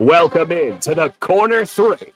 [0.00, 2.12] Welcome in to the corner three,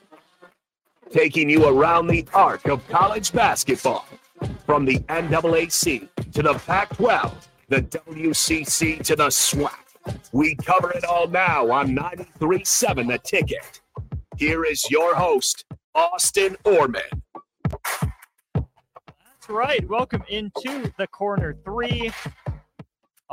[1.11, 4.05] taking you around the arc of college basketball
[4.65, 9.75] from the MAAC to the Pac 12, the WCC to the SWAC.
[10.31, 13.81] We cover it all now on 93.7 The Ticket.
[14.37, 17.01] Here is your host, Austin Orman.
[18.53, 19.85] That's right.
[19.89, 22.13] Welcome into the corner three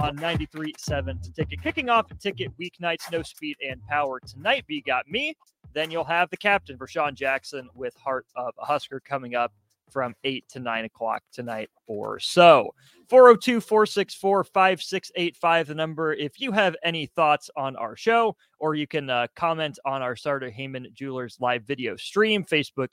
[0.00, 1.62] on 93.7 to ticket.
[1.62, 4.64] Kicking off a ticket weeknights, no speed and power tonight.
[4.66, 5.34] B got me.
[5.74, 9.52] Then you'll have the captain, Sean Jackson, with Heart of a Husker coming up
[9.90, 12.74] from 8 to 9 o'clock tonight or so.
[13.08, 16.14] 402 464 5685, the number.
[16.14, 20.16] If you have any thoughts on our show, or you can uh, comment on our
[20.16, 22.92] Sartor Hamann Jewelers live video stream, Facebook,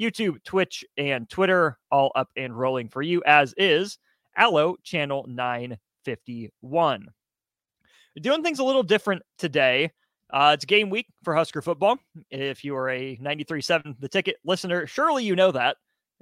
[0.00, 3.98] YouTube, Twitch, and Twitter, all up and rolling for you, as is
[4.36, 5.26] Allo Channel
[6.08, 7.08] 951.
[8.16, 9.90] We're doing things a little different today.
[10.30, 11.98] Uh, it's game week for Husker football.
[12.30, 15.76] If you are a 93.7 The Ticket listener, surely you know that.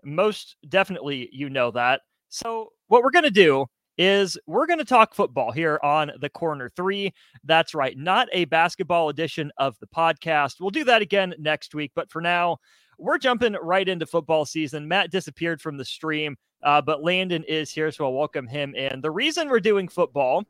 [0.05, 2.03] Most definitely, you know that.
[2.29, 3.67] So, what we're going to do
[3.99, 7.13] is we're going to talk football here on the corner three.
[7.45, 10.57] That's right, not a basketball edition of the podcast.
[10.61, 11.93] We'll do that again next week.
[11.97, 12.59] But for now,
[12.99, 14.87] we're jumping right into football season.
[14.87, 19.01] Matt disappeared from the stream, uh, but Landon is here, so I'll welcome him in.
[19.01, 20.45] The reason we're doing football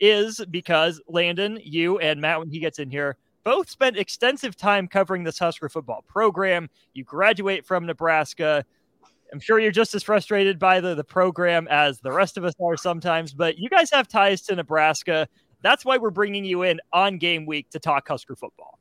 [0.00, 4.88] is because Landon, you, and Matt, when he gets in here, both spent extensive time
[4.88, 6.68] covering this Husker football program.
[6.94, 8.64] You graduate from Nebraska.
[9.32, 12.54] I'm sure you're just as frustrated by the, the program as the rest of us
[12.60, 15.28] are sometimes, but you guys have ties to Nebraska.
[15.62, 18.78] That's why we're bringing you in on game week to talk Husker football.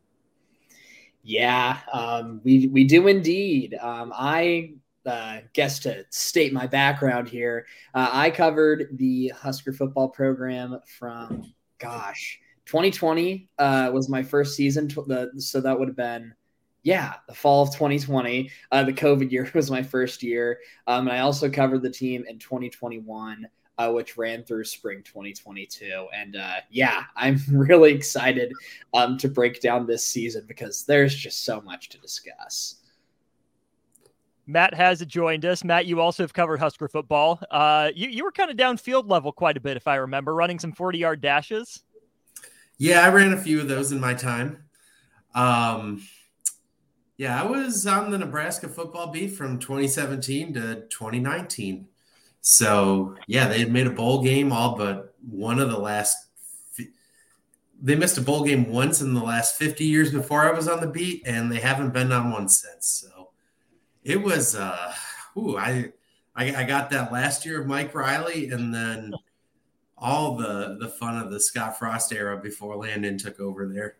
[1.23, 3.75] Yeah, um, we, we do indeed.
[3.81, 4.73] Um, I
[5.05, 11.53] uh, guess to state my background here, uh, I covered the Husker football program from,
[11.79, 14.87] gosh, 2020 uh, was my first season.
[14.87, 16.33] The, so that would have been
[16.85, 18.49] yeah, the fall of 2020.
[18.71, 20.59] Uh, the COVID year was my first year.
[20.87, 26.07] Um, and I also covered the team in 2021, uh, which ran through spring 2022.
[26.13, 28.53] And uh, yeah, I'm really excited
[28.93, 32.77] um, to break down this season because there's just so much to discuss.
[34.47, 35.63] Matt has joined us.
[35.63, 37.39] Matt, you also have covered Husker football.
[37.49, 40.59] Uh, you, you were kind of downfield level quite a bit, if I remember, running
[40.59, 41.83] some 40 yard dashes.
[42.77, 44.65] Yeah, I ran a few of those in my time.
[45.33, 46.01] Um,
[47.17, 51.87] yeah, I was on the Nebraska football beat from 2017 to 2019.
[52.41, 56.17] So, yeah, they had made a bowl game all but one of the last.
[57.81, 60.79] They missed a bowl game once in the last 50 years before I was on
[60.79, 62.87] the beat, and they haven't been on one since.
[62.87, 63.14] So,
[64.05, 64.93] it was, uh,
[65.37, 65.91] ooh, I,
[66.33, 69.13] I, I got that last year of Mike Riley, and then
[69.97, 73.95] all the the fun of the Scott Frost era before Landon took over there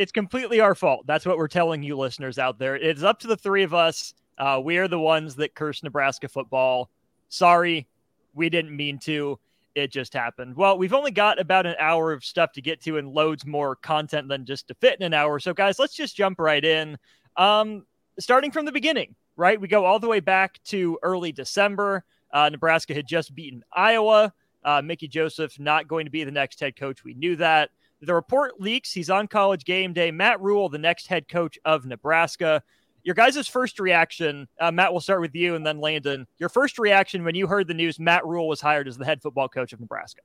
[0.00, 1.06] it's completely our fault.
[1.06, 2.74] That's what we're telling you listeners out there.
[2.74, 4.14] It's up to the three of us.
[4.38, 6.88] Uh, we are the ones that curse Nebraska football.
[7.28, 7.86] Sorry,
[8.32, 9.38] we didn't mean to.
[9.74, 10.56] It just happened.
[10.56, 13.76] Well, we've only got about an hour of stuff to get to and loads more
[13.76, 15.38] content than just to fit in an hour.
[15.38, 16.96] So, guys, let's just jump right in.
[17.36, 17.84] Um,
[18.20, 19.60] starting from the beginning, right?
[19.60, 22.04] We go all the way back to early December.
[22.32, 24.32] Uh, Nebraska had just beaten Iowa.
[24.64, 27.02] Uh, Mickey Joseph not going to be the next head coach.
[27.04, 27.70] We knew that.
[28.02, 28.92] The report leaks.
[28.92, 30.10] He's on college game day.
[30.10, 32.62] Matt Rhule, the next head coach of Nebraska.
[33.02, 36.26] Your guys' first reaction, uh, Matt, we'll start with you and then Landon.
[36.38, 39.22] Your first reaction when you heard the news Matt Rhule was hired as the head
[39.22, 40.20] football coach of Nebraska?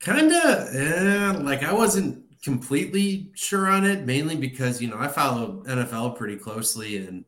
[0.00, 5.08] Kind of eh, like I wasn't completely sure on it, mainly because, you know, I
[5.08, 7.24] follow NFL pretty closely and,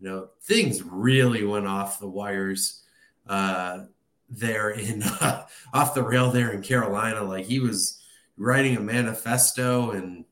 [0.00, 2.82] you know, things really went off the wires
[3.26, 3.84] uh,
[4.28, 7.22] there in uh, off the rail there in Carolina.
[7.22, 8.02] Like he was
[8.36, 10.24] writing a manifesto and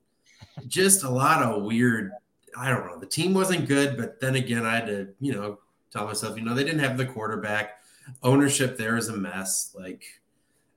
[0.66, 2.12] just a lot of weird.
[2.56, 2.98] I don't know.
[2.98, 5.58] The team wasn't good, but then again, I had to, you know,
[5.90, 7.78] tell myself, you know, they didn't have the quarterback.
[8.22, 9.74] Ownership there is a mess.
[9.78, 10.04] Like,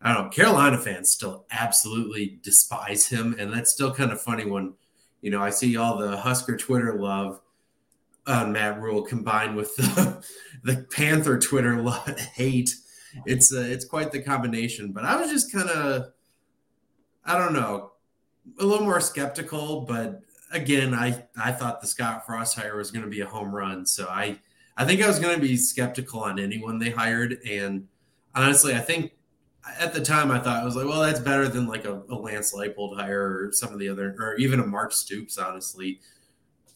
[0.06, 0.30] I don't know.
[0.30, 3.36] Carolina fans still absolutely despise him.
[3.40, 4.76] And that's still kind of funny when,
[5.22, 7.42] you know, I see all the Husker Twitter love
[8.28, 10.24] on Matt Rhule combined with the,
[10.64, 12.76] the Panther Twitter love, hate.
[13.26, 14.92] It's uh, it's quite the combination.
[14.92, 16.12] But I was just kind of
[17.26, 17.94] I don't know,
[18.60, 23.06] a little more skeptical, but again, I I thought the Scott Frost hire was going
[23.06, 24.38] to be a home run, so I
[24.78, 27.88] I think I was going to be skeptical on anyone they hired, and
[28.36, 29.14] honestly, I think
[29.80, 32.16] at the time I thought I was like, well, that's better than like a, a
[32.16, 36.00] Lance Leipold hire or some of the other, or even a Mark Stoops, honestly,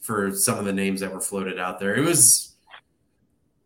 [0.02, 1.96] for some of the names that were floated out there.
[1.96, 2.56] It was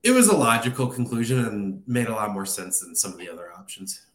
[0.04, 3.30] it was a logical conclusion and made a lot more sense than some of the
[3.30, 4.08] other options.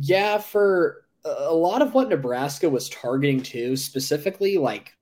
[0.00, 4.92] Yeah, for a lot of what Nebraska was targeting too, specifically like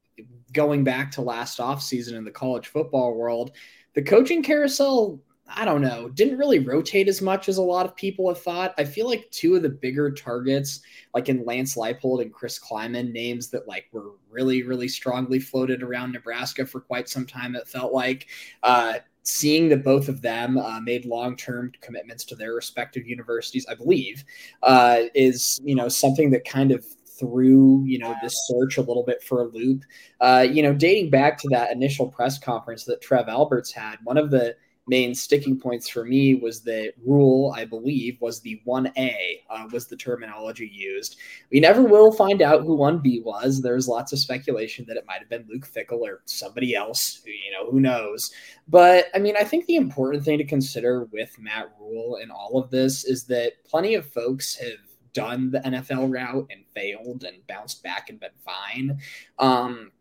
[0.53, 3.53] going back to last offseason in the college football world,
[3.95, 5.19] the coaching carousel,
[5.55, 8.75] I don't know, didn't really rotate as much as a lot of people have thought.
[8.79, 10.81] I feel like two of the bigger targets,
[11.15, 15.83] like in Lance Leipold and Chris Klieman, names that like were really, really strongly floated
[15.83, 18.29] around Nebraska for quite some time, it felt like.
[18.63, 18.95] Uh,
[19.25, 24.25] seeing that both of them uh, made long-term commitments to their respective universities, I believe,
[24.65, 26.85] uh, is you know something that kind of
[27.19, 29.83] threw you know this search a little bit for a loop.
[30.21, 34.17] Uh, you know, dating back to that initial press conference that Trev Alberts had, one
[34.17, 34.57] of the
[34.89, 39.15] main sticking points for me was the Rhule, I believe, was the 1A,
[39.49, 41.17] uh, was the terminology used.
[41.51, 43.63] We never will find out who 1B was.
[43.63, 47.53] There's lots of speculation that it might have been Luke Fickell or somebody else, you
[47.53, 48.33] know, who knows.
[48.69, 52.59] But I mean, I think the important thing to consider with Matt Rhule and all
[52.59, 54.79] of this is that plenty of folks have
[55.13, 58.99] done the NFL route and failed and bounced back and been fine.
[59.39, 59.93] Um,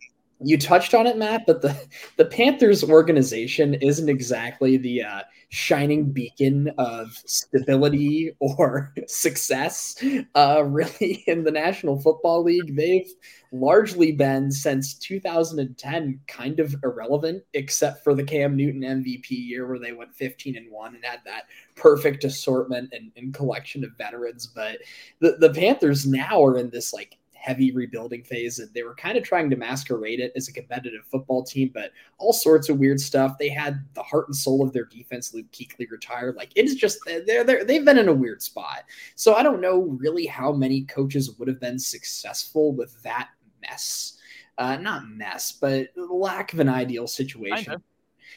[0.43, 1.75] you touched on it, Matt, but the
[2.17, 10.03] the Panthers organization isn't exactly the uh, shining beacon of stability or success.
[10.35, 13.11] Uh, really, in the National Football League, they've
[13.51, 19.79] largely been since 2010 kind of irrelevant, except for the Cam Newton MVP year where
[19.79, 21.43] they went 15 and one and had that
[21.75, 24.47] perfect assortment and, and collection of veterans.
[24.47, 24.77] But
[25.19, 29.17] the the Panthers now are in this like heavy rebuilding phase and they were kind
[29.17, 32.99] of trying to masquerade it as a competitive football team but all sorts of weird
[32.99, 33.37] stuff.
[33.39, 36.35] They had the heart and soul of their defense luke kuechly retired.
[36.35, 38.83] Like it is just they're, they're they've been in a weird spot.
[39.15, 43.29] So i don't know really how many coaches would have been successful with that
[43.61, 44.17] mess.
[44.57, 47.81] Uh, not mess but lack of an ideal situation.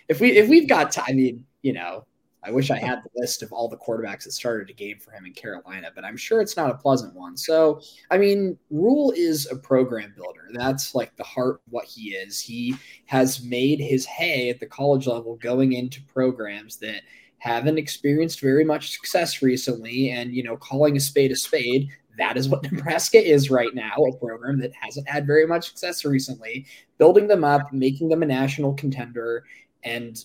[0.08, 2.06] if we if we've got time I mean, you know
[2.46, 5.12] I wish I had the list of all the quarterbacks that started a game for
[5.12, 7.36] him in Carolina, but I'm sure it's not a pleasant one.
[7.36, 7.80] So,
[8.10, 10.48] I mean, Rhule is a program builder.
[10.52, 12.40] That's like the heart of what he is.
[12.40, 12.74] He
[13.06, 17.02] has made his hay at the college level going into programs that
[17.38, 20.10] haven't experienced very much success recently.
[20.10, 21.88] And, you know, calling a spade a spade,
[22.18, 26.04] that is what Nebraska is right now a program that hasn't had very much success
[26.04, 26.66] recently,
[26.98, 29.44] building them up, making them a national contender.
[29.82, 30.24] And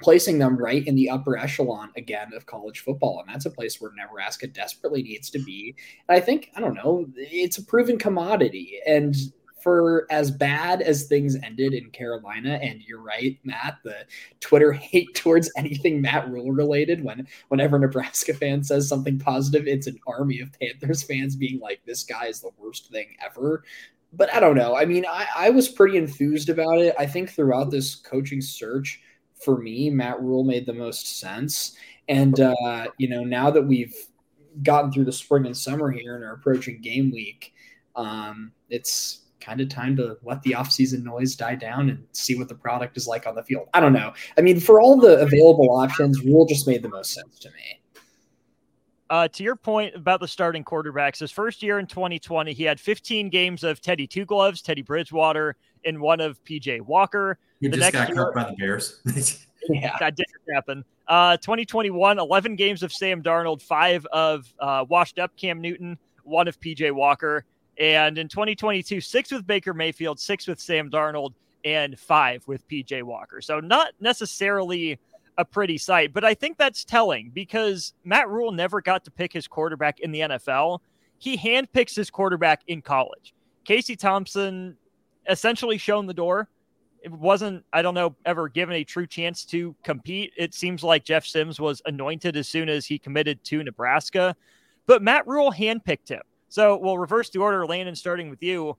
[0.00, 3.20] placing them right in the upper echelon again of college football.
[3.20, 5.74] And that's a place where Nebraska desperately needs to be.
[6.08, 8.78] And I think, I don't know, it's a proven commodity.
[8.86, 9.16] And
[9.64, 13.96] for as bad as things ended in Carolina, and you're right, Matt, the
[14.40, 19.86] Twitter hate towards anything Matt Rhule related, when whenever Nebraska fan says something positive, it's
[19.86, 23.64] an army of Panthers fans being like, this guy is the worst thing ever.
[24.12, 24.76] But I don't know.
[24.76, 26.94] I mean, I, I was pretty enthused about it.
[26.98, 29.00] I think throughout this coaching search,
[29.44, 31.76] for me, Matt Rhule made the most sense.
[32.08, 33.94] And uh, you know, now that we've
[34.62, 37.52] gotten through the spring and summer here and are approaching game week,
[37.96, 42.48] um, it's kind of time to let the offseason noise die down and see what
[42.48, 43.68] the product is like on the field.
[43.74, 44.12] I don't know.
[44.38, 47.80] I mean, for all the available options, Rhule just made the most sense to me.
[49.10, 52.80] Uh, to your point about the starting quarterbacks, his first year in 2020, he had
[52.80, 57.38] 15 games of Teddy Two Gloves, Teddy Bridgewater, and one of PJ Walker.
[57.60, 59.00] You the just got year, cut by the Bears.
[59.68, 60.84] yeah, that didn't happen.
[61.06, 66.48] Uh, 2021, 11 games of Sam Darnold, five of uh, washed up Cam Newton, one
[66.48, 67.44] of PJ Walker.
[67.78, 73.02] And in 2022, six with Baker Mayfield, six with Sam Darnold, and five with PJ
[73.02, 73.40] Walker.
[73.40, 74.98] So not necessarily
[75.38, 79.32] a pretty sight, but I think that's telling because Matt Rhule never got to pick
[79.32, 80.80] his quarterback in the NFL.
[81.18, 83.34] He handpicks his quarterback in college.
[83.64, 84.76] Casey Thompson
[85.28, 86.48] essentially shown the door.
[87.02, 90.32] It wasn't, I don't know, ever given a true chance to compete.
[90.36, 94.34] It seems like Jeff Sims was anointed as soon as he committed to Nebraska,
[94.86, 96.22] but Matt Rhule handpicked him.
[96.48, 98.76] So we'll reverse the order, Landon, starting with you.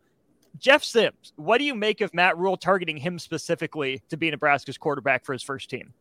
[0.58, 4.78] Jeff Sims, what do you make of Matt Rule targeting him specifically to be Nebraska's
[4.78, 5.94] quarterback for his first team?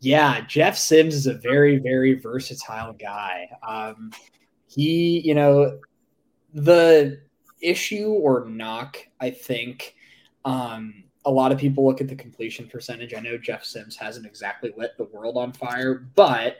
[0.00, 3.48] Yeah, Jeff Sims is a very, very versatile guy.
[3.66, 4.12] Um,
[4.66, 5.78] he, you know,
[6.52, 7.20] the
[7.60, 9.94] issue or knock, I think,
[10.44, 13.14] um, a lot of people look at the completion percentage.
[13.14, 16.58] I know Jeff Sims hasn't exactly lit the world on fire, but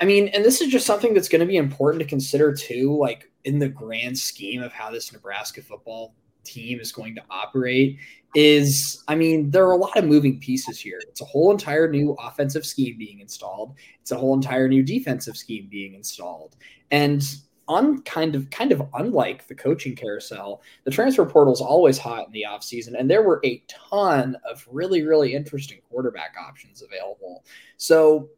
[0.00, 2.96] I mean, and this is just something that's going to be important to consider too,
[2.96, 7.98] like in the grand scheme of how this Nebraska football team is going to operate
[8.34, 11.00] is I mean, there are a lot of moving pieces here.
[11.08, 13.74] It's a whole entire new offensive scheme being installed.
[14.00, 16.56] It's a whole entire new defensive scheme being installed.
[16.90, 17.22] And
[17.70, 22.26] on kind of kind of unlike the coaching carousel, the transfer portal is always hot
[22.26, 27.44] in the offseason, and there were a ton of really, really interesting quarterback options available.
[27.76, 28.28] So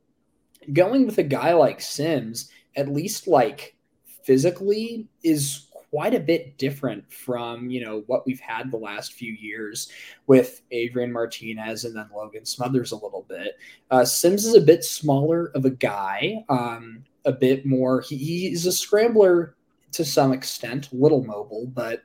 [0.74, 3.74] going with a guy like Sims, at least like
[4.22, 9.34] physically is quite a bit different from you know what we've had the last few
[9.34, 9.88] years
[10.26, 13.58] with Adrian Martinez and then Logan Smothers a little bit.
[13.90, 18.00] Uh, Sims is a bit smaller of a guy, um, a bit more.
[18.00, 19.54] He, he's a scrambler
[19.92, 22.02] to some extent, little mobile, but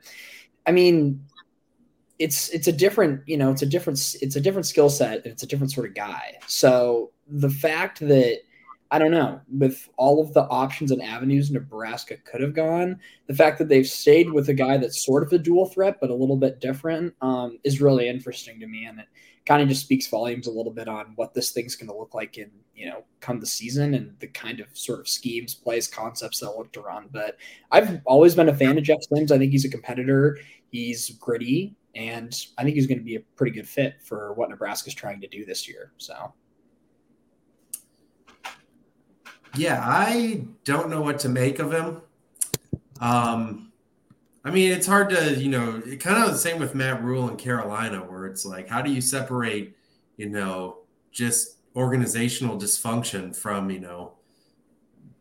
[0.66, 1.24] I mean,
[2.18, 5.24] it's it's a different you know it's a different it's a different skill set.
[5.24, 6.34] It's a different sort of guy.
[6.46, 8.40] So the fact that
[8.90, 13.34] I don't know, with all of the options and avenues Nebraska could have gone, the
[13.34, 16.14] fact that they've stayed with a guy that's sort of a dual threat, but a
[16.14, 18.86] little bit different, um, is really interesting to me.
[18.86, 19.06] And it
[19.44, 22.14] kind of just speaks volumes a little bit on what this thing's going to look
[22.14, 25.86] like in, you know, come the season and the kind of sort of schemes, plays,
[25.86, 27.08] concepts they'll look to run.
[27.12, 27.36] But
[27.70, 29.30] I've always been a fan of Jeff Sims.
[29.30, 30.38] I think he's a competitor,
[30.70, 34.48] he's gritty, and I think he's going to be a pretty good fit for what
[34.48, 35.92] Nebraska's trying to do this year.
[35.98, 36.32] So.
[39.56, 42.00] Yeah, I don't know what to make of him.
[43.00, 43.72] Um,
[44.44, 47.36] I mean, it's hard to, you know, kind of the same with Matt Rhule in
[47.36, 49.76] Carolina, where it's like, how do you separate,
[50.16, 50.78] you know,
[51.10, 54.12] just organizational dysfunction from, you know,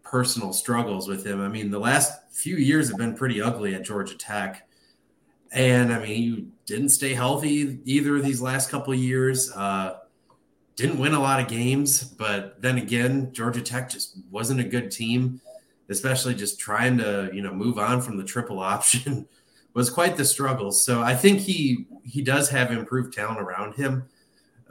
[0.03, 1.41] personal struggles with him?
[1.41, 4.67] I mean, the last few years have been pretty ugly at Georgia Tech.
[5.51, 9.51] And I mean, you didn't stay healthy either of these last couple years.
[9.51, 9.97] Uh,
[10.77, 14.91] didn't win a lot of games, but then again, Georgia Tech just wasn't a good
[14.91, 15.41] team,
[15.89, 19.27] especially just trying to, you know, move on from the triple option
[19.73, 20.71] was quite the struggle.
[20.71, 24.07] So I think he he does have improved talent around him,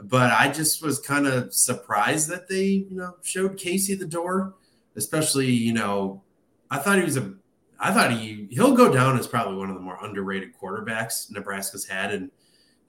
[0.00, 4.54] but I just was kind of surprised that they, you know, showed Casey the door,
[4.94, 6.22] especially, you know,
[6.70, 7.34] I thought he was a
[7.80, 11.84] I thought he he'll go down as probably one of the more underrated quarterbacks Nebraska's
[11.84, 12.30] had and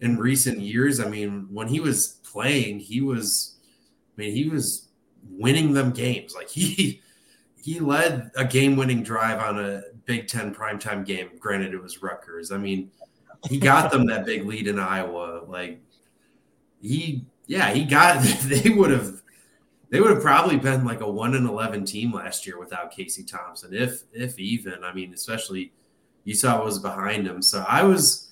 [0.01, 0.99] in recent years.
[0.99, 3.55] I mean, when he was playing, he was,
[4.17, 4.87] I mean, he was
[5.29, 6.35] winning them games.
[6.35, 7.01] Like he
[7.67, 11.31] he led a game-winning drive on a Big Ten primetime game.
[11.37, 12.51] Granted, it was Rutgers.
[12.51, 12.91] I mean,
[13.49, 15.43] he got them that big lead in Iowa.
[15.45, 15.81] Like
[16.81, 18.23] he, yeah, he got.
[18.43, 19.21] They would have.
[19.89, 23.23] They would have probably been like a one and eleven team last year without Casey
[23.23, 24.83] Thompson, if if even.
[24.83, 25.71] I mean, especially
[26.23, 27.41] you saw what was behind him.
[27.41, 28.26] So I was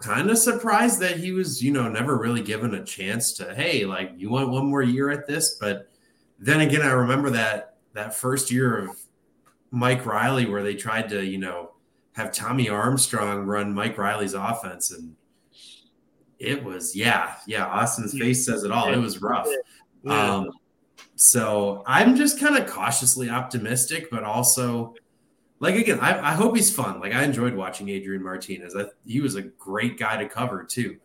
[0.00, 3.84] kind of surprised that he was, you know, never really given a chance to, hey,
[3.84, 5.56] like you want one more year at this.
[5.60, 5.90] But
[6.38, 8.96] then again, I remember that that first year of
[9.70, 11.72] Mike Riley where they tried to, you know,
[12.12, 15.14] have Tommy Armstrong run Mike Riley's offense and
[16.38, 18.92] it was yeah, yeah, Austin's face says it all.
[18.92, 19.48] It was rough.
[20.06, 20.50] Um
[21.14, 24.94] so I'm just kind of cautiously optimistic, but also
[25.58, 27.00] like again, I, I, hope he's fun.
[27.00, 28.76] Like I enjoyed watching Adrian Martinez.
[28.76, 30.98] I, he was a great guy to cover too.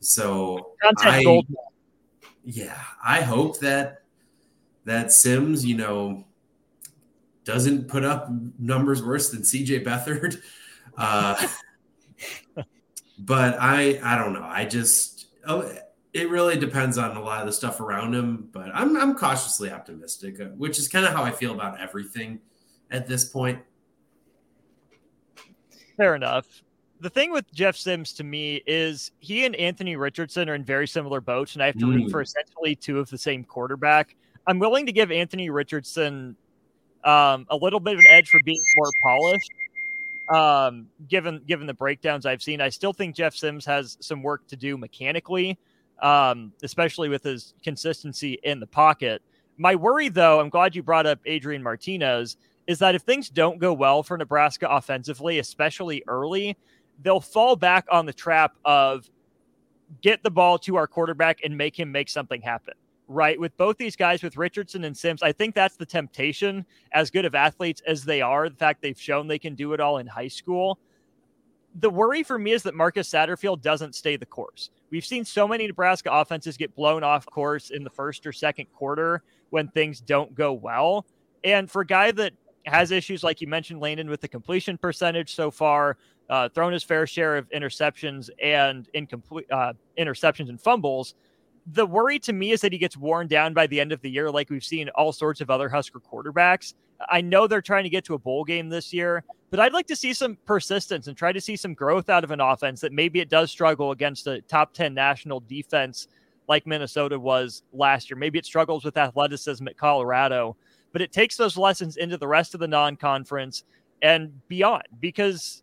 [0.00, 1.42] So I,
[2.44, 4.02] yeah, I hope that
[4.84, 6.24] that Sims, you know,
[7.44, 8.28] doesn't put up
[8.58, 10.40] numbers worse than CJ Beathard.
[10.96, 11.46] Uh,
[13.18, 14.44] but I I don't know.
[14.44, 15.72] I just oh,
[16.12, 18.48] it really depends on a lot of the stuff around him.
[18.52, 22.40] But I'm I'm cautiously optimistic, uh, which is kind of how I feel about everything
[22.90, 23.60] at this point.
[26.02, 26.64] Fair enough.
[26.98, 30.88] The thing with Jeff Sims to me is he and Anthony Richardson are in very
[30.88, 31.94] similar boats, and I have to mm.
[31.94, 34.16] root for essentially two of the same quarterback.
[34.48, 36.34] I'm willing to give Anthony Richardson
[37.04, 39.50] um, a little bit of an edge for being more polished.
[40.34, 44.48] Um, given given the breakdowns I've seen, I still think Jeff Sims has some work
[44.48, 45.56] to do mechanically,
[46.02, 49.22] um, especially with his consistency in the pocket.
[49.56, 53.58] My worry, though, I'm glad you brought up Adrian Martinez is that if things don't
[53.58, 56.56] go well for Nebraska offensively, especially early,
[57.02, 59.10] they'll fall back on the trap of
[60.00, 62.74] get the ball to our quarterback and make him make something happen.
[63.08, 63.38] Right.
[63.38, 66.64] With both these guys, with Richardson and Sims, I think that's the temptation.
[66.92, 69.80] As good of athletes as they are, the fact they've shown they can do it
[69.80, 70.78] all in high school.
[71.80, 74.70] The worry for me is that Marcus Satterfield doesn't stay the course.
[74.90, 78.66] We've seen so many Nebraska offenses get blown off course in the first or second
[78.72, 81.04] quarter when things don't go well.
[81.44, 82.32] And for a guy that
[82.64, 85.96] has issues like you mentioned, Landon, with the completion percentage so far,
[86.30, 91.14] uh, thrown his fair share of interceptions and incomplete uh, interceptions and fumbles.
[91.66, 94.10] The worry to me is that he gets worn down by the end of the
[94.10, 96.74] year, like we've seen all sorts of other Husker quarterbacks.
[97.10, 99.86] I know they're trying to get to a bowl game this year, but I'd like
[99.88, 102.92] to see some persistence and try to see some growth out of an offense that
[102.92, 106.08] maybe it does struggle against a top 10 national defense
[106.48, 108.16] like Minnesota was last year.
[108.16, 110.56] Maybe it struggles with athleticism at Colorado
[110.92, 113.64] but it takes those lessons into the rest of the non conference
[114.02, 115.62] and beyond because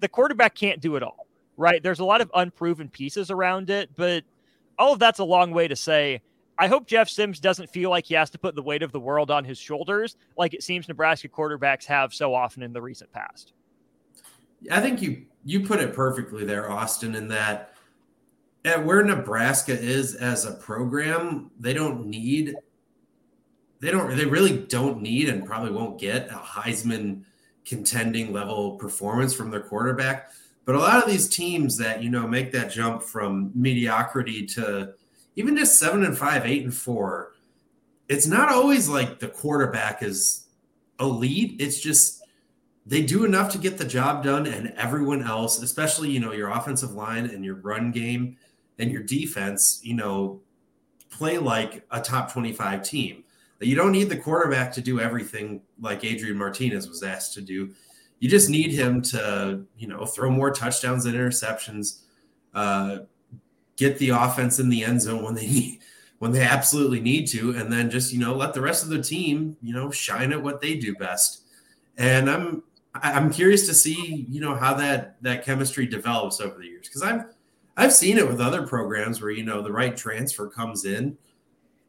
[0.00, 1.82] the quarterback can't do it all, right?
[1.82, 4.24] There's a lot of unproven pieces around it, but
[4.78, 6.20] all of that's a long way to say
[6.58, 9.00] I hope Jeff Sims doesn't feel like he has to put the weight of the
[9.00, 13.12] world on his shoulders, like it seems Nebraska quarterbacks have so often in the recent
[13.12, 13.52] past.
[14.70, 17.74] I think you you put it perfectly there, Austin, in that
[18.64, 22.54] at where Nebraska is as a program, they don't need
[23.80, 27.22] they don't they really don't need and probably won't get a Heisman
[27.64, 30.30] contending level performance from their quarterback.
[30.64, 34.94] But a lot of these teams that you know make that jump from mediocrity to
[35.36, 37.32] even just seven and five, eight and four,
[38.08, 40.46] it's not always like the quarterback is
[40.98, 41.56] elite.
[41.60, 42.22] It's just
[42.86, 46.50] they do enough to get the job done, and everyone else, especially you know your
[46.50, 48.36] offensive line and your run game
[48.78, 50.40] and your defense, you know,
[51.10, 53.24] play like a top twenty-five team.
[53.60, 57.72] You don't need the quarterback to do everything like Adrian Martinez was asked to do.
[58.18, 62.02] You just need him to, you know, throw more touchdowns and interceptions,
[62.54, 62.98] uh,
[63.76, 65.80] get the offense in the end zone when they need,
[66.18, 69.02] when they absolutely need to, and then just you know let the rest of the
[69.02, 71.42] team, you know, shine at what they do best.
[71.98, 72.62] And I'm
[72.94, 77.02] I'm curious to see, you know, how that that chemistry develops over the years because
[77.02, 77.24] I've
[77.76, 81.16] I've seen it with other programs where you know the right transfer comes in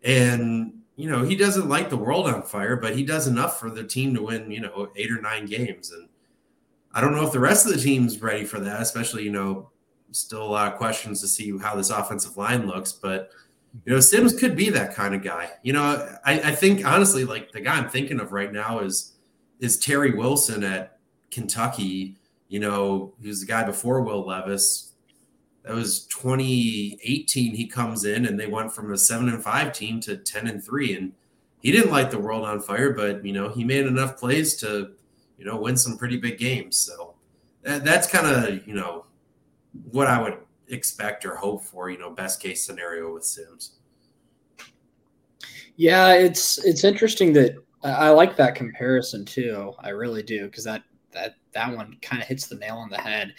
[0.04, 3.70] and you know, he doesn't light the world on fire, but he does enough for
[3.70, 5.92] the team to win, you know, eight or nine games.
[5.92, 6.10] And
[6.92, 9.70] I don't know if the rest of the team's ready for that, especially, you know,
[10.12, 12.92] still a lot of questions to see how this offensive line looks.
[12.92, 13.30] But,
[13.86, 15.52] you know, Sims could be that kind of guy.
[15.62, 19.14] You know, I, I think honestly, like the guy I'm thinking of right now is
[19.60, 20.98] is Terry Wilson at
[21.30, 22.18] Kentucky.
[22.50, 24.87] You know, was the guy before Will Levis
[25.68, 30.00] that was 2018 he comes in and they went from a 7 and 5 team
[30.02, 31.12] to 10 and 3 and
[31.60, 34.94] he didn't light the world on fire but you know he made enough plays to
[35.38, 36.78] you know win some pretty big games.
[36.78, 37.16] So
[37.64, 39.06] that, that's kind of you know
[39.92, 40.38] what i would
[40.70, 43.74] expect or hope for you know best case scenario with sims.
[45.76, 49.74] Yeah it's it's interesting that i like that comparison too.
[49.80, 52.98] I really do because that that that one kind of hits the nail on the
[52.98, 53.34] head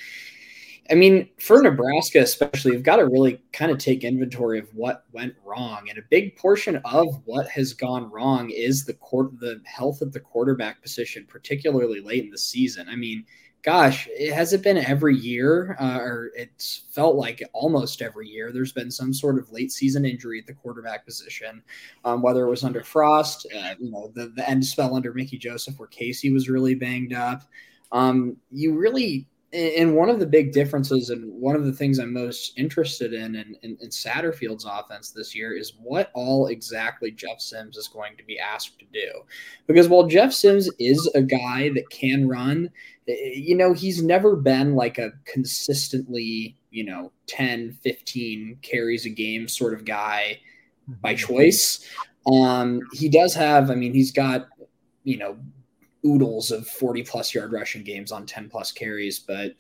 [0.90, 5.04] I mean, for Nebraska, especially, you've got to really kind of take inventory of what
[5.12, 5.86] went wrong.
[5.90, 10.12] And a big portion of what has gone wrong is the court, the health of
[10.12, 12.88] the quarterback position, particularly late in the season.
[12.88, 13.26] I mean,
[13.62, 18.50] gosh, it has it been every year, uh, or it's felt like almost every year.
[18.50, 21.62] There's been some sort of late season injury at the quarterback position,
[22.06, 25.36] um, whether it was under Frost, uh, you know, the, the end spell under Mickey
[25.36, 27.42] Joseph, where Casey was really banged up.
[27.92, 32.12] Um, you really and one of the big differences and one of the things I'm
[32.12, 37.40] most interested in, in in, in Satterfield's offense this year is what all exactly Jeff
[37.40, 39.08] Sims is going to be asked to do.
[39.66, 42.68] Because while Jeff Sims is a guy that can run,
[43.08, 49.10] eh, you know, he's never been like a consistently, you know, 10, 15 carries a
[49.10, 50.38] game sort of guy
[51.00, 51.26] by mm-hmm.
[51.26, 51.88] choice.
[52.30, 54.48] Um, he does have, I mean, he's got,
[55.04, 55.38] you know,
[56.08, 59.18] oodles of 40 plus yard rushing games on 10 plus carries.
[59.18, 59.52] But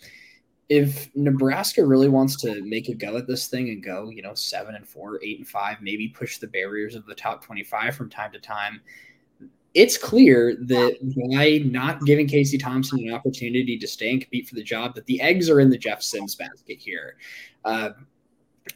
[0.68, 4.34] if Nebraska really wants to make a go at this thing and go, you know,
[4.34, 8.10] seven and four, eight and five, maybe push the barriers of the top 25 from
[8.10, 8.80] time to time,
[9.74, 10.96] it's clear that
[11.30, 15.06] by not giving Casey Thompson an opportunity to stay and compete for the job, that
[15.06, 17.16] the eggs are in the Jeff Sims basket here.
[17.64, 17.90] Uh,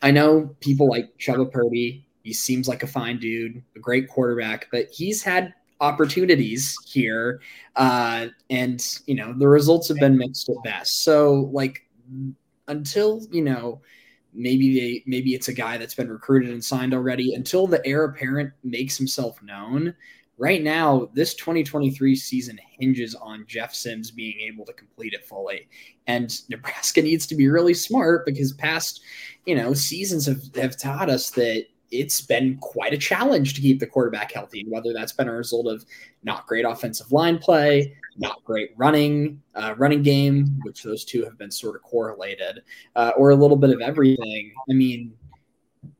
[0.00, 2.06] I know people like Chubba Purdy.
[2.22, 7.42] He seems like a fine dude, a great quarterback, but he's had opportunities here,
[7.76, 11.04] uh, and you know the results have been mixed at best.
[11.04, 11.82] So like
[12.68, 13.82] until you know
[14.32, 18.04] maybe they maybe it's a guy that's been recruited and signed already until the heir
[18.04, 19.94] apparent makes himself known
[20.38, 25.68] right now this 2023 season hinges on jeff sims being able to complete it fully
[26.06, 29.02] and nebraska needs to be really smart because past
[29.44, 33.78] you know seasons have, have taught us that it's been quite a challenge to keep
[33.78, 34.64] the quarterback healthy.
[34.66, 35.84] Whether that's been a result of
[36.24, 41.38] not great offensive line play, not great running, uh, running game, which those two have
[41.38, 42.62] been sort of correlated,
[42.96, 44.52] uh, or a little bit of everything.
[44.70, 45.12] I mean,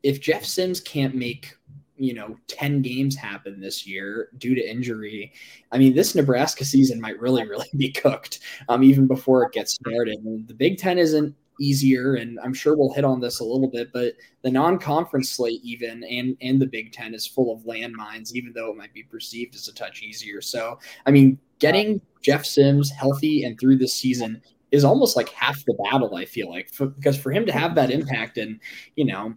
[0.01, 1.55] if Jeff Sims can't make
[1.95, 5.31] you know 10 games happen this year due to injury
[5.71, 9.75] i mean this nebraska season might really really be cooked um, even before it gets
[9.75, 13.43] started and the big 10 isn't easier and i'm sure we'll hit on this a
[13.43, 17.61] little bit but the non-conference slate even and and the big 10 is full of
[17.63, 20.41] landmines even though it might be perceived as a touch easier.
[20.41, 25.63] So i mean getting jeff sims healthy and through this season is almost like half
[25.65, 28.59] the battle i feel like for, because for him to have that impact and
[28.95, 29.33] you know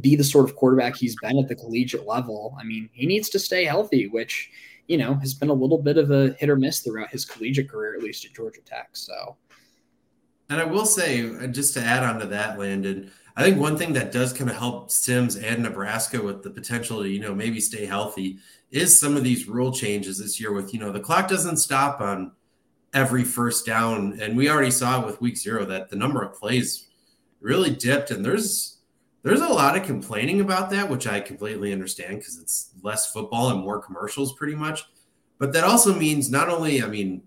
[0.00, 3.28] be the sort of quarterback he's been at the collegiate level i mean he needs
[3.28, 4.50] to stay healthy which
[4.90, 7.70] you know has been a little bit of a hit or miss throughout his collegiate
[7.70, 8.90] career at least at georgia tech.
[8.92, 9.36] So
[10.50, 13.78] And I will say, uh, just to add on to that, Landon, I think one
[13.78, 17.34] thing that does kind of help Sims and Nebraska with the potential to, you know,
[17.34, 18.38] maybe stay healthy
[18.72, 22.00] is some of these rule changes this year with, you know, the clock doesn't stop
[22.00, 22.32] on
[22.92, 24.18] every first down.
[24.20, 26.88] And we already saw with week zero that the number of plays
[27.40, 28.10] really dipped.
[28.10, 28.78] And there's
[29.22, 33.50] there's a lot of complaining about that, which I completely understand because it's less football
[33.50, 34.84] and more commercials pretty much.
[35.38, 37.22] But that also means not only, I mean,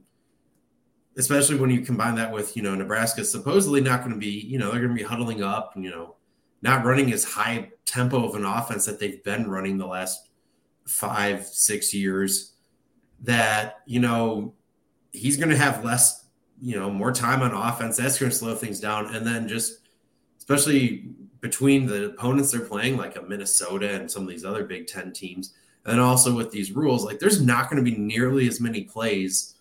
[1.18, 4.58] especially when you combine that with, you know, Nebraska supposedly not going to be, you
[4.58, 6.16] know, they're going to be huddling up, you know,
[6.62, 10.30] not running as high tempo of an offense that they've been running the last
[10.86, 12.54] five, six years,
[13.22, 14.54] that, you know,
[15.12, 16.26] he's going to have less,
[16.62, 17.98] you know, more time on offense.
[17.98, 19.16] That's going to slow things down.
[19.16, 19.80] And then just,
[20.40, 21.10] especially
[21.42, 25.14] between the opponents they're playing, like a Minnesota and some of these other Big Ten
[25.14, 25.54] teams,
[25.86, 29.56] and also with these rules, like there's not going to be nearly as many plays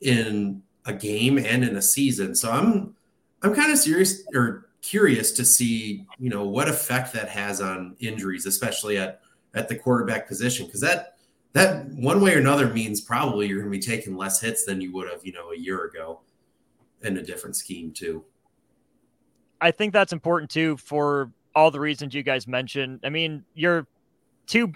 [0.00, 2.34] in a game and in a season.
[2.34, 2.96] So I'm
[3.42, 7.94] I'm kind of serious or curious to see, you know, what effect that has on
[8.00, 9.20] injuries, especially at
[9.54, 11.18] at the quarterback position, because that
[11.52, 14.80] that one way or another means probably you're going to be taking less hits than
[14.80, 16.20] you would have, you know, a year ago
[17.02, 18.24] in a different scheme too.
[19.60, 23.00] I think that's important too for all the reasons you guys mentioned.
[23.04, 23.86] I mean, your
[24.46, 24.72] two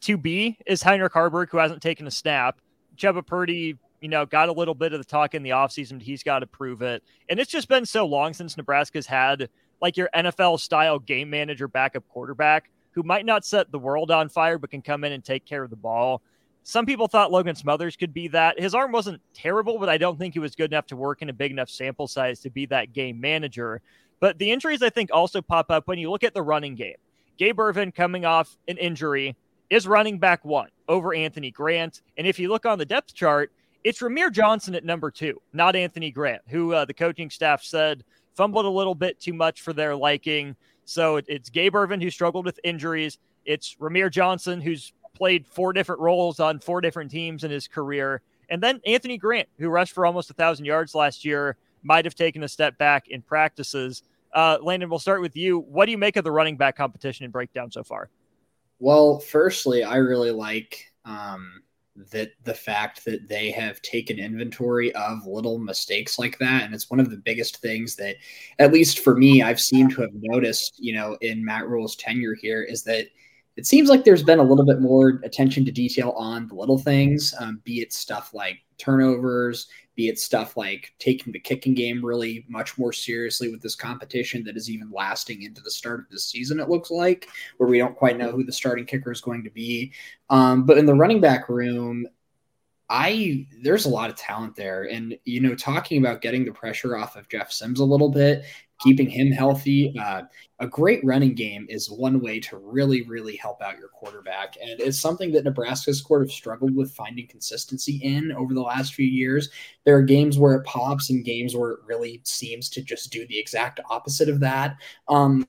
[0.00, 2.60] two B is Heinrich Haarberg, who hasn't taken a snap.
[2.96, 6.00] Chubba Purdy you know, got a little bit of the talk in the offseason.
[6.00, 7.02] He's got to prove it.
[7.28, 9.48] And it's just been so long since Nebraska's had
[9.80, 14.28] like your NFL style game manager backup quarterback who might not set the world on
[14.28, 16.22] fire, but can come in and take care of the ball.
[16.62, 18.58] Some people thought Logan Smothers could be that.
[18.58, 21.28] His arm wasn't terrible, but I don't think he was good enough to work in
[21.28, 23.82] a big enough sample size to be that game manager.
[24.18, 26.96] But the injuries, I think, also pop up when you look at the running game.
[27.36, 29.36] Gabe Ervin coming off an injury
[29.68, 32.02] is running back one over Anthony Grant.
[32.16, 33.52] And if you look on the depth chart,
[33.86, 38.02] it's Rahmir Johnson at number two, not Anthony Grant, who uh, the coaching staff said
[38.34, 40.56] fumbled a little bit too much for their liking.
[40.86, 43.18] So it, it's Gabe Ervin who struggled with injuries.
[43.44, 48.22] It's Rahmir Johnson who's played four different roles on four different teams in his career.
[48.48, 52.16] And then Anthony Grant, who rushed for almost a thousand yards last year, might have
[52.16, 54.02] taken a step back in practices.
[54.32, 55.60] Uh, Landon, we'll start with you.
[55.60, 58.10] What do you make of the running back competition and breakdown so far?
[58.80, 61.62] Well, firstly, I really like um,
[62.10, 66.64] that the fact that they have taken inventory of little mistakes like that.
[66.64, 68.16] And it's one of the biggest things that
[68.58, 72.34] at least for me i've seemed to have noticed you know in matt Rhule's tenure
[72.34, 73.06] here is that
[73.56, 76.78] it seems like there's been a little bit more attention to detail on the little
[76.78, 82.04] things um, be it stuff like turnovers be it stuff like taking the kicking game
[82.04, 86.08] really much more seriously with this competition that is even lasting into the start of
[86.10, 89.22] this season, it looks like, where we don't quite know who the starting kicker is
[89.22, 89.92] going to be.
[90.28, 92.06] Um, but in the running back room,
[92.88, 96.96] I there's a lot of talent there, and you know, talking about getting the pressure
[96.96, 98.44] off of Jeff Sims a little bit,
[98.80, 99.94] keeping him healthy.
[99.98, 100.22] Uh,
[100.58, 104.56] a great running game is one way to really, really help out your quarterback.
[104.60, 108.94] And it's something that Nebraska's sort of struggled with finding consistency in over the last
[108.94, 109.50] few years.
[109.84, 113.26] There are games where it pops and games where it really seems to just do
[113.26, 114.76] the exact opposite of that.
[115.08, 115.46] Um,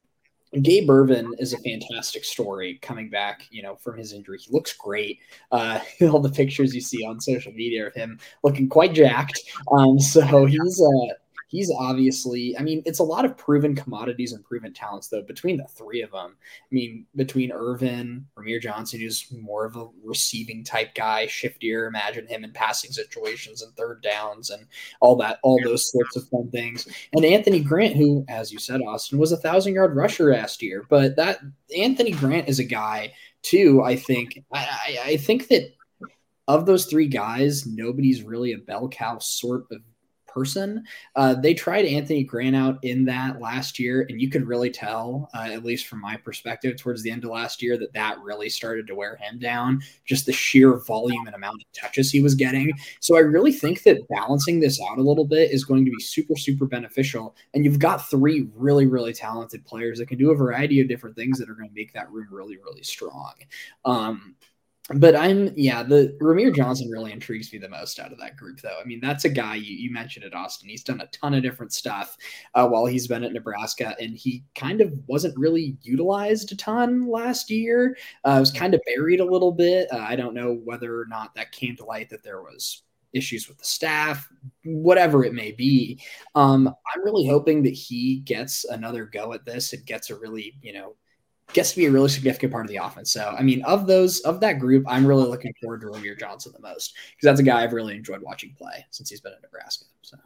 [0.61, 4.39] Gabe Ervin is a fantastic story coming back, you know, from his injury.
[4.39, 5.19] He looks great.
[5.51, 9.41] Uh, all the pictures you see on social media of him looking quite jacked.
[9.71, 11.13] Um, so he's uh,
[11.47, 15.57] he's obviously, I mean, it's a lot of proven commodities and proven talents, though, between
[15.57, 16.35] the three of them.
[16.37, 22.27] I mean, between Ervin, Rahmir Johnson, who's more of a receiving type guy, shiftier, imagine
[22.27, 24.67] him in passing situations and third downs and
[24.99, 26.87] all that, all those sorts of fun things.
[27.13, 30.85] And Anthony Grant, who, as you said, Austin, was a thousand yard rusher last year.
[30.89, 31.39] But that
[31.75, 34.43] Anthony Grant is a guy, too, I think.
[34.53, 35.73] I, I, I think that
[36.47, 39.81] of those three guys, nobody's really a bell cow sort of
[40.37, 40.83] person.
[41.15, 45.29] Uh, they tried Anthony Grant out in that last year, and you could really tell,
[45.33, 48.47] uh, at least from my perspective, towards the end of last year, that that really
[48.47, 49.81] started to wear him down.
[50.05, 52.71] Just the sheer volume and amount of touches he was getting.
[52.99, 56.03] So I really think that balancing this out a little bit is going to be
[56.03, 57.35] super, super beneficial.
[57.55, 61.15] And you've got three really, really talented players that can do a variety of different
[61.15, 63.33] things that are going to make that room really, really strong.
[63.85, 64.35] Um,
[64.95, 68.61] but I'm yeah, the Rahmir Johnson really intrigues me the most out of that group,
[68.61, 68.77] though.
[68.81, 70.69] I mean, that's a guy you, you mentioned at Austin.
[70.69, 72.15] He's done a ton of different stuff
[72.55, 77.09] uh, while he's been at Nebraska, and he kind of wasn't really utilized a ton
[77.09, 77.97] last year.
[78.23, 79.91] Uh, was kind of buried a little bit.
[79.91, 83.47] Uh, I don't know whether or not that came to light that there was issues
[83.49, 84.29] with the staff,
[84.63, 85.99] whatever it may be.
[86.35, 90.55] Um, I'm really hoping that he gets another go at this and gets a really,
[90.61, 90.95] you know,
[91.53, 93.11] gets to be a really significant part of the offense.
[93.11, 96.51] So, I mean, of those of that group, I'm really looking forward to Rahmir Johnson
[96.55, 99.41] the most because that's a guy I've really enjoyed watching play since he's been in
[99.41, 99.85] Nebraska.
[100.01, 100.17] So,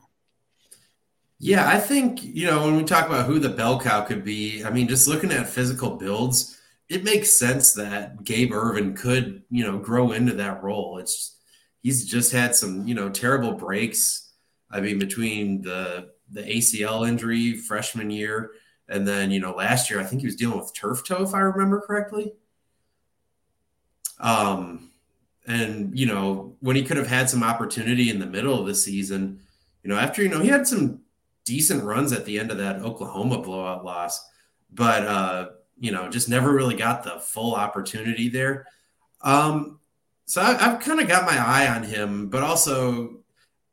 [1.40, 4.64] Yeah, I think, you know, when we talk about who the bell cow could be,
[4.64, 9.64] I mean, just looking at physical builds, it makes sense that Gabe Ervin could, you
[9.64, 10.98] know, grow into that role.
[11.00, 11.38] It's
[11.82, 14.34] he's just had some, you know, terrible breaks.
[14.70, 18.52] I mean, between the the ACL injury freshman year
[18.92, 21.34] and then, you know, last year I think he was dealing with turf toe if
[21.34, 22.34] I remember correctly.
[24.20, 24.90] Um
[25.48, 28.76] and, you know, when he could have had some opportunity in the middle of the
[28.76, 29.40] season,
[29.84, 31.02] you know, after, you know, he had some
[31.44, 34.30] decent runs at the end of that Oklahoma blowout loss,
[34.72, 35.50] but uh,
[35.80, 38.68] you know, just never really got the full opportunity there.
[39.22, 39.80] Um,
[40.26, 43.21] so I, have kind of got my eye on him, but also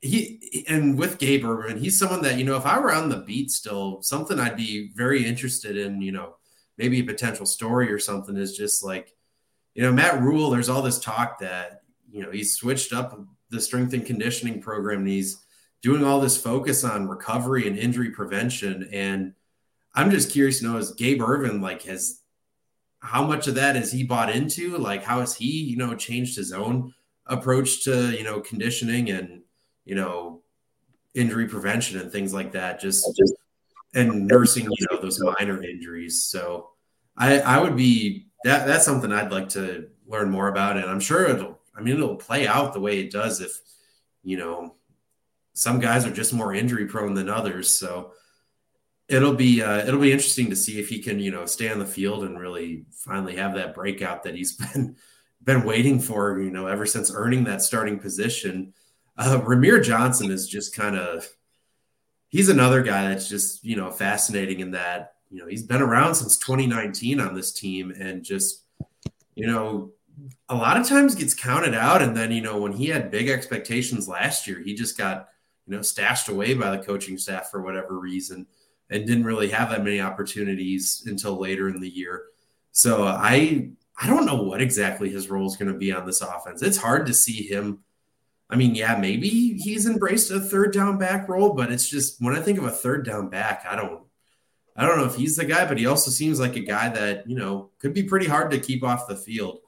[0.00, 3.18] he and with Gabe Ervin, he's someone that you know, if I were on the
[3.18, 6.00] beat still, something I'd be very interested in.
[6.00, 6.36] You know,
[6.76, 9.14] maybe a potential story or something is just like,
[9.74, 10.50] you know, Matt Rhule.
[10.50, 13.18] There's all this talk that you know he's switched up
[13.50, 15.00] the strength and conditioning program.
[15.00, 15.44] And he's
[15.82, 18.88] doing all this focus on recovery and injury prevention.
[18.92, 19.34] And
[19.94, 22.20] I'm just curious to know is Gabe Ervin like has
[23.00, 24.76] how much of that has he bought into?
[24.76, 26.94] Like how has he, you know, changed his own
[27.26, 29.42] approach to, you know, conditioning and,
[29.88, 30.42] you know,
[31.14, 33.34] injury prevention and things like that, just, just
[33.94, 36.22] and nursing, you know, those minor injuries.
[36.22, 36.70] So
[37.16, 40.76] I I would be that that's something I'd like to learn more about.
[40.76, 43.58] And I'm sure it'll I mean it'll play out the way it does if,
[44.22, 44.74] you know,
[45.54, 47.76] some guys are just more injury prone than others.
[47.76, 48.12] So
[49.08, 51.78] it'll be uh, it'll be interesting to see if he can you know stay on
[51.78, 54.96] the field and really finally have that breakout that he's been
[55.42, 58.74] been waiting for you know ever since earning that starting position.
[59.18, 61.28] Uh, Rahmir Johnson is just kind of
[62.28, 66.14] he's another guy that's just you know fascinating in that you know he's been around
[66.14, 68.64] since 2019 on this team and just
[69.34, 69.90] you know
[70.48, 73.28] a lot of times gets counted out and then you know when he had big
[73.28, 75.28] expectations last year he just got
[75.68, 78.46] you know, stashed away by the coaching staff for whatever reason
[78.90, 82.24] and didn't really have that many opportunities until later in the year.
[82.72, 86.22] So I I don't know what exactly his role is going to be on this
[86.22, 86.62] offense.
[86.62, 87.80] It's hard to see him.
[88.50, 92.34] I mean, yeah, maybe he's embraced a third down back role, but it's just when
[92.34, 94.02] I think of a third down back, I don't
[94.78, 97.28] I don't know if he's the guy, but he also seems like a guy that,
[97.28, 99.58] you know, could be pretty hard to keep off the field.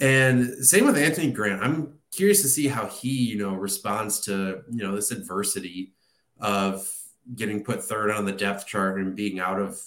[0.00, 1.62] And same with Anthony Grant.
[1.62, 5.92] I'm curious to see how he, you know, responds to, you know, this adversity
[6.40, 6.90] of
[7.36, 9.78] getting put third on the depth chart and being out of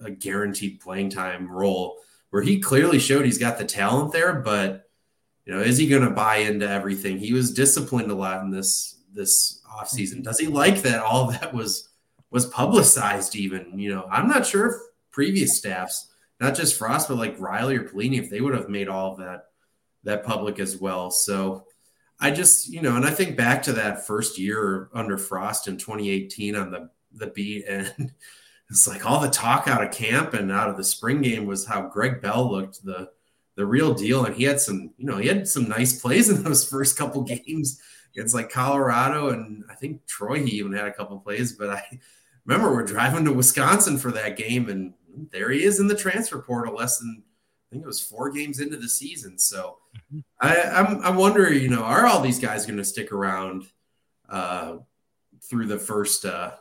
[0.00, 1.98] a guaranteed playing time role
[2.30, 4.88] where he clearly showed he's got the talent there, but
[5.44, 7.18] you know, is he going to buy into everything?
[7.18, 10.14] He was disciplined a lot in this this offseason.
[10.14, 10.22] Mm-hmm.
[10.22, 11.88] Does he like that all that was
[12.30, 13.78] was publicized even?
[13.78, 14.76] You know, I'm not sure if
[15.10, 18.88] previous staffs, not just Frost, but like Riley or Pelini, if they would have made
[18.88, 19.46] all of that
[20.04, 21.10] that public as well.
[21.10, 21.64] So
[22.20, 25.76] I just, you know, and I think back to that first year under Frost in
[25.76, 28.12] 2018 on the the beat, and
[28.70, 31.66] it's like all the talk out of camp and out of the spring game was
[31.66, 33.10] how Greg Bell looked the
[33.54, 36.42] the real deal, and he had some, you know, he had some nice plays in
[36.42, 37.80] those first couple games
[38.14, 40.42] against like Colorado and I think Troy.
[40.42, 42.00] He even had a couple plays, but I
[42.44, 44.94] remember we're driving to Wisconsin for that game, and
[45.30, 48.60] there he is in the transfer portal less than I think it was four games
[48.60, 49.38] into the season.
[49.38, 49.78] So
[50.12, 50.20] mm-hmm.
[50.40, 53.64] I, I'm I wonder, you know, are all these guys going to stick around
[54.28, 54.78] uh,
[55.42, 56.52] through the first uh,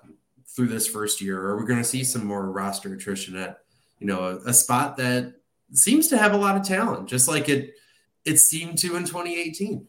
[0.47, 3.59] through this first year, or are we going to see some more roster attrition at
[3.99, 5.33] you know a, a spot that
[5.73, 7.73] seems to have a lot of talent, just like it
[8.25, 9.87] it seemed to in 2018.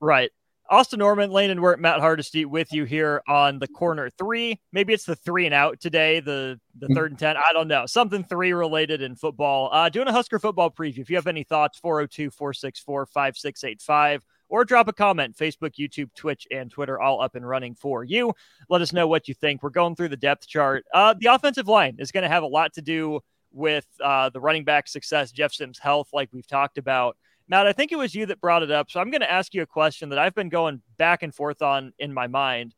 [0.00, 0.30] right.
[0.70, 4.60] Austin Norman, Landon Wirt, Matt Hardesty with you here on the corner three.
[4.70, 6.94] Maybe it's the three and out today, the the mm-hmm.
[6.94, 7.36] third and ten.
[7.36, 7.86] I don't know.
[7.86, 9.70] Something three related in football.
[9.72, 10.98] Uh, doing a Husker football preview.
[10.98, 15.36] If you have any thoughts, 402 464 5685 or drop a comment.
[15.36, 18.32] Facebook, YouTube, Twitch, and Twitter all up and running for you.
[18.68, 19.62] Let us know what you think.
[19.62, 20.84] We're going through the depth chart.
[20.92, 23.20] Uh, the offensive line is going to have a lot to do
[23.52, 27.16] with uh, the running back success, Jeff Sims' health, like we've talked about.
[27.48, 28.90] Matt, I think it was you that brought it up.
[28.90, 31.62] So I'm going to ask you a question that I've been going back and forth
[31.62, 32.74] on in my mind.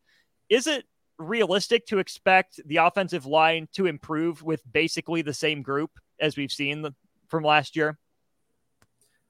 [0.48, 0.85] Is it
[1.18, 6.52] realistic to expect the offensive line to improve with basically the same group as we've
[6.52, 6.87] seen
[7.28, 7.98] from last year?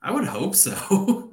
[0.03, 1.33] I would hope so.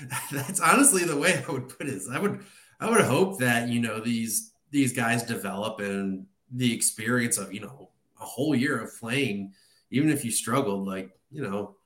[0.32, 2.02] That's honestly the way I would put it.
[2.10, 2.40] I would
[2.80, 7.60] I would hope that, you know, these these guys develop and the experience of, you
[7.60, 7.90] know,
[8.22, 9.52] a whole year of playing,
[9.90, 11.76] even if you struggled, like, you know,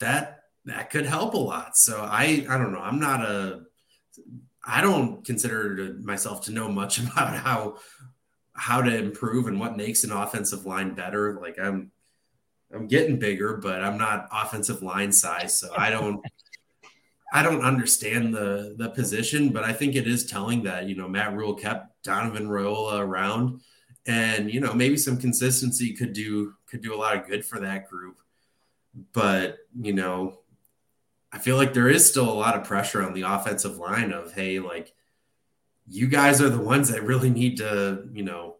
[0.00, 1.76] that that could help a lot.
[1.76, 2.80] So I I don't know.
[2.80, 3.62] I'm not a
[4.66, 7.76] I don't consider myself to know much about how
[8.54, 11.38] how to improve and what makes an offensive line better.
[11.40, 11.90] Like I'm
[12.72, 16.24] I'm getting bigger, but I'm not offensive line size, so I don't
[17.32, 21.08] I don't understand the the position, but I think it is telling that you know
[21.08, 23.60] Matt Rhule kept Donovan Raiola around,
[24.06, 27.60] and you know maybe some consistency could do could do a lot of good for
[27.60, 28.18] that group.
[29.12, 30.40] But you know,
[31.32, 34.32] I feel like there is still a lot of pressure on the offensive line of
[34.32, 34.92] hey, like
[35.86, 38.56] you guys are the ones that really need to you know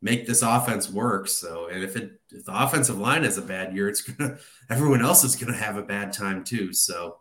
[0.00, 1.28] make this offense work.
[1.28, 4.38] So, and if it if the offensive line has a bad year, it's gonna
[4.70, 6.72] everyone else is gonna have a bad time too.
[6.72, 7.18] So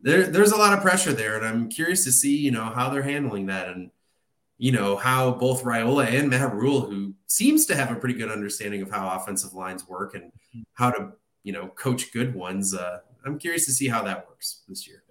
[0.00, 2.90] there there's a lot of pressure there, and I'm curious to see you know how
[2.90, 3.90] they're handling that and
[4.58, 8.30] you know how both Raiola and Matt Rhule, who seems to have a pretty good
[8.30, 10.32] understanding of how offensive lines work and
[10.74, 12.74] how to you know coach good ones.
[12.74, 15.02] Uh, I'm curious to see how that works this year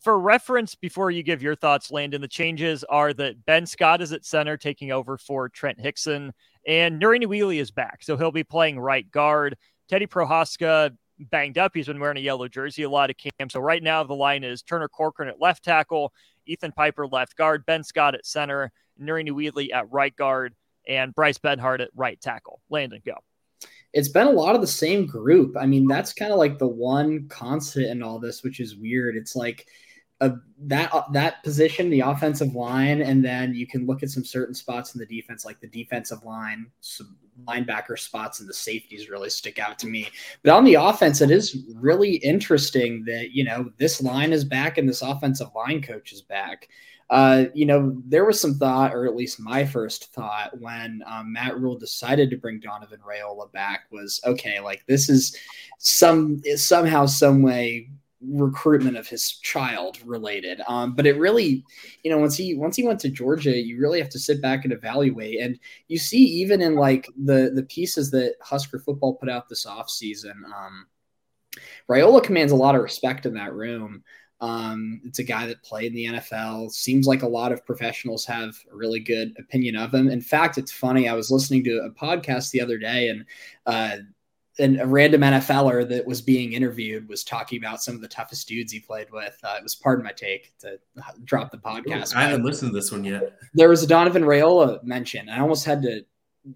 [0.00, 4.12] for reference, before you give your thoughts, Landon, the changes are that Ben Scott is
[4.12, 6.32] at center, taking over for Trent Hixson,
[6.66, 8.02] and Nouredin Nouili is back.
[8.02, 9.56] So he'll be playing right guard.
[9.88, 10.96] Teddy Prochazka
[11.30, 11.72] banged up.
[11.74, 13.52] He's been wearing a yellow jersey a lot of camp.
[13.52, 16.14] So right now the line is Turner Corcoran at left tackle,
[16.50, 20.54] Ethan Piper left guard, Ben Scott at center, Nouredin Nouili at right guard,
[20.86, 22.60] and Bryce Benhart at right tackle.
[22.68, 23.14] Landon, go
[23.92, 25.56] it's been a lot of the same group.
[25.58, 29.16] I mean, that's kind of like the one constant in all this, which is weird.
[29.16, 29.66] It's like
[30.20, 30.34] a,
[30.66, 34.94] that that position, the offensive line, and then you can look at some certain spots
[34.94, 39.58] in the defense, like the defensive line, some linebacker spots, and the safeties really stick
[39.58, 40.08] out to me.
[40.42, 44.78] But on the offense, it is really interesting that you know this line is back
[44.78, 46.68] and this offensive line coach is back.
[47.10, 51.32] Uh, you know, there was some thought, or at least my first thought, when um,
[51.32, 54.60] Matt Rhule decided to bring Donovan Raiola back was okay.
[54.60, 55.36] Like this is
[55.78, 57.90] some somehow, some way
[58.22, 60.60] recruitment of his child related.
[60.68, 61.64] Um, but it really,
[62.02, 64.64] you know, once he once he went to Georgia, you really have to sit back
[64.64, 65.40] and evaluate.
[65.40, 69.66] And you see, even in like the the pieces that Husker football put out this
[69.66, 70.86] offseason, um,
[71.88, 74.02] Raiola commands a lot of respect in that room.
[74.40, 76.70] Um, it's a guy that played in the NFL.
[76.70, 80.08] Seems like a lot of professionals have a really good opinion of him.
[80.08, 81.08] In fact, it's funny.
[81.08, 83.24] I was listening to a podcast the other day, and
[83.66, 83.96] uh,
[84.60, 88.46] and a random NFLer that was being interviewed was talking about some of the toughest
[88.46, 89.36] dudes he played with.
[89.42, 90.78] Uh, it was part of my take to
[91.24, 92.14] drop the podcast.
[92.14, 93.38] I haven't listened to this one yet.
[93.54, 95.28] There was a Donovan Raiola mention.
[95.28, 96.04] I almost had to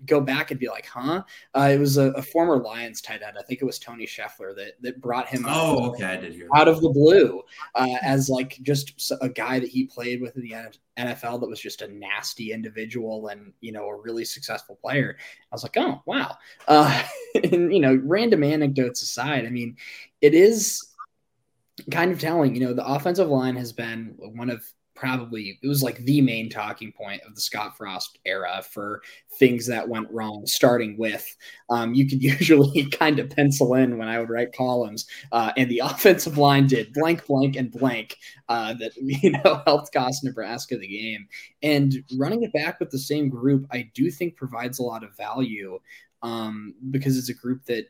[0.07, 1.23] go back and be like, huh?
[1.55, 3.37] Uh, it was a, a, former Lions tight end.
[3.39, 5.45] I think it was Tony Scheffler that that brought him.
[5.47, 7.43] Oh, okay, I did hear out of the blue
[7.75, 10.55] uh, as like just a guy that he played with in the
[10.99, 15.17] NFL that was just a nasty individual and you know a really successful player.
[15.19, 16.37] I was like, oh wow.
[16.67, 17.03] Uh,
[17.53, 19.77] and you know, random anecdotes aside, I mean,
[20.21, 20.83] it is
[21.91, 22.55] kind of telling.
[22.55, 24.65] You know, the offensive line has been one of
[25.05, 29.03] probably it was like the main talking point of the Scott Frost era for
[29.39, 30.47] things that went wrong.
[30.47, 31.37] Starting with,
[31.69, 35.71] um, you could usually kind of pencil in when I would write columns, uh, and
[35.71, 38.17] the offensive line did blank, blank, and blank
[38.49, 41.29] uh, that you know helped cost Nebraska the game.
[41.63, 45.15] And running it back with the same group, I do think provides a lot of
[45.19, 45.81] value
[46.23, 47.89] um, because it's a group that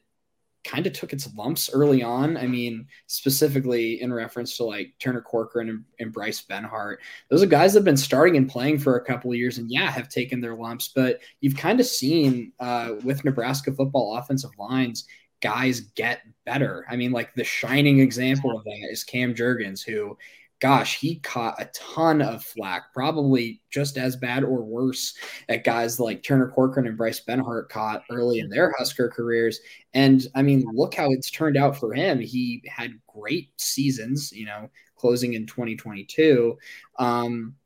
[0.65, 2.37] kind of took its lumps early on.
[2.37, 6.97] I mean, specifically in reference to like Turner Corcoran and, and, Bryce Benhart.
[7.29, 9.71] Those are guys that have been starting and playing for a couple of years and
[9.71, 10.89] yeah, have taken their lumps.
[10.89, 15.07] But you've kind of seen uh, with Nebraska football offensive lines,
[15.43, 16.87] guys get better.
[16.89, 20.17] I mean, like the shining example of that is Cam Jurgens, who
[20.65, 25.15] gosh, he caught a ton of flack, probably just as bad or worse
[25.51, 29.61] at guys like Turner Corcoran and Bryce Benhart caught early in their Husker careers.
[29.93, 32.19] And I mean, look how it's turned out for him.
[32.19, 36.57] He had great seasons, you know, closing in 2022.
[36.99, 37.57] Um,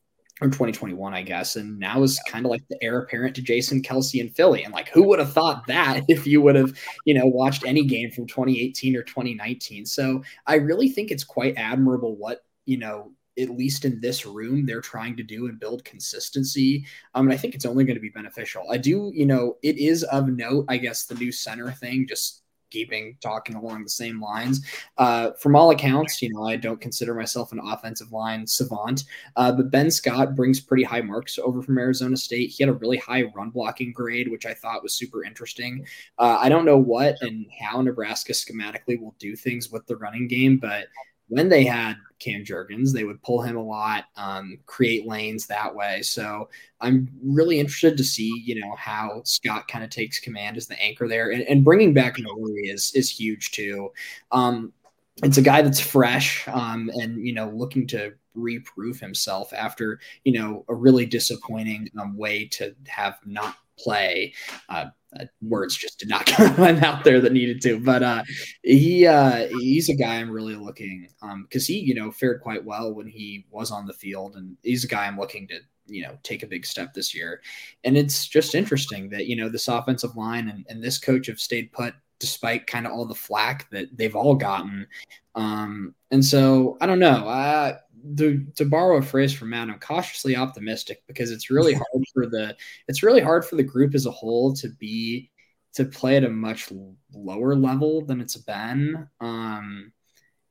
[0.40, 1.56] or 2021, I guess.
[1.56, 4.62] And now is kind of like the heir apparent to Jason Kelce and Philly.
[4.62, 7.84] And like, who would have thought that if you would have, you know, watched any
[7.84, 9.84] game from 2018 or 2019?
[9.86, 14.66] So I really think it's quite admirable what you know, at least in this room,
[14.66, 16.84] they're trying to do and build consistency.
[17.14, 18.70] Um, and I think it's only going to be beneficial.
[18.70, 22.42] I do, you know, it is of note, I guess, the new center thing, just
[22.70, 24.66] keeping talking along the same lines.
[24.98, 29.04] Uh, from all accounts, you know, I don't consider myself an offensive line savant,
[29.36, 32.50] uh, but Ben Scott brings pretty high marks over from Arizona State.
[32.50, 35.86] He had a really high run blocking grade, which I thought was super interesting.
[36.18, 40.28] Uh, I don't know what and how Nebraska schematically will do things with the running
[40.28, 40.88] game, but
[41.28, 42.92] when they had Cam Jurgens.
[42.92, 46.02] They would pull him a lot, um, create lanes that way.
[46.02, 46.48] So
[46.80, 50.80] I'm really interested to see, you know, how Scott kind of takes command as the
[50.82, 53.92] anchor there, and, and bringing back Nori is is huge too.
[54.32, 54.72] Um,
[55.22, 60.32] it's a guy that's fresh um, and you know looking to reprove himself after you
[60.32, 64.32] know a really disappointing um, way to have not play.
[64.68, 64.86] Uh,
[65.18, 68.22] uh, words just did not come out there that needed to, but uh,
[68.62, 71.08] he uh, he's a guy I'm really looking
[71.42, 74.56] because um, he you know fared quite well when he was on the field, and
[74.62, 77.40] he's a guy I'm looking to you know take a big step this year.
[77.84, 81.40] And it's just interesting that you know this offensive line and, and this coach have
[81.40, 84.86] stayed put despite kind of all the flack that they've all gotten.
[85.34, 87.28] Um, and so I don't know.
[87.28, 87.78] Uh,
[88.16, 92.26] to, to borrow a phrase from Matt, I'm cautiously optimistic because it's really hard for
[92.26, 92.56] the
[92.88, 95.30] it's really hard for the group as a whole to be
[95.74, 96.72] to play at a much
[97.12, 99.08] lower level than it's been.
[99.20, 99.92] Um,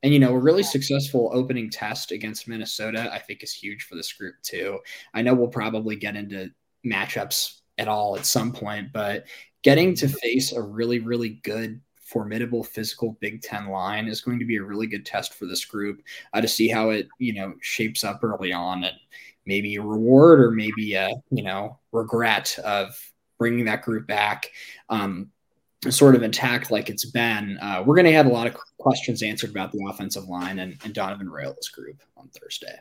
[0.02, 3.96] and you know, a really successful opening test against Minnesota, I think, is huge for
[3.96, 4.78] this group too.
[5.12, 6.50] I know we'll probably get into
[6.86, 9.26] matchups at all at some point, but
[9.62, 14.46] getting to face a really, really good formidable physical Big Ten line is going to
[14.46, 16.02] be a really good test for this group
[16.32, 18.96] uh, to see how it you know shapes up early on and
[19.44, 22.98] maybe a reward or maybe a you know regret of
[23.38, 24.50] bringing that group back
[24.88, 25.30] um,
[25.90, 27.58] sort of intact like it's been.
[27.60, 30.76] Uh, we're going to have a lot of questions answered about the offensive line and,
[30.84, 32.80] and Donovan Raiola's group on Thursday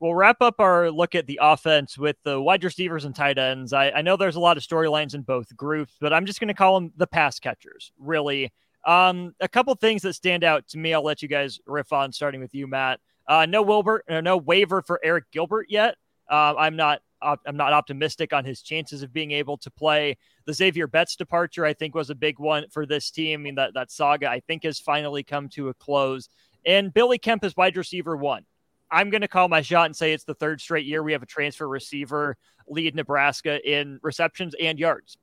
[0.00, 3.72] we'll wrap up our look at the offense with the wide receivers and tight ends.
[3.72, 6.48] I, I know there's a lot of storylines in both groups, but I'm just going
[6.48, 8.52] to call them the pass catchers, really.
[8.86, 12.12] Um, a couple things that stand out to me, I'll let you guys riff on,
[12.12, 12.98] starting with you, Matt.
[13.28, 15.96] Uh, no Wilbert, uh, no waiver for Arik Gilbert yet.
[16.28, 17.02] Uh, I'm not.
[17.22, 20.16] I'm not optimistic on his chances of being able to play.
[20.46, 23.40] The Xavier Betts departure, I think, was a big one for this team.
[23.40, 26.30] I mean, that, that saga, I think, has finally come to a close.
[26.64, 28.46] And Billy Kemp is wide receiver one.
[28.90, 31.22] I'm going to call my shot and say it's the third straight year we have
[31.22, 32.36] a transfer receiver
[32.68, 35.18] lead Nebraska in receptions and yards.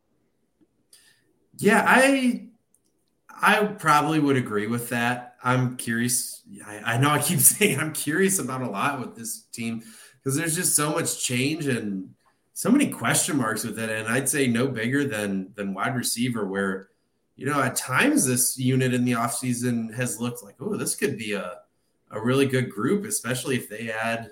[1.58, 2.48] Yeah, I
[3.42, 5.36] I probably would agree with that.
[5.44, 6.44] I'm curious.
[6.66, 9.84] I, I know I keep saying I'm curious about a lot with this team
[10.18, 12.10] because there's just so much change and
[12.54, 13.90] so many question marks with it.
[13.90, 16.90] And I'd say no bigger than than wide receiver, where
[17.36, 21.18] you know at times this unit in the offseason has looked like, oh, this could
[21.18, 21.60] be a
[22.12, 24.32] a really good group, especially if they add,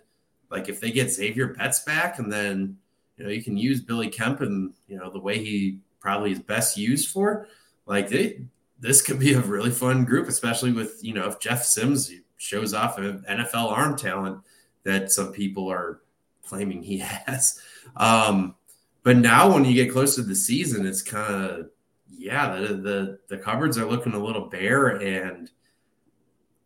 [0.50, 2.78] like, if they get Xavier Betts back, and then
[3.18, 6.40] you know you can use Billy Kemp and you know the way he probably is
[6.40, 7.48] best used for.
[7.86, 8.42] Like, they,
[8.80, 12.74] this could be a really fun group, especially with you know if Jeff Sims shows
[12.74, 14.40] off an NFL arm talent
[14.84, 16.02] that some people are
[16.46, 17.60] claiming he has.
[17.96, 18.56] Um,
[19.04, 21.70] but now when you get close to the season, it's kind of
[22.10, 25.52] yeah, the, the the cupboards are looking a little bare and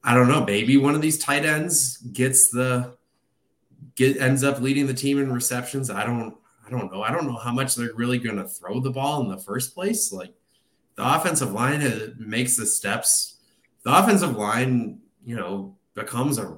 [0.04, 0.45] I don't know.
[0.45, 2.95] Maybe one of these tight ends gets the
[3.95, 5.89] get ends up leading the team in receptions.
[5.89, 6.36] I don't.
[6.66, 7.02] I don't know.
[7.02, 9.74] I don't know how much they're really going to throw the ball in the first
[9.74, 10.12] place.
[10.14, 10.34] Like
[10.95, 13.38] the offensive line has, makes the steps.
[13.84, 16.58] The offensive line, you know, becomes a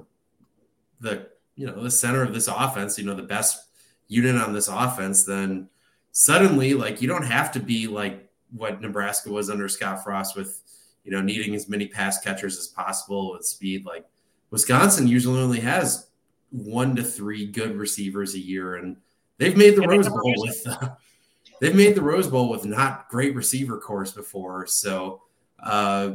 [1.00, 2.98] the you know the center of this offense.
[2.98, 3.68] You know, the best
[4.08, 5.24] unit on this offense.
[5.24, 5.68] Then
[6.12, 10.60] suddenly, like you don't have to be like what Nebraska was under Scott Frost with
[11.04, 13.84] you know, needing as many pass catchers as possible with speed.
[13.84, 14.04] Like
[14.50, 16.08] Wisconsin usually only has
[16.50, 18.96] one to three good receivers a year, and
[19.38, 20.90] they've made the Rose Bowl with uh,
[21.60, 24.66] they've made the Rose Bowl with not great receiver cores before.
[24.66, 25.22] So
[25.62, 26.12] uh,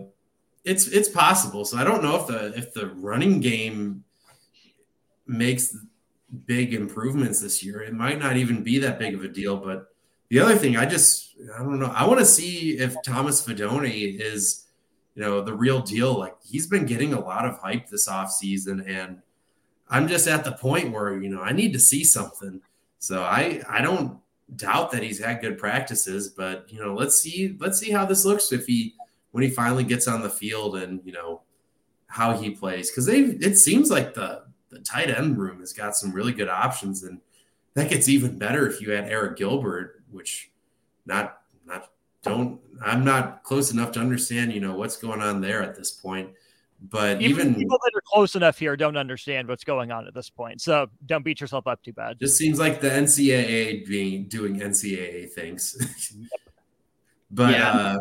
[0.63, 1.65] it's it's possible.
[1.65, 4.03] So I don't know if the if the running game
[5.25, 5.75] makes
[6.45, 7.81] big improvements this year.
[7.81, 9.57] It might not even be that big of a deal.
[9.57, 9.87] But
[10.29, 11.91] the other thing, I just I don't know.
[11.95, 14.66] I want to see if Thomas Fidone is
[15.17, 16.17] you know, the real deal.
[16.17, 19.19] Like he's been getting a lot of hype this offseason and
[19.89, 22.61] I'm just at the point where, you know, I need to see something.
[22.99, 24.19] So I I don't
[24.55, 28.25] doubt that he's had good practices, but you know, let's see let's see how this
[28.25, 28.93] looks if he
[29.31, 31.41] when he finally gets on the field and, you know,
[32.05, 35.95] how he plays cuz they it seems like the the tight end room has got
[35.95, 37.21] some really good options and
[37.73, 40.51] that gets even better if you add Arik Gilbert, which
[41.07, 41.89] not not
[42.21, 45.91] don't I'm not close enough to understand, you know, what's going on there at this
[45.91, 46.29] point.
[46.79, 50.13] But even, even, people that are close enough here don't understand what's going on at
[50.13, 50.61] this point.
[50.61, 52.19] So don't beat yourself up too bad.
[52.19, 55.75] Just seems like the NCAA being doing NCAA things.
[57.31, 57.71] but yeah.
[57.71, 57.97] uh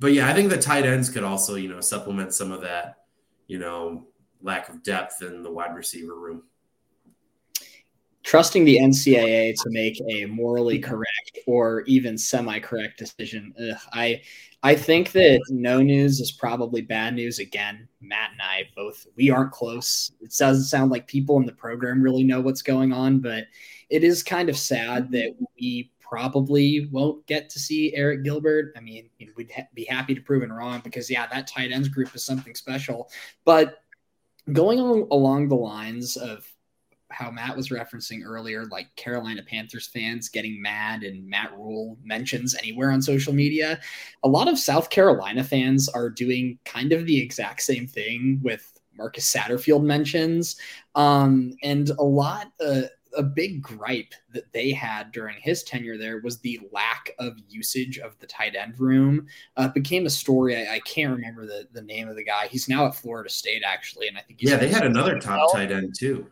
[0.00, 3.04] but yeah, I think the tight ends could also, you know, supplement some of that,
[3.46, 4.06] you know,
[4.42, 6.44] lack of depth in the wide receiver room
[8.28, 13.54] trusting the NCAA to make a morally correct or even semi-correct decision.
[13.58, 14.20] Ugh, I
[14.62, 17.88] I think that no news is probably bad news again.
[18.02, 20.12] Matt and I both we aren't close.
[20.20, 23.44] It doesn't sound like people in the program really know what's going on, but
[23.88, 28.74] it is kind of sad that we probably won't get to see Arik Gilbert.
[28.76, 31.88] I mean, we'd ha- be happy to prove it wrong because yeah, that tight ends
[31.88, 33.08] group is something special,
[33.46, 33.84] but
[34.52, 36.46] going on, along the lines of
[37.10, 42.54] how Matt was referencing earlier, like Carolina Panthers fans getting mad and Matt Rhule mentions
[42.54, 43.80] anywhere on social media.
[44.24, 48.78] A lot of South Carolina fans are doing kind of the exact same thing with
[48.96, 50.56] Marcus Satterfield mentions.
[50.94, 52.82] Um, and a lot, uh,
[53.16, 57.98] a big gripe that they had during his tenure there was the lack of usage
[57.98, 59.26] of the tight end room.
[59.56, 60.56] Uh, became a story.
[60.56, 62.48] I, I, can't remember the, the name of the guy.
[62.48, 65.72] He's now at Florida State, actually, and I think yeah, they had another top tight
[65.72, 66.26] end too.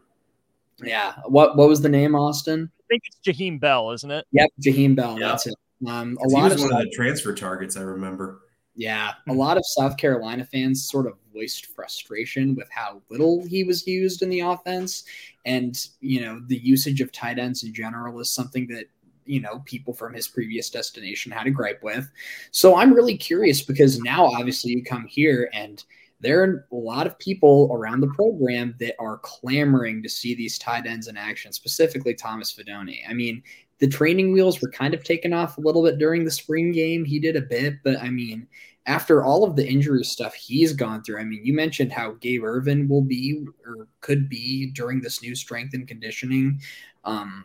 [0.83, 1.15] Yeah.
[1.27, 2.71] What what was the name, Austin?
[2.79, 4.27] I think it's Jaheim Bell, isn't it?
[4.33, 5.19] Yep, Jaheim Bell.
[5.19, 5.31] Yep.
[5.31, 5.55] That's it.
[5.87, 8.41] Um, a lot of one of the transfer targets I remember.
[8.75, 13.65] Yeah, a lot of South Carolina fans sort of voiced frustration with how little he
[13.65, 15.05] was used in the offense,
[15.45, 18.85] and you know the usage of tight ends in general is something that
[19.25, 22.11] you know people from his previous destination had a gripe with.
[22.51, 25.83] So I'm really curious because now obviously you come here and
[26.21, 30.59] there are a lot of people around the program that are clamoring to see these
[30.59, 32.99] tight ends in action, specifically Thomas Fidone.
[33.09, 33.43] I mean,
[33.79, 37.05] the training wheels were kind of taken off a little bit during the spring game.
[37.05, 38.47] He did a bit, but I mean,
[38.87, 42.45] after all of the injury stuff he's gone through, I mean, you mentioned how Gabe
[42.45, 46.61] Ervin will be or could be during this new strength and conditioning
[47.05, 47.45] um,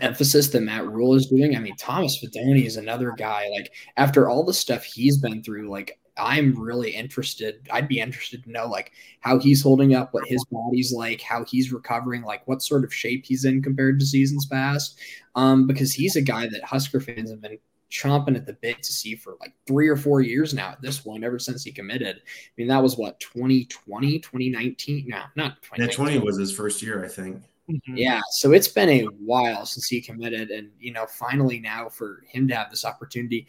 [0.00, 1.54] emphasis that Matt Rhule is doing.
[1.54, 3.48] I mean, Thomas Fidone is another guy.
[3.50, 7.66] Like after all the stuff he's been through, like I'm really interested.
[7.70, 11.44] I'd be interested to know like how he's holding up, what his body's like, how
[11.44, 14.98] he's recovering, like what sort of shape he's in compared to seasons past.
[15.34, 17.58] Um, because he's a guy that Husker fans have been
[17.90, 21.00] chomping at the bit to see for like three or four years now at this
[21.00, 22.16] point, ever since he committed.
[22.16, 25.06] I mean, that was what 2020, 2019.
[25.08, 27.42] No, not 2020 was his first year, I think.
[27.70, 27.96] Mm-hmm.
[27.96, 32.24] Yeah, so it's been a while since he committed, and you know, finally now for
[32.26, 33.46] him to have this opportunity,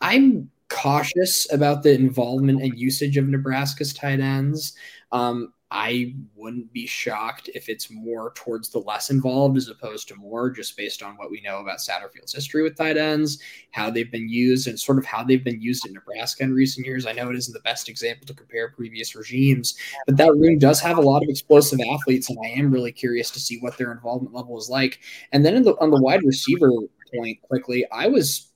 [0.00, 4.74] I'm cautious about the involvement and usage of Nebraska's tight ends.
[5.12, 10.16] Um, I wouldn't be shocked if it's more towards the less involved as opposed to
[10.16, 13.38] more, just based on what we know about Satterfield's history with tight ends,
[13.72, 16.86] how they've been used, and sort of how they've been used in Nebraska in recent
[16.86, 17.06] years.
[17.06, 20.80] I know it isn't the best example to compare previous regimes, but that room does
[20.80, 23.90] have a lot of explosive athletes, and I am really curious to see what their
[23.90, 25.00] involvement level is like.
[25.32, 26.70] And then the, on the wide receiver
[27.12, 28.52] point, quickly, I was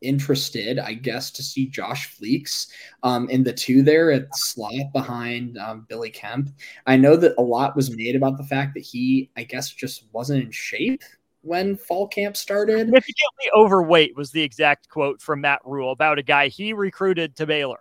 [0.00, 2.68] interested, I guess, to see Josh Fleeks
[3.02, 6.50] um, in the two there at slot behind um, Billy Kemp.
[6.86, 10.04] I know that a lot was made about the fact that he, I guess, just
[10.12, 11.02] wasn't in shape
[11.42, 12.78] when fall camp started.
[12.78, 17.46] Significantly overweight was the exact quote from Matt Rhule about a guy he recruited to
[17.46, 17.80] Baylor.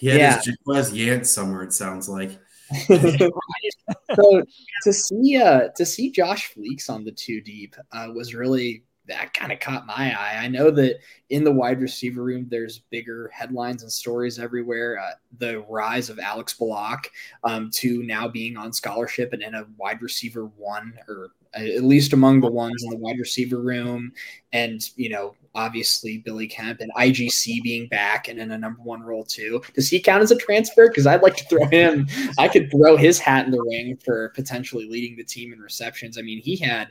[0.00, 0.36] He had yeah.
[0.36, 2.38] his Jaquez Yant somewhere, it sounds like.
[2.86, 4.42] so
[4.82, 9.34] to see uh to see Josh Fleeks on the two deep uh, was really that
[9.34, 10.38] kind of caught my eye.
[10.38, 11.00] I know that
[11.30, 14.98] in the wide receiver room, there's bigger headlines and stories everywhere.
[14.98, 17.10] Uh, the rise of Alex Bullock
[17.42, 22.12] um, to now being on scholarship and in a wide receiver one, or at least
[22.12, 24.12] among the ones in the wide receiver room.
[24.52, 29.02] And, you know, obviously Billy Kemp and IGC being back and in a number one
[29.02, 29.62] role too.
[29.74, 30.88] Does he count as a transfer?
[30.88, 34.30] Because I'd like to throw him, I could throw his hat in the ring for
[34.30, 36.18] potentially leading the team in receptions.
[36.18, 36.88] I mean, he had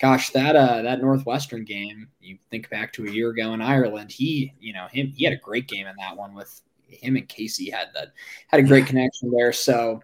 [0.00, 4.12] gosh, that uh that Northwestern game, you think back to a year ago in Ireland,
[4.12, 7.28] he, you know, him he had a great game in that one with him and
[7.28, 8.12] Casey had that
[8.48, 9.52] had a great connection there.
[9.52, 10.02] So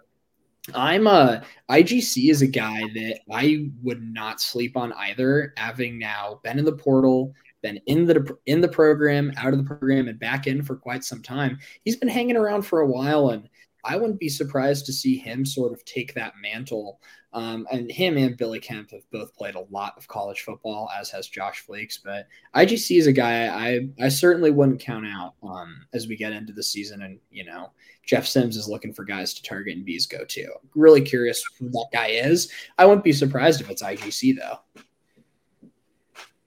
[0.75, 5.99] I'm a uh, IGC is a guy that I would not sleep on either, having
[5.99, 10.09] now been in the portal, been in the in the program, out of the program,
[10.09, 11.59] and back in for quite some time.
[11.85, 13.49] He's been hanging around for a while, and
[13.85, 17.01] I wouldn't be surprised to see him sort of take that mantle
[17.33, 21.11] um, and him and Billy Kemp have both played a lot of college football, as
[21.11, 21.99] has Josh Fleeks.
[22.03, 22.27] But
[22.57, 26.53] IGC is a guy I I certainly wouldn't count out um, as we get into
[26.53, 27.03] the season.
[27.03, 27.71] And you know,
[28.05, 30.49] Jeff Sims is looking for guys to target and bees go to.
[30.75, 32.51] Really curious who that guy is.
[32.79, 34.59] I wouldn't be surprised if it's IGC though.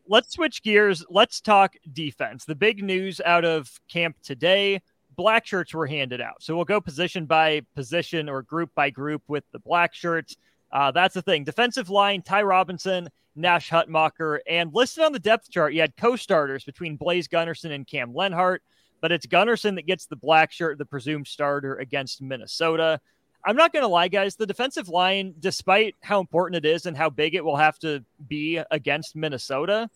[0.06, 1.06] Let's switch gears.
[1.10, 2.44] Let's talk defense.
[2.44, 4.82] The big news out of camp today
[5.16, 6.42] black shirts were handed out.
[6.42, 10.36] So we'll go position by position or group by group with the black shirts.
[10.72, 11.44] Uh, that's the thing.
[11.44, 16.64] Defensive line, Ty Robinson, Nash Hutmacher, and listed on the depth chart, you had co-starters
[16.64, 18.64] between Blaise Gunnerson and Cam Lenhart,
[19.02, 23.00] but it's Gunnerson that gets the black shirt, the presumed starter against Minnesota.
[23.46, 24.36] I'm not going to lie, guys.
[24.36, 28.04] The defensive line, despite how important it is and how big it will have to
[28.28, 29.90] be against Minnesota,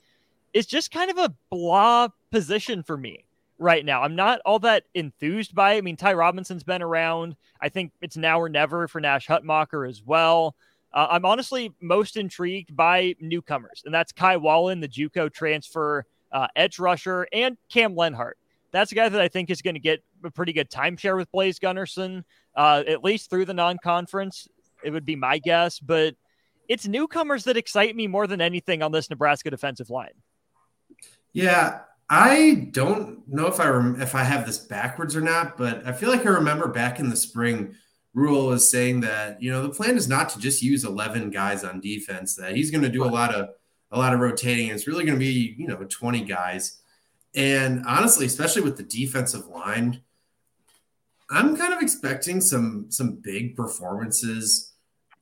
[0.54, 3.27] is just kind of a blah position for me
[3.60, 4.04] right now.
[4.04, 5.78] I'm not all that enthused by it.
[5.78, 7.36] I mean, Ty Robinson's been around.
[7.62, 10.56] I think it's now or never for Nash Hutmacher as well.
[10.94, 16.48] Uh, I'm honestly most intrigued by newcomers, and that's Kai Wallin, the JUCO transfer uh,
[16.56, 18.38] edge rusher, and Cam Lenhart.
[18.72, 21.32] That's a guy that I think is going to get a pretty good timeshare with
[21.32, 22.24] Blaise Gunnerson,
[22.56, 24.48] uh, at least through the non-conference
[24.84, 26.16] It would be my guess, but
[26.68, 30.14] it's newcomers that excite me more than anything on this Nebraska defensive line.
[31.34, 31.80] Yeah,
[32.10, 35.92] I don't know if I rem- if I have this backwards or not, but I
[35.92, 37.76] feel like I remember back in the spring,
[38.14, 41.64] Rhule was saying that you know the plan is not to just use eleven guys
[41.64, 42.36] on defense.
[42.36, 43.50] That he's going to do a lot of
[43.92, 44.70] a lot of rotating.
[44.70, 46.80] It's really going to be you know twenty guys,
[47.36, 50.02] and honestly, especially with the defensive line,
[51.30, 54.74] I'm kind of expecting some some big performances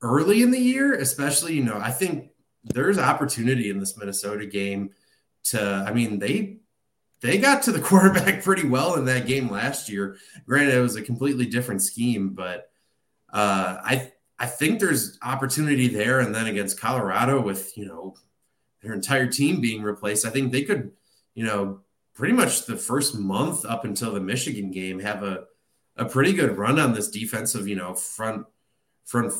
[0.04, 2.30] early in the year, especially you know I think
[2.64, 4.92] there's opportunity in this Minnesota game
[5.46, 5.84] to.
[5.88, 6.60] I mean they
[7.26, 10.18] they got to the quarterback pretty well in that game last year.
[10.46, 12.70] Granted, it was a completely different scheme, but
[13.34, 16.20] uh, I I think there's opportunity there.
[16.20, 18.16] And then against Colorado, with you know
[18.82, 20.92] their entire team being replaced, I think they could,
[21.34, 21.82] you know,
[22.14, 25.46] pretty much the first month up until the Michigan game have a
[25.98, 28.46] a pretty good run on this defensive, you know, front
[29.06, 29.34] front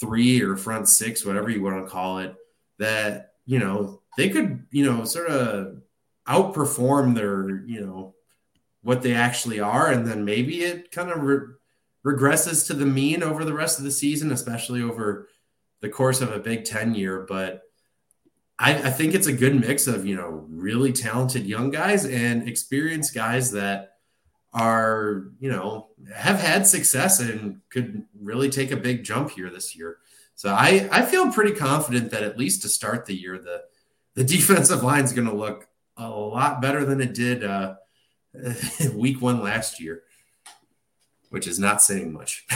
[0.00, 2.34] three or front six, whatever you want to call it.
[2.78, 5.82] That you know they could, you know, sort of
[6.26, 8.14] outperform their, you know,
[8.82, 9.90] what they actually are.
[9.90, 11.54] And then maybe it kind of re-
[12.04, 15.28] regresses to the mean over the rest of the season, especially over
[15.80, 17.24] the course of a Big Ten year.
[17.28, 17.62] But
[18.58, 22.48] I, I think it's a good mix of, you know, really talented young guys and
[22.48, 23.96] experienced guys that
[24.52, 29.74] are, you know, have had success and could really take a big jump here this
[29.76, 29.98] year.
[30.34, 33.62] So I, I feel pretty confident that at least to start the year, the
[34.14, 35.66] the defensive line is going to look
[36.06, 37.74] a lot better than it did uh,
[38.94, 40.02] week one last year,
[41.30, 42.46] which is not saying much.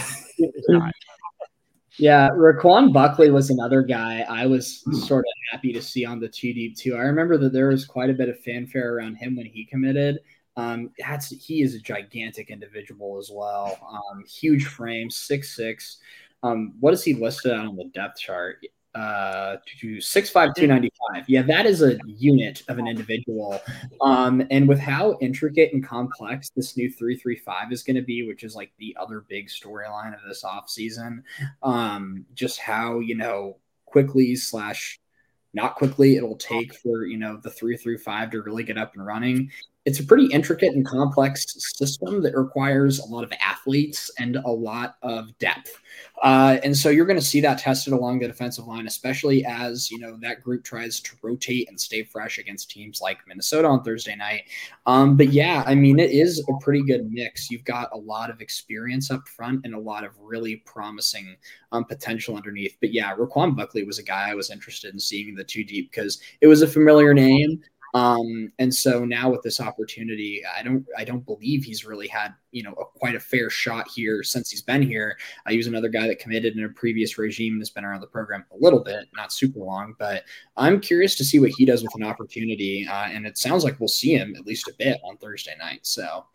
[1.99, 6.29] yeah, Ru'Quan Buckley was another guy I was sort of happy to see on the
[6.29, 6.95] two deep too.
[6.97, 10.21] I remember that there was quite a bit of fanfare around him when he committed.
[10.57, 13.79] Um, that's he is a gigantic individual as well.
[13.91, 15.99] Um, huge frame, six six.
[16.43, 18.65] Um, what is he listed on the depth chart?
[18.97, 19.57] Uh
[20.01, 21.25] six five two ninety five.
[21.29, 23.61] Yeah, that is a unit of an individual.
[24.01, 28.03] Um, and with how intricate and complex this new three three five is going to
[28.03, 31.23] be, which is like the other big storyline of this off season,
[31.63, 34.99] um, just how you know quickly slash
[35.53, 38.95] not quickly it'll take for you know the three through five to really get up
[38.95, 39.51] and running
[39.87, 41.47] it's a pretty intricate and complex
[41.79, 45.81] system that requires a lot of athletes and a lot of depth.
[46.23, 49.89] Uh, and so you're going to see that tested along the defensive line, especially as
[49.91, 53.85] you know that group tries to rotate and stay fresh against teams like Minnesota on
[53.85, 54.43] Thursday night.
[54.87, 57.49] Um, but yeah, I mean it is a pretty good mix.
[57.51, 61.37] You've got a lot of experience up front and a lot of really promising
[61.71, 62.77] um, potential underneath.
[62.81, 65.93] But yeah, Ru'Quan Buckley was a guy I was interested in seeing the two deep
[65.93, 67.63] because it was a familiar name.
[67.95, 72.35] Um, and so now with this opportunity, I don't I don't believe he's really had
[72.51, 75.17] you know a, quite a fair shot here since he's been here.
[75.47, 78.07] I use another guy that committed in a previous regime and has been around the
[78.07, 79.95] program a little bit, not super long.
[79.99, 80.25] But
[80.57, 83.79] I'm curious to see what he does with an opportunity, uh, and it sounds like
[83.81, 85.81] we'll see him at least a bit on Thursday night.
[85.83, 86.27] So.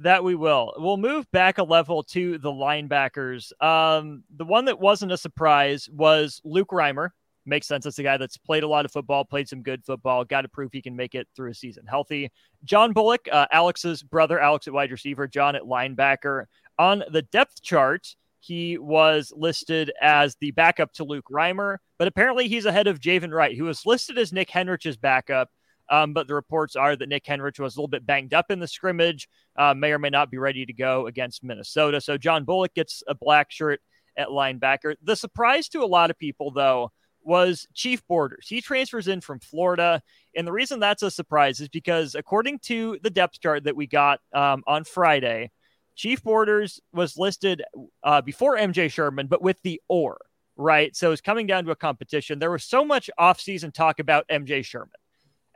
[0.00, 0.74] That we will.
[0.76, 3.50] We'll move back a level to the linebackers.
[3.60, 7.10] Um, the one that wasn't a surprise was Luke Reimer,
[7.48, 7.84] makes sense.
[7.84, 10.48] That's a guy that's played a lot of football, played some good football, got to
[10.48, 12.30] prove he can make it through a season healthy.
[12.64, 16.44] John Bullock, uh, Alex's brother, Alex at wide receiver, John at linebacker.
[16.78, 22.46] On the depth chart, he was listed as the backup to Luke Reimer, but apparently
[22.48, 25.50] he's ahead of Javin Wright, who was listed as Nick Henrich's backup.
[25.90, 28.60] Um, but the reports are that Nick Henrich was a little bit banged up in
[28.60, 32.00] the scrimmage, uh, may or may not be ready to go against Minnesota.
[32.00, 33.80] So John Bullock gets a black shirt
[34.16, 34.96] at linebacker.
[35.02, 36.92] The surprise to a lot of people, though,
[37.22, 38.46] was Chief Borders.
[38.48, 40.02] He transfers in from Florida.
[40.34, 43.86] And the reason that's a surprise is because, according to the depth chart that we
[43.86, 45.50] got um, on Friday,
[45.94, 47.62] Chief Borders was listed
[48.04, 50.18] uh, before MJ Sherman, but with the or,
[50.56, 50.94] right?
[50.94, 52.38] So it's coming down to a competition.
[52.38, 54.90] There was so much offseason talk about MJ Sherman.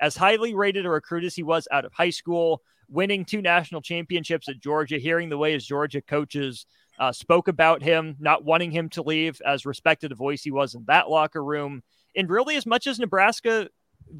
[0.00, 3.82] As highly rated a recruit as he was out of high school, winning two national
[3.82, 6.66] championships at Georgia, hearing the way his Georgia coaches
[7.02, 10.76] uh, spoke about him, not wanting him to leave, as respected a voice he was
[10.76, 11.82] in that locker room.
[12.14, 13.68] And really, as much as Nebraska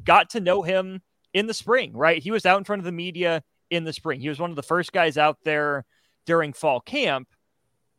[0.03, 1.01] got to know him
[1.33, 2.21] in the spring, right?
[2.21, 4.19] He was out in front of the media in the spring.
[4.19, 5.85] He was one of the first guys out there
[6.25, 7.29] during fall camp.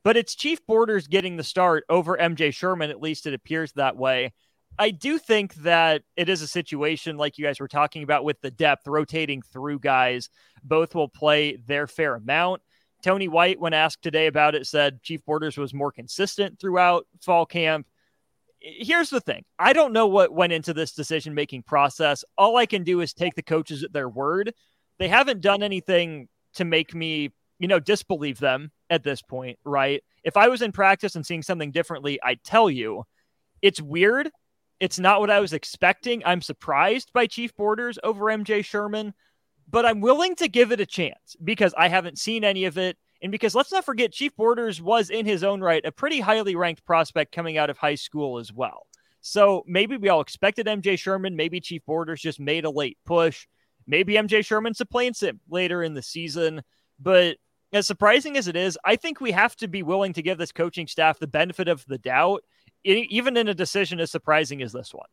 [0.02, 3.96] But it's Chief Borders getting the start over MJ Sherman, at least it appears that
[3.96, 4.34] way.
[4.78, 8.42] I do think that it is a situation like you guys were talking about with
[8.42, 10.28] the depth rotating through guys.
[10.62, 12.60] Both will play their fair amount.
[13.04, 17.44] Tony White, when asked today about it, said Chief Borders was more consistent throughout fall
[17.44, 17.86] camp.
[18.60, 22.24] Here's the thing I don't know what went into this decision making process.
[22.38, 24.54] All I can do is take the coaches at their word.
[24.98, 30.02] They haven't done anything to make me, you know, disbelieve them at this point, right?
[30.22, 33.04] If I was in practice and seeing something differently, I'd tell you.
[33.60, 34.30] It's weird.
[34.80, 36.22] It's not what I was expecting.
[36.24, 39.12] I'm surprised by Chief Borders over MJ Sherman,
[39.70, 42.96] but I'm willing to give it a chance because I haven't seen any of it.
[43.22, 46.56] And because let's not forget, Chief Borders was in his own right a pretty highly
[46.56, 48.86] ranked prospect coming out of high school as well.
[49.20, 51.34] So maybe we all expected MJ Sherman.
[51.34, 53.46] Maybe Chief Borders just made a late push.
[53.86, 56.62] Maybe MJ Sherman a him later in the season.
[57.00, 57.38] But
[57.72, 60.52] as surprising as it is, I think we have to be willing to give this
[60.52, 62.44] coaching staff the benefit of the doubt,
[62.84, 65.08] even in a decision as surprising as this one.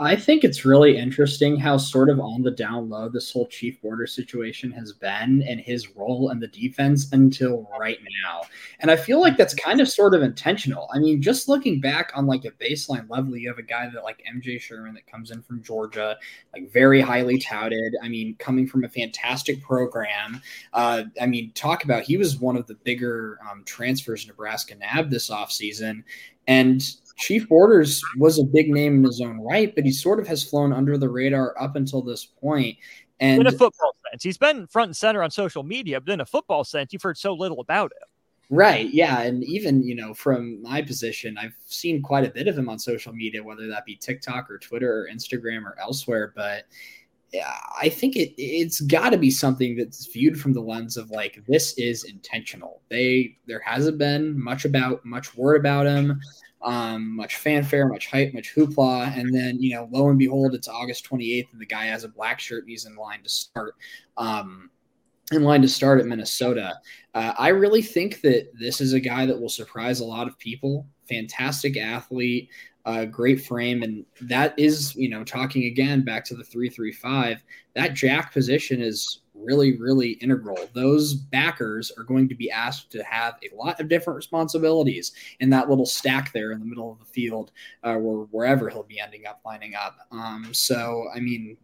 [0.00, 3.82] I think it's really interesting how sort of on the down low this whole Chief
[3.82, 8.40] Border situation has been and his role in the defense until right now.
[8.78, 10.88] And I feel like that's kind of sort of intentional.
[10.94, 14.02] I mean, just looking back on like a baseline level, you have a guy that
[14.02, 16.16] like MJ Sherman that comes in from Georgia,
[16.54, 17.94] like very highly touted.
[18.02, 20.40] I mean, coming from a fantastic program.
[20.72, 25.10] Uh, I mean, talk about he was one of the bigger um, transfers Nebraska nabbed
[25.10, 26.04] this offseason.
[26.46, 26.82] And
[27.20, 30.42] Chief Borders was a big name in his own right, but he sort of has
[30.42, 32.76] flown under the radar up until this point.
[33.20, 36.20] And in a football sense, he's been front and center on social media, but in
[36.20, 38.08] a football sense, you've heard so little about him.
[38.48, 38.92] Right.
[38.92, 39.20] Yeah.
[39.20, 42.78] And even, you know, from my position, I've seen quite a bit of him on
[42.78, 46.32] social media, whether that be TikTok or Twitter or Instagram or elsewhere.
[46.34, 46.64] But
[47.32, 51.10] yeah, I think it it's got to be something that's viewed from the lens of
[51.10, 52.82] like this is intentional.
[52.88, 56.20] They there hasn't been much about much word about him
[56.62, 59.16] um, much fanfare, much hype, much hoopla.
[59.16, 62.08] And then, you know, lo and behold, it's August 28th and the guy has a
[62.08, 63.74] black shirt and he's in line to start.
[64.16, 64.70] Um,
[65.32, 66.74] in line to start at Minnesota.
[67.14, 70.38] Uh, I really think that this is a guy that will surprise a lot of
[70.38, 70.86] people.
[71.08, 72.48] Fantastic athlete,
[72.84, 76.92] uh, great frame, and that is, you know, talking again back to the three three
[76.92, 77.44] five.
[77.74, 80.58] That jack position is really, really integral.
[80.72, 85.50] Those backers are going to be asked to have a lot of different responsibilities in
[85.50, 87.52] that little stack there in the middle of the field,
[87.84, 89.96] uh, or wherever he'll be ending up lining up.
[90.12, 91.56] Um, so, I mean,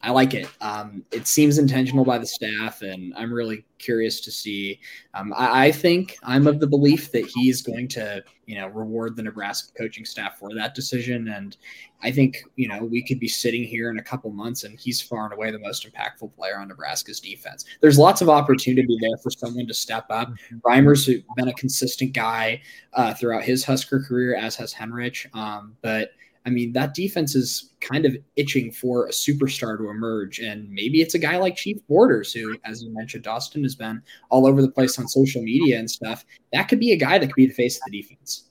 [0.00, 0.48] I like it.
[0.60, 4.78] Um, it seems intentional by the staff, and I'm really curious to see.
[5.14, 9.16] Um, I, I, think I'm of the belief that he's going to, you know, reward
[9.16, 11.28] the Nebraska coaching staff for that decision.
[11.28, 11.56] And
[12.00, 15.00] I think, you know, we could be sitting here in a couple months, and he's
[15.00, 17.64] far and away the most impactful player on Nebraska's defense.
[17.80, 20.28] There's lots of opportunity there for someone to step up.
[20.28, 20.58] Mm-hmm.
[20.58, 25.34] Reimer's been a consistent guy uh, throughout his Husker career, as has Henrich.
[25.34, 26.12] Um, but
[26.46, 30.38] I mean, that defense is kind of itching for a superstar to emerge.
[30.38, 34.02] And maybe it's a guy like Chief Borders, who, as you mentioned, Austin has been
[34.30, 36.24] all over the place on social media and stuff.
[36.52, 38.44] That could be a guy that could be the face of the defense.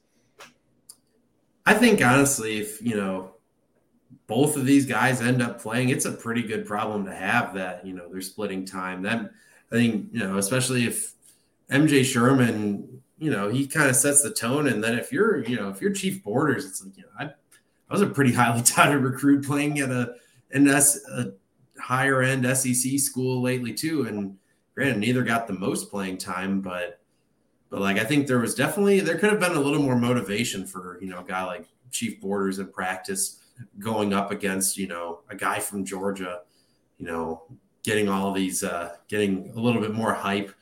[1.66, 3.34] I think, honestly, if, you know,
[4.28, 7.86] both of these guys end up playing, it's a pretty good problem to have that,
[7.86, 9.02] you know, they're splitting time.
[9.02, 9.32] That,
[9.72, 11.14] I think, you know, especially if
[11.72, 14.68] MJ Sherman, you know, he kind of sets the tone.
[14.68, 17.32] And then if you're, you know, if you're Chief Borders, it's like, you know, I,
[17.90, 20.16] I was a pretty highly touted recruit playing at a
[20.52, 21.34] an S, a
[21.80, 24.08] higher end SEC school lately too.
[24.08, 24.38] And
[24.76, 27.00] granted, neither got the most playing time, but
[27.70, 30.66] but like I think there was definitely there could have been a little more motivation
[30.66, 33.40] for you know a guy like Chief Borders in practice
[33.80, 36.42] going up against you know a guy from Georgia,
[36.98, 37.44] you know,
[37.84, 40.54] getting all these uh, getting a little bit more hype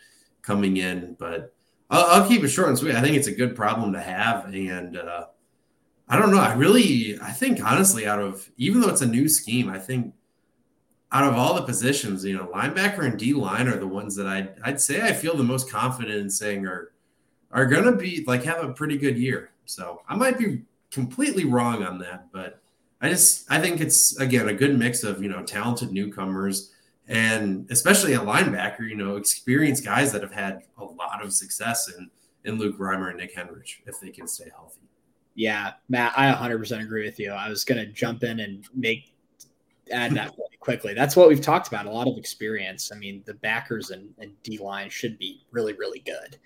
[0.42, 1.16] coming in.
[1.20, 1.54] But
[1.90, 2.96] I'll, keep it short and sweet.
[2.96, 5.28] I think it's a good problem to have, and uh,
[6.08, 6.40] I don't know.
[6.40, 10.14] I really, I think honestly, out of even though it's a new scheme, I think
[11.12, 14.28] out of all the positions, you know, linebacker and D line are the ones that
[14.28, 16.92] I'd I'd say I feel the most confident in saying are
[17.52, 19.52] are gonna be like have a pretty good year.
[19.66, 22.62] So I might be completely wrong on that, but
[23.02, 26.72] I just I think it's again a good mix of you know talented newcomers
[27.08, 31.90] and especially a linebacker, you know, experienced guys that have had a lot of success
[31.90, 32.10] in
[32.44, 34.85] in Luke Reimer and Nick Henrich if they can stay healthy.
[35.36, 37.32] Yeah, Matt, I 100% agree with you.
[37.32, 39.14] I was going to jump in and make
[39.92, 40.94] add that quickly.
[40.94, 41.86] That's what we've talked about.
[41.86, 42.92] A lot of experience.
[42.94, 46.38] I mean, the backers and, and D line should be really, really good.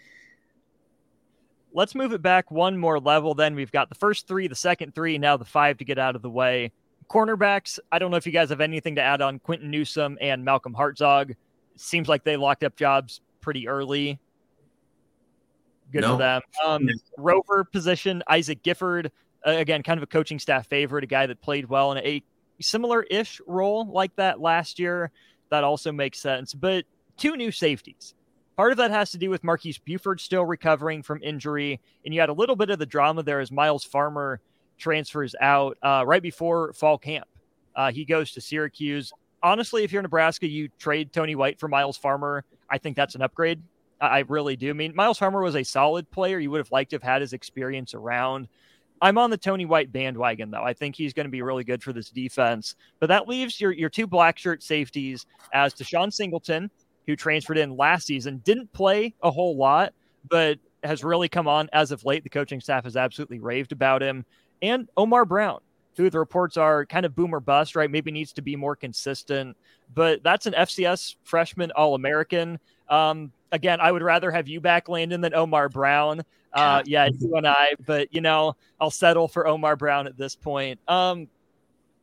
[1.72, 3.36] Let's move it back one more level.
[3.36, 6.16] Then we've got the first three, the second three, now the five to get out
[6.16, 6.72] of the way.
[7.10, 7.80] Cornerbacks.
[7.92, 10.74] I don't know if you guys have anything to add on Quinton Newsome and Malcolm
[10.74, 11.36] Hartzog.
[11.76, 14.20] Seems like they locked up jobs pretty early
[15.92, 16.14] good no.
[16.14, 16.42] for them.
[16.66, 19.12] Um, rover position, Isaac Gifford,
[19.46, 22.24] uh, again, kind of a coaching staff favorite, a guy that played well in a
[22.62, 25.12] similar ish role like that last year.
[25.50, 26.54] That also makes sense.
[26.54, 26.86] But
[27.18, 28.14] two new safeties.
[28.56, 31.80] Part of that has to do with Marques Buford still recovering from injury.
[32.04, 34.42] And you had a little bit of the drama there as Myles Farmer
[34.78, 37.28] transfers out uh, right before fall camp.
[37.76, 39.14] Uh, he goes to Syracuse.
[39.42, 42.44] Honestly, if you're in Nebraska, you trade Tony White for Myles Farmer.
[42.70, 43.62] I think that's an upgrade
[44.02, 44.70] I really do.
[44.70, 46.40] I mean, Myles Farmer was a solid player.
[46.40, 48.48] You would have liked to have had his experience around.
[49.02, 50.64] I'm on the Tony White bandwagon, though.
[50.64, 52.76] I think he's going to be really good for this defense.
[53.00, 56.70] But that leaves your, your two black shirt safeties as DeShon Singleton,
[57.08, 59.94] who transferred in last season, didn't play a whole lot,
[60.30, 62.24] but has really come on as of late.
[62.24, 64.26] The coaching staff has absolutely raved about him.
[64.62, 65.60] And Omar Brown,
[65.96, 67.90] who the reports are kind of boomer bust, right?
[67.90, 69.58] Maybe needs to be more consistent,
[69.94, 72.60] but that's an FCS freshman All American.
[72.90, 76.24] Um, again, I would rather have you back, Landon, than Omar Brown.
[76.54, 80.36] Uh, yeah, you and I, but you know, I'll settle for Omar Brown at this
[80.36, 80.80] point.
[80.88, 81.28] Um,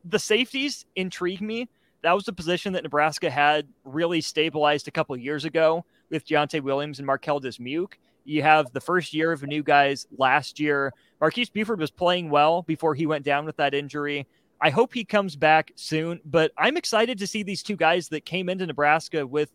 [0.05, 1.68] the safeties intrigue me.
[2.03, 6.61] That was a position that Nebraska had really stabilized a couple years ago with Deontai
[6.61, 7.94] Williams and Marquel Dismuke.
[8.24, 10.92] You have the first year of the new guys last year.
[11.20, 14.26] Marques Buford was playing well before he went down with that injury.
[14.61, 18.24] I hope he comes back soon, but I'm excited to see these two guys that
[18.24, 19.51] came into Nebraska with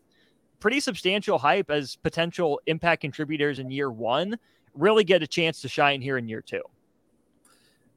[0.62, 4.38] pretty substantial hype as potential impact contributors in year one
[4.74, 6.62] really get a chance to shine here in year two.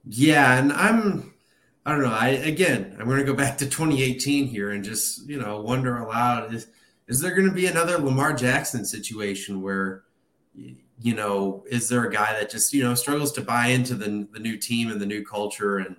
[0.07, 1.35] Yeah, and I'm
[1.85, 2.11] I don't know.
[2.11, 5.97] I again, I'm going to go back to 2018 here and just you know wonder
[5.97, 6.67] aloud: is
[7.07, 10.03] is there going to be another Lamar Jackson situation where
[10.55, 14.27] you know is there a guy that just you know struggles to buy into the
[14.33, 15.95] the new team and the new culture and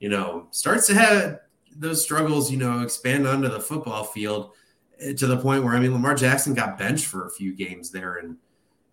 [0.00, 1.40] you know starts to have
[1.76, 4.52] those struggles you know expand onto the football field
[4.98, 8.16] to the point where I mean Lamar Jackson got benched for a few games there
[8.16, 8.36] in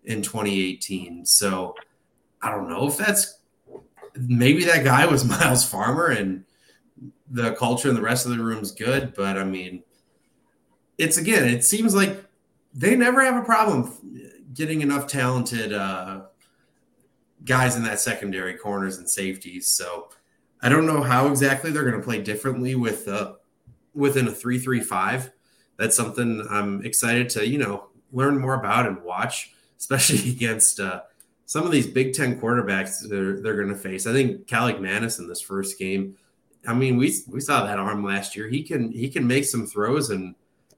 [0.04, 1.24] in 2018.
[1.24, 1.74] So
[2.42, 3.38] I don't know if that's
[4.14, 6.44] maybe that guy was Myles Farmer and
[7.30, 9.82] the culture and the rest of the room's good, but I mean,
[10.98, 12.24] it's again, it seems like
[12.74, 16.22] they never have a problem getting enough talented uh,
[17.44, 19.66] guys in that secondary corners and safeties.
[19.66, 20.08] So
[20.62, 23.34] I don't know how exactly they're going to play differently with uh,
[23.94, 25.32] within a three three five.
[25.76, 31.02] That's something I'm excited to you know learn more about and watch especially against uh,
[31.46, 34.06] some of these Big Ten quarterbacks they're, they're going to face.
[34.06, 36.16] I think Kaliakmanis in this first game.
[36.66, 38.48] I mean, we we saw that arm last year.
[38.48, 40.34] He can he can make some throws, and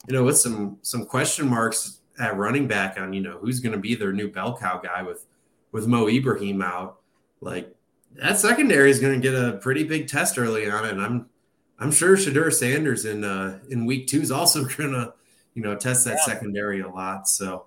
[0.09, 3.73] you know, with some some question marks at running back on you know who's going
[3.73, 5.25] to be their new bell cow guy with
[5.71, 6.99] with Mo Ibrahim out.
[7.41, 7.73] Like
[8.15, 11.27] that secondary is going to get a pretty big test early on, and I'm
[11.79, 15.15] I'm sure Shedeur Sanders in uh, in week two is also going to
[15.55, 16.33] you know test that yeah.
[16.33, 17.29] secondary a lot.
[17.29, 17.67] So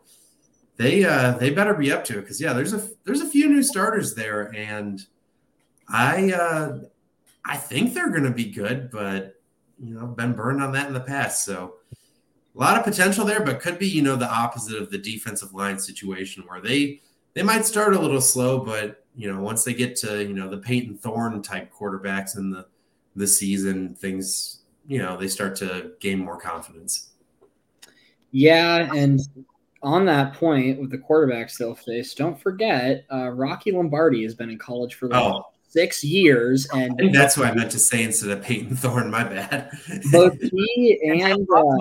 [0.78, 3.50] they uh, they better be up to it because yeah, there's a there's a few
[3.50, 5.06] new starters there, and
[5.88, 6.80] I uh,
[7.46, 9.36] I think they're going to be good, but
[9.78, 11.76] you know, I've been burned on that in the past, so
[12.56, 15.54] a lot of potential there, but could be you know the opposite of the defensive
[15.54, 17.02] line situation where they
[17.34, 20.50] they might start a little slow, but you know once they get to you know
[20.50, 22.66] the Payton Thorne type quarterbacks and the
[23.20, 27.10] the season, things you know they start to gain more confidence.
[28.32, 29.20] Yeah, and
[29.84, 34.50] on that point with the quarterbacks they'll face, don't forget uh, Rocky Lombardi has been
[34.50, 35.44] in college for like oh.
[35.68, 39.70] six years, and that's what I meant to say instead of Payton Thorne My bad.
[40.12, 41.76] both he and uh,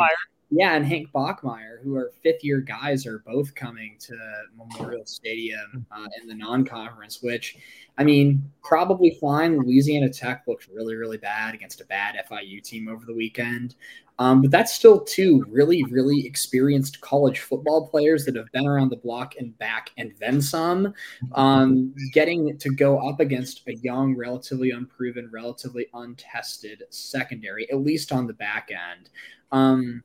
[0.50, 4.16] yeah, and Hank Bachmeier, who are fifth year guys, are both coming to
[4.56, 7.56] Memorial Stadium uh, in the non conference, which
[7.98, 9.58] I mean, probably fine.
[9.58, 13.74] Louisiana Tech looked really, really bad against a bad FIU team over the weekend.
[14.20, 18.88] Um, but that's still two really, really experienced college football players that have been around
[18.88, 20.92] the block and back and then some.
[21.32, 28.10] Um, getting to go up against a young, relatively unproven, relatively untested secondary, at least
[28.12, 29.10] on the back end.
[29.52, 30.02] Um,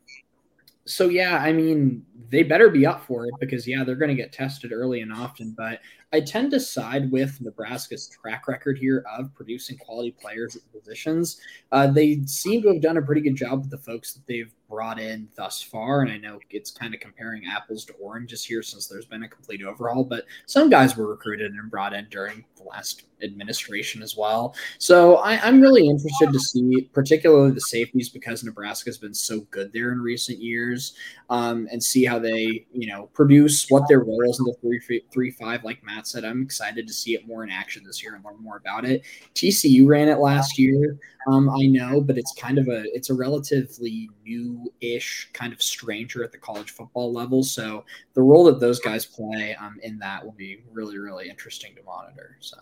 [0.85, 4.21] so yeah, I mean, they better be up for it because yeah, they're going to
[4.21, 5.53] get tested early and often.
[5.57, 5.79] But
[6.13, 11.41] I tend to side with Nebraska's track record here of producing quality players at positions.
[11.71, 14.53] Uh, they seem to have done a pretty good job with the folks that they've
[14.69, 16.01] brought in thus far.
[16.01, 19.27] And I know it's kind of comparing apples to oranges here since there's been a
[19.27, 24.17] complete overhaul, but some guys were recruited and brought in during the last administration as
[24.17, 24.55] well.
[24.79, 29.41] So I, am really interested to see, particularly the safeties, because Nebraska has been so
[29.51, 30.93] good there in recent years,
[31.29, 35.01] um, and see how they, you know, produce what their role is in the three
[35.11, 35.63] three five.
[35.63, 38.41] Like Matt said, I'm excited to see it more in action this year and learn
[38.41, 39.03] more about it.
[39.35, 40.97] TCU ran it last year.
[41.27, 46.23] Um, I know, but it's kind of a it's a relatively new-ish kind of stranger
[46.23, 47.43] at the college football level.
[47.43, 51.75] So the role that those guys play um, in that will be really really interesting
[51.75, 52.37] to monitor.
[52.39, 52.57] So.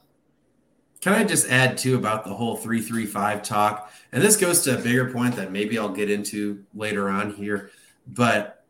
[1.01, 3.91] Can I just add too about the whole 335 talk?
[4.11, 7.71] And this goes to a bigger point that maybe I'll get into later on here.
[8.05, 8.63] But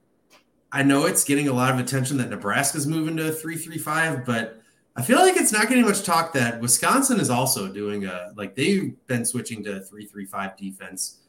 [0.71, 4.60] I know it's getting a lot of attention that Nebraska's moving to 335, but
[4.95, 8.55] I feel like it's not getting much talk that Wisconsin is also doing a like
[8.55, 11.19] they've been switching to 335 defense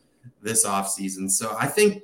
[0.40, 1.30] this offseason.
[1.30, 2.02] So I think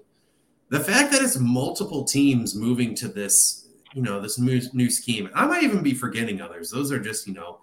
[0.69, 5.31] the fact that it's multiple teams moving to this you know this new new scheme.
[5.35, 6.71] I might even be forgetting others.
[6.71, 7.61] Those are just you know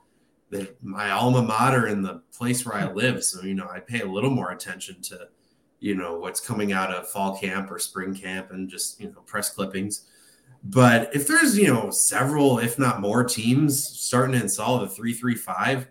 [0.50, 3.24] the, my alma mater and the place where I live.
[3.24, 5.30] So you know I pay a little more attention to
[5.80, 9.22] you know what's coming out of fall camp or spring camp and just you know
[9.22, 10.08] press clippings.
[10.68, 15.14] But if there's you know several, if not more, teams starting to install the three
[15.14, 15.88] three five,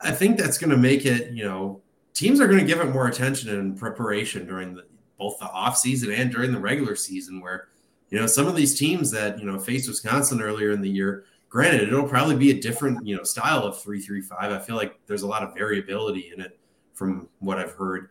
[0.00, 1.80] I think that's going to make it you know
[2.12, 4.84] teams are going to give it more attention and preparation during the,
[5.18, 7.68] both the off season and during the regular season where
[8.10, 11.24] you know some of these teams that you know faced wisconsin earlier in the year
[11.48, 15.22] granted it'll probably be a different you know style of 335 i feel like there's
[15.22, 16.58] a lot of variability in it
[16.92, 18.10] from what i've heard.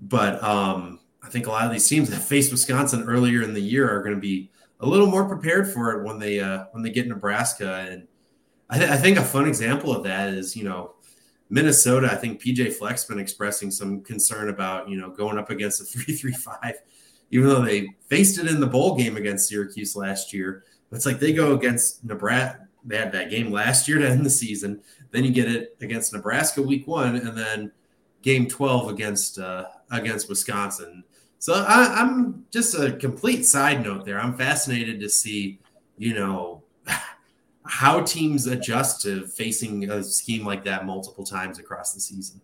[0.00, 3.60] But um i think a lot of these teams that faced wisconsin earlier in the
[3.60, 4.50] year are going to be
[4.80, 8.06] a little more prepared for it when they uh when they get nebraska and
[8.72, 10.94] I, th- I think a fun example of that is you know
[11.50, 15.80] Minnesota, I think PJ Fleck's been expressing some concern about, you know, going up against
[15.80, 16.76] a 335,
[17.32, 20.64] even though they faced it in the bowl game against Syracuse last year.
[20.92, 22.66] It's like they go against Nebraska.
[22.84, 24.80] They had that game last year to end the season.
[25.10, 27.72] Then you get it against Nebraska week one, and then
[28.22, 31.04] game 12 against uh, against Wisconsin.
[31.40, 34.20] So I, I'm just a complete side note there.
[34.20, 35.58] I'm fascinated to see,
[35.96, 36.62] you know,
[37.64, 42.42] how teams adjust to facing a scheme like that multiple times across the season.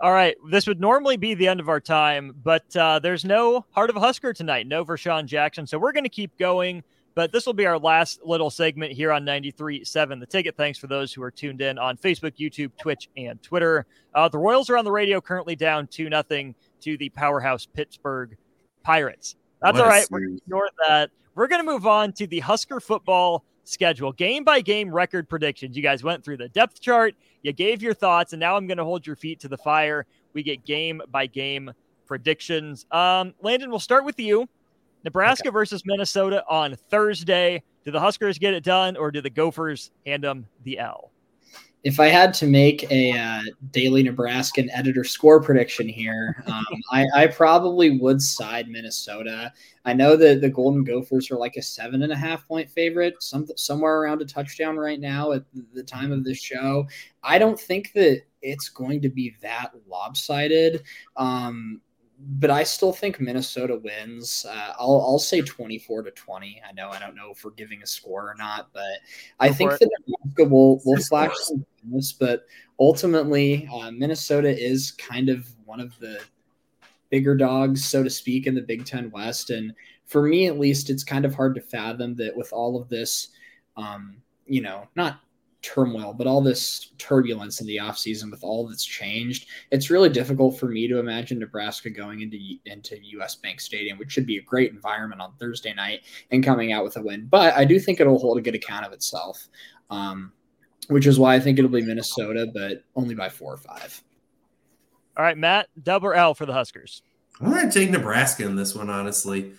[0.00, 3.64] All right, this would normally be the end of our time, but uh, there's no
[3.70, 5.64] Heart of a Husker tonight, no Vershawn Jackson.
[5.64, 6.82] So we're going to keep going,
[7.14, 10.56] but this will be our last little segment here on 93.7 The Ticket.
[10.56, 13.86] Thanks for those who are tuned in on Facebook, YouTube, Twitch, and Twitter.
[14.12, 18.36] Uh, the Royals are on the radio currently down 2 nothing to the powerhouse Pittsburgh
[18.82, 19.36] Pirates.
[19.62, 20.06] That's what all right.
[20.10, 21.10] We're going to ignore that.
[21.34, 25.76] We're going to move on to the Husker football schedule, game by game record predictions.
[25.76, 28.78] You guys went through the depth chart, you gave your thoughts, and now I'm going
[28.78, 30.06] to hold your feet to the fire.
[30.32, 31.72] We get game by game
[32.06, 32.86] predictions.
[32.90, 34.48] Um, Landon, we'll start with you.
[35.04, 35.52] Nebraska okay.
[35.52, 37.62] versus Minnesota on Thursday.
[37.84, 41.09] Do the Huskers get it done, or do the Gophers hand them the L?
[41.82, 47.06] If I had to make a uh, daily Nebraskan editor score prediction here, um, I,
[47.14, 49.52] I, probably would side Minnesota.
[49.84, 53.22] I know that the Golden Gophers are like a seven and a half point favorite,
[53.22, 56.86] some, somewhere around a touchdown right now at the time of the show.
[57.22, 60.82] I don't think that it's going to be that lopsided.
[61.16, 61.80] Um,
[62.22, 64.44] but I still think Minnesota wins.
[64.48, 66.60] Uh, I'll I'll say twenty four to twenty.
[66.68, 68.98] I know I don't know if we're giving a score or not, but
[69.38, 72.12] I Go think that Nebraska will will flash some this.
[72.12, 72.46] But
[72.78, 76.20] ultimately, uh, Minnesota is kind of one of the
[77.10, 79.50] bigger dogs, so to speak, in the Big Ten West.
[79.50, 79.74] And
[80.06, 83.28] for me, at least, it's kind of hard to fathom that with all of this,
[83.76, 84.16] um,
[84.46, 85.20] you know, not
[85.62, 90.58] turmoil, but all this turbulence in the offseason with all that's changed, it's really difficult
[90.58, 94.42] for me to imagine Nebraska going into into US Bank Stadium, which should be a
[94.42, 96.00] great environment on Thursday night
[96.30, 97.26] and coming out with a win.
[97.30, 99.48] But I do think it'll hold a good account of itself,
[99.90, 100.32] um,
[100.90, 104.02] which is why I think it'll be Minnesota, but only by four or five.
[105.16, 107.02] All right, Matt, double or L for the Huskers.
[107.40, 109.52] I'm going to take Nebraska in this one, honestly.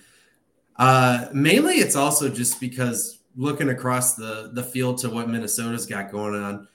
[0.78, 6.12] Uh, mainly, it's also just because looking across the the field to what Minnesota's got
[6.12, 6.68] going on.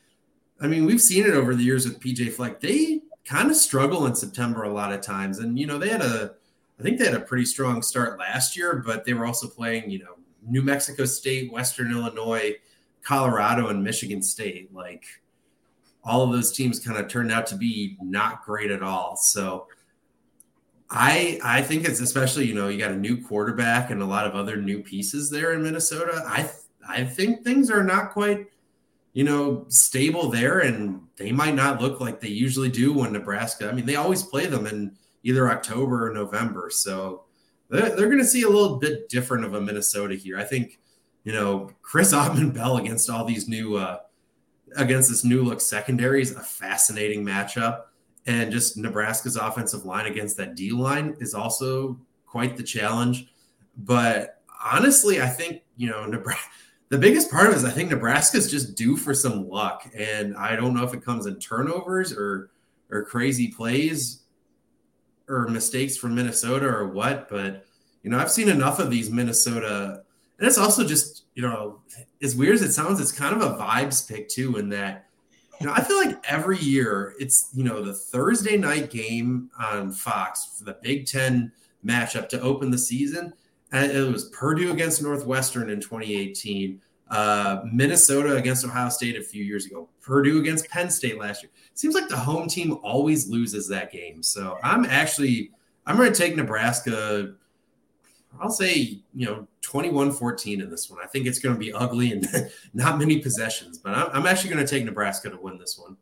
[0.61, 2.61] I mean, we've seen it over the years with PJ Fleck.
[2.61, 6.03] They kind of struggle in September a lot of times, and you know they had
[6.03, 6.35] a,
[6.79, 9.91] I think they had a pretty strong start last year, but they were also playing,
[9.91, 12.55] you know, New Mexico State, Western Illinois,
[13.07, 14.75] Colorado, and Michigan State.
[14.75, 15.05] Like
[16.05, 19.17] all of those teams kind of turned out to be not great at all.
[19.17, 19.69] So
[20.91, 24.27] I I think it's especially you know you got a new quarterback and a lot
[24.27, 26.23] of other new pieces there in Minnesota.
[26.27, 26.51] I
[26.89, 28.47] I think things are not quite
[29.13, 33.69] you know stable there, and they might not look like they usually do when Nebraska.
[33.69, 37.25] I mean, they always play them in either October or November, so
[37.69, 40.39] they're, they're going to see a little bit different of a Minnesota here.
[40.39, 40.79] I think
[41.27, 43.99] you know Chris Autman-Bell against all these new uh,
[44.77, 47.83] against this new look secondary is a fascinating matchup.
[48.27, 53.29] And just Nebraska's offensive line against that D line is also quite the challenge.
[53.77, 56.49] But honestly, I think, you know, Nebraska,
[56.89, 59.89] the biggest part of it is I think Nebraska's just due for some luck.
[59.97, 62.51] And I don't know if it comes in turnovers or
[62.91, 64.23] or crazy plays
[65.29, 67.65] or mistakes from Minnesota or what, but
[68.03, 70.05] you know, I've seen enough of these Minnesota
[70.39, 71.81] and it's also just, you know,
[72.23, 75.07] as weird as it sounds, it's kind of a vibes pick too, in that
[75.61, 79.91] you know, I feel like every year it's you know the Thursday night game on
[79.91, 81.53] Fox for the Big Ten
[81.85, 83.33] matchup to open the season.
[83.73, 86.81] And it was Purdue against Northwestern in 2018,
[87.11, 91.51] uh, Minnesota against Ohio State a few years ago, Purdue against Penn State last year.
[91.75, 94.23] Seems like the home team always loses that game.
[94.23, 95.51] So I'm actually
[95.87, 97.35] I'm going to take Nebraska.
[98.41, 101.01] I'll say, you know, 21 14 in this one.
[101.03, 102.27] I think it's going to be ugly and
[102.75, 105.97] not many possessions, but I'm, actually going to take Nebraska to win this one.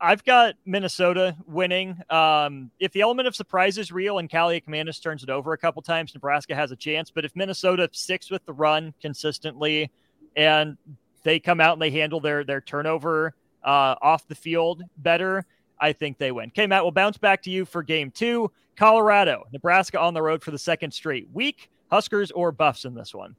[0.00, 1.96] I've got Minnesota winning.
[2.10, 5.80] Um, if the element of surprise is real and Kaliakmanis turns it over a couple
[5.80, 7.10] times, Nebraska has a chance.
[7.10, 9.92] But if Minnesota sticks with the run consistently
[10.34, 10.76] and
[11.22, 15.46] they come out and they handle their their turnover uh, off the field better,
[15.78, 16.48] I think they win.
[16.48, 18.50] Okay, Matt, we'll bounce back to you for game two.
[18.76, 21.70] Colorado, Nebraska on the road for the second straight week.
[21.90, 23.36] Huskers or Buffs in this one?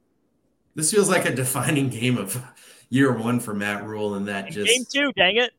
[0.74, 2.42] This feels like a defining game of
[2.88, 5.12] year one for Matt Rhule, and that just game two.
[5.16, 5.52] Dang it!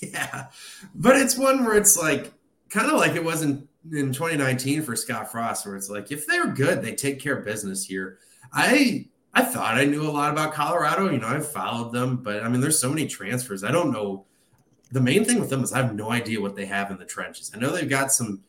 [0.00, 0.46] yeah,
[0.94, 2.32] but it's one where it's like
[2.68, 6.48] kind of like it wasn't in 2019 for Scott Frost, where it's like if they're
[6.48, 8.18] good, they take care of business here.
[8.52, 11.10] I I thought I knew a lot about Colorado.
[11.10, 13.62] You know, I've followed them, but I mean, there's so many transfers.
[13.62, 14.26] I don't know.
[14.92, 17.04] The main thing with them is I have no idea what they have in the
[17.04, 17.52] trenches.
[17.54, 18.42] I know they've got some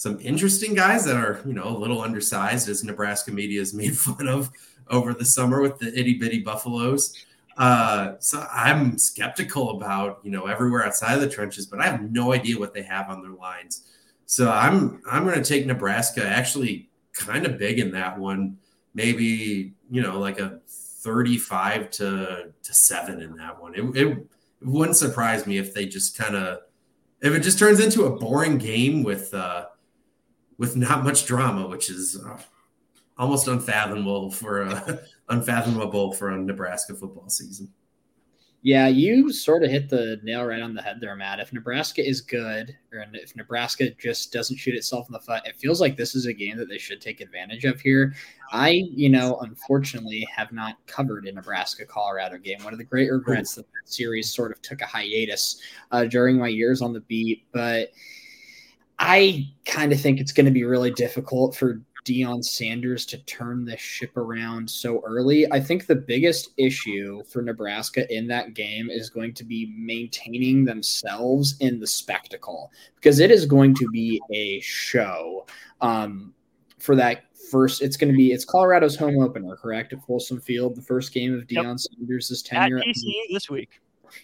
[0.00, 3.94] some interesting guys that are you know a little undersized, as Nebraska media has made
[3.94, 4.50] fun of
[4.88, 7.14] over the summer with the itty bitty Buffaloes.
[7.58, 12.10] Uh, so I'm skeptical about you know everywhere outside of the trenches, but I have
[12.10, 13.82] no idea what they have on their lines.
[14.24, 18.56] So I'm I'm going to take Nebraska actually kind of big in that one.
[18.94, 23.74] Maybe you know like a 35 to to seven in that one.
[23.74, 24.08] It, it,
[24.62, 26.60] it wouldn't surprise me if they just kind of
[27.20, 29.66] if it just turns into a boring game with uh
[30.60, 32.38] with not much drama, which is uh,
[33.16, 35.00] almost unfathomable for a
[35.30, 37.72] unfathomable for a Nebraska football season.
[38.62, 41.40] Yeah, you sort of hit the nail right on the head there, Matt.
[41.40, 45.56] If Nebraska is good, or if Nebraska just doesn't shoot itself in the foot, it
[45.56, 48.14] feels like this is a game that they should take advantage of here.
[48.52, 52.62] I, you know, unfortunately have not covered a Nebraska Colorado game.
[52.62, 56.36] One of the great regrets that that series sort of took a hiatus uh, during
[56.36, 57.92] my years on the beat, but
[59.00, 63.64] I kind of think it's going to be really difficult for Deion Sanders to turn
[63.64, 65.50] this ship around so early.
[65.50, 70.66] I think the biggest issue for Nebraska in that game is going to be maintaining
[70.66, 75.46] themselves in the spectacle because it is going to be a show
[75.80, 76.34] um,
[76.78, 77.80] for that first.
[77.80, 79.94] It's going to be it's Colorado's home opener, correct?
[79.94, 81.78] At Folsom Field, the first game of Deion yep.
[81.78, 83.80] Sanders' tenure at TCU this week.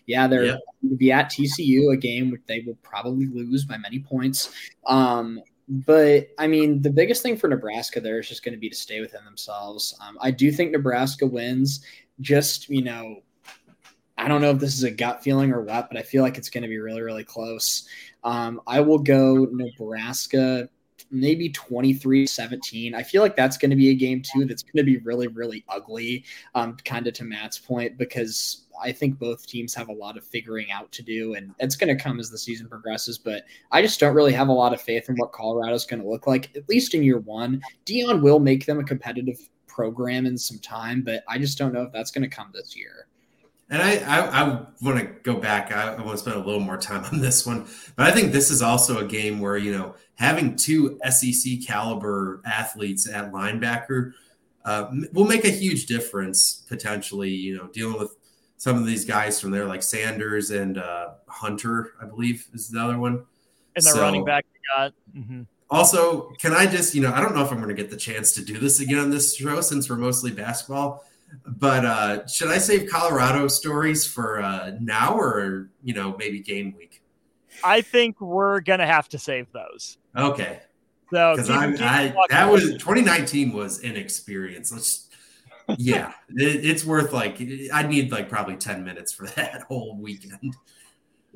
[0.07, 0.61] Yeah, they're yep.
[0.83, 4.53] going to be at TCU, a game which they will probably lose by many points.
[4.87, 8.69] Um, but I mean, the biggest thing for Nebraska there is just going to be
[8.69, 9.99] to stay within themselves.
[10.07, 11.85] Um, I do think Nebraska wins.
[12.21, 13.17] Just you know,
[14.17, 16.39] I don't know if this is a gut feeling or what, but I feel like
[16.39, 17.87] it's going to be really, really close.
[18.25, 20.69] Um, I will go Nebraska
[21.11, 22.95] maybe 23 17.
[22.95, 25.29] I feel like that's going to be a game too that's going to be really,
[25.29, 29.93] really ugly, um, kind of to Matt's point, because I think both teams have a
[29.93, 33.19] lot of figuring out to do, and it's going to come as the season progresses.
[33.19, 36.09] But I just don't really have a lot of faith in what Colorado's going to
[36.09, 37.63] look like, at least in year one.
[37.85, 41.83] Deion will make them a competitive program in some time, but I just don't know
[41.83, 43.06] if that's going to come this year.
[43.69, 45.75] And I, I, I want to go back.
[45.75, 48.33] I, I want to spend a little more time on this one, but I think
[48.33, 54.13] this is also a game where you know having two SEC caliber athletes at linebacker
[54.65, 57.31] uh, will make a huge difference potentially.
[57.31, 58.17] You know, dealing with
[58.57, 62.81] some of these guys from there, like Sanders and uh, Hunter, I believe is the
[62.81, 63.25] other one.
[63.75, 64.47] And the so, running back
[64.77, 64.93] got.
[65.17, 65.43] Mm-hmm.
[65.69, 67.97] Also, can I just, you know, I don't know if I'm going to get the
[67.97, 71.05] chance to do this again on this show since we're mostly basketball,
[71.47, 76.75] but uh, should I save Colorado stories for uh, now or, you know, maybe game
[76.77, 77.03] week?
[77.65, 79.99] I think we're going to have to save those.
[80.17, 80.61] Okay.
[81.13, 84.73] So, because I, I that was 2019 was inexperience.
[84.73, 85.07] Let's
[85.79, 87.41] yeah, it, it's worth like
[87.73, 90.55] I need like probably ten minutes for that whole weekend.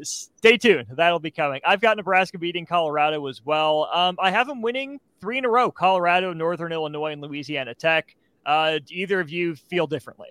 [0.03, 0.87] Stay tuned.
[0.93, 1.61] That'll be coming.
[1.65, 3.91] I've got Nebraska beating Colorado as well.
[3.93, 8.17] Um, I have them winning three in a row: Colorado, Northern Illinois, and Louisiana Tech.
[8.51, 10.29] Uh, do either of you feel differently?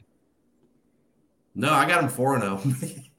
[1.56, 2.62] No, I got them four and zero.
[2.66, 3.02] Oh.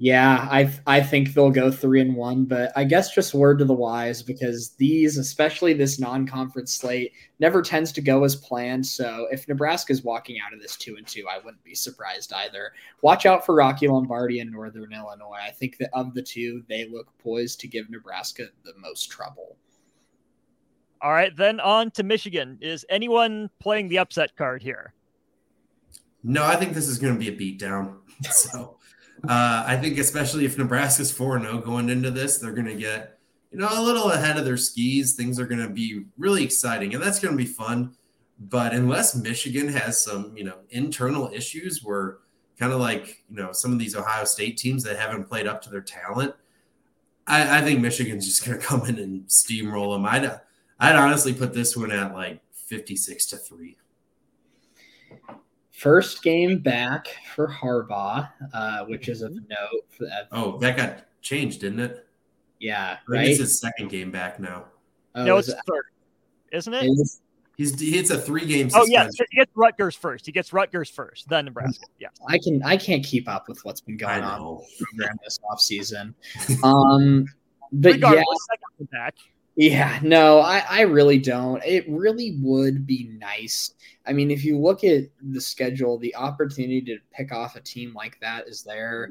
[0.00, 3.64] Yeah, I I think they'll go three and one, but I guess just word to
[3.64, 8.86] the wise because these, especially this non-conference slate, never tends to go as planned.
[8.86, 12.32] So if Nebraska is walking out of this two and two, I wouldn't be surprised
[12.32, 12.74] either.
[13.02, 15.40] Watch out for Rocky Lombardi and Northern Illinois.
[15.44, 19.56] I think that of the two, they look poised to give Nebraska the most trouble.
[21.00, 22.58] All right, then on to Michigan.
[22.60, 24.92] Is anyone playing the upset card here?
[26.24, 27.96] No, I think this is going to be a beatdown.
[28.30, 28.78] So.
[29.26, 33.18] Uh, I think especially if Nebraska's 4 0 going into this, they're going to get,
[33.50, 35.14] you know, a little ahead of their skis.
[35.14, 37.94] Things are going to be really exciting and that's going to be fun.
[38.38, 42.18] But unless Michigan has some, you know, internal issues where
[42.58, 45.62] kind of like, you know, some of these Ohio State teams that haven't played up
[45.62, 46.34] to their talent,
[47.26, 50.06] I, I think Michigan's just going to come in and steamroll them.
[50.06, 50.40] I'd,
[50.78, 53.76] I'd honestly put this one at like 56 to 3.
[55.72, 59.84] First game back for Harbaugh, uh, which is of note.
[60.00, 60.28] That.
[60.32, 62.06] Oh, that got changed, didn't it?
[62.58, 63.28] Yeah, I think right.
[63.28, 64.64] It's his second game back now.
[65.14, 65.84] Oh, no, is it's it- third,
[66.52, 66.84] isn't it?
[66.84, 67.20] is-
[67.56, 68.92] He's he hits a three game Oh suspension.
[68.92, 70.24] yeah, he gets Rutgers first.
[70.26, 71.84] He gets Rutgers first, then Nebraska.
[71.98, 72.06] Yeah.
[72.28, 74.62] I can I can't keep up with what's been going on know.
[74.78, 76.14] in the program this offseason.
[76.62, 77.26] Um,
[77.72, 79.14] but Regardless, yeah, second back.
[79.58, 81.60] Yeah, no, I, I really don't.
[81.64, 83.74] It really would be nice.
[84.06, 87.92] I mean, if you look at the schedule, the opportunity to pick off a team
[87.92, 89.10] like that is there.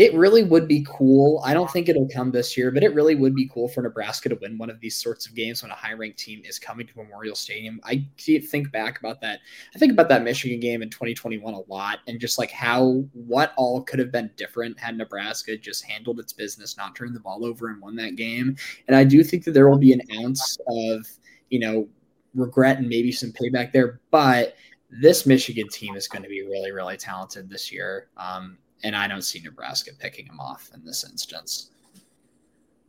[0.00, 1.42] It really would be cool.
[1.44, 4.30] I don't think it'll come this year, but it really would be cool for Nebraska
[4.30, 6.86] to win one of these sorts of games when a high ranked team is coming
[6.86, 7.78] to Memorial Stadium.
[7.84, 9.40] I think back about that.
[9.74, 13.52] I think about that Michigan game in 2021 a lot and just like how what
[13.58, 17.44] all could have been different had Nebraska just handled its business, not turned the ball
[17.44, 18.56] over and won that game.
[18.88, 21.06] And I do think that there will be an ounce of,
[21.50, 21.86] you know,
[22.34, 24.00] regret and maybe some payback there.
[24.10, 24.54] But
[24.88, 28.08] this Michigan team is going to be really, really talented this year.
[28.16, 31.70] Um, and I don't see Nebraska picking them off in this instance.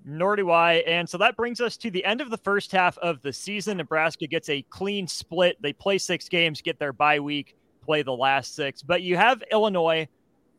[0.03, 0.75] Nor do I.
[0.87, 3.77] And so that brings us to the end of the first half of the season.
[3.77, 5.61] Nebraska gets a clean split.
[5.61, 8.81] They play six games, get their bye week, play the last six.
[8.81, 10.07] But you have Illinois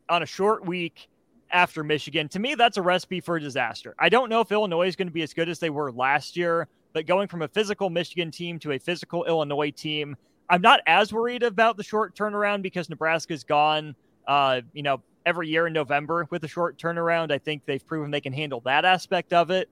[0.07, 1.09] on a short week
[1.51, 2.29] after Michigan.
[2.29, 3.95] To me, that's a recipe for disaster.
[3.99, 6.37] I don't know if Illinois is going to be as good as they were last
[6.37, 10.15] year, but going from a physical Michigan team to a physical Illinois team,
[10.49, 13.95] I'm not as worried about the short turnaround because Nebraska's gone,
[14.27, 17.31] uh, you know, every year in November with a short turnaround.
[17.31, 19.69] I think they've proven they can handle that aspect of it.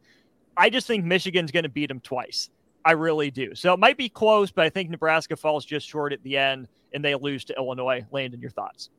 [0.58, 2.50] I just think Michigan's going to beat them twice.
[2.84, 3.54] I really do.
[3.56, 6.68] So it might be close, but I think Nebraska falls just short at the end
[6.94, 8.06] and they lose to Illinois.
[8.12, 8.90] Landon, your thoughts?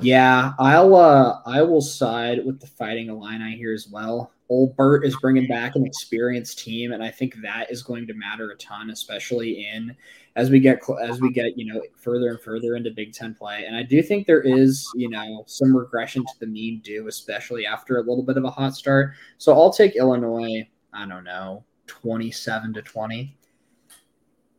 [0.00, 4.32] Yeah, I'll uh I will side with the Fighting Illini here as well.
[4.48, 8.14] Old Bert is bringing back an experienced team, and I think that is going to
[8.14, 9.96] matter a ton, especially in
[10.36, 13.34] as we get cl- as we get you know further and further into Big Ten
[13.34, 13.64] play.
[13.66, 17.66] And I do think there is you know some regression to the mean due, especially
[17.66, 19.14] after a little bit of a hot start.
[19.38, 20.68] So I'll take Illinois.
[20.92, 23.36] I don't know, twenty-seven to twenty.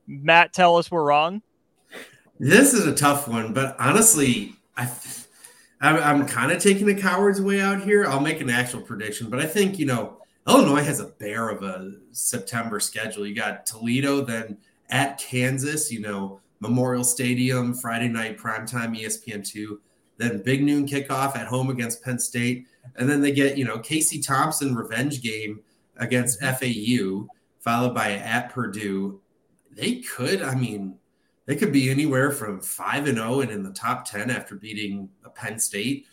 [0.08, 1.42] Matt, tell us we're wrong.
[2.40, 4.92] This is a tough one, but honestly, I,
[5.80, 8.06] I'm, I'm kind of taking the coward's way out here.
[8.06, 11.64] I'll make an actual prediction, but I think you know Illinois has a bear of
[11.64, 13.26] a September schedule.
[13.26, 14.58] You got Toledo, then
[14.90, 15.92] at Kansas.
[15.92, 19.82] You know Memorial Stadium, Friday night primetime, ESPN two.
[20.18, 23.80] Then big noon kickoff at home against Penn State, and then they get you know
[23.80, 25.62] Casey Thompson revenge game
[25.98, 27.26] against mm-hmm.
[27.26, 27.28] FAU,
[27.60, 29.22] followed by at Purdue.
[29.72, 30.98] They could, I mean,
[31.46, 35.10] they could be anywhere from five and zero and in the top ten after beating
[35.26, 36.06] a Penn State,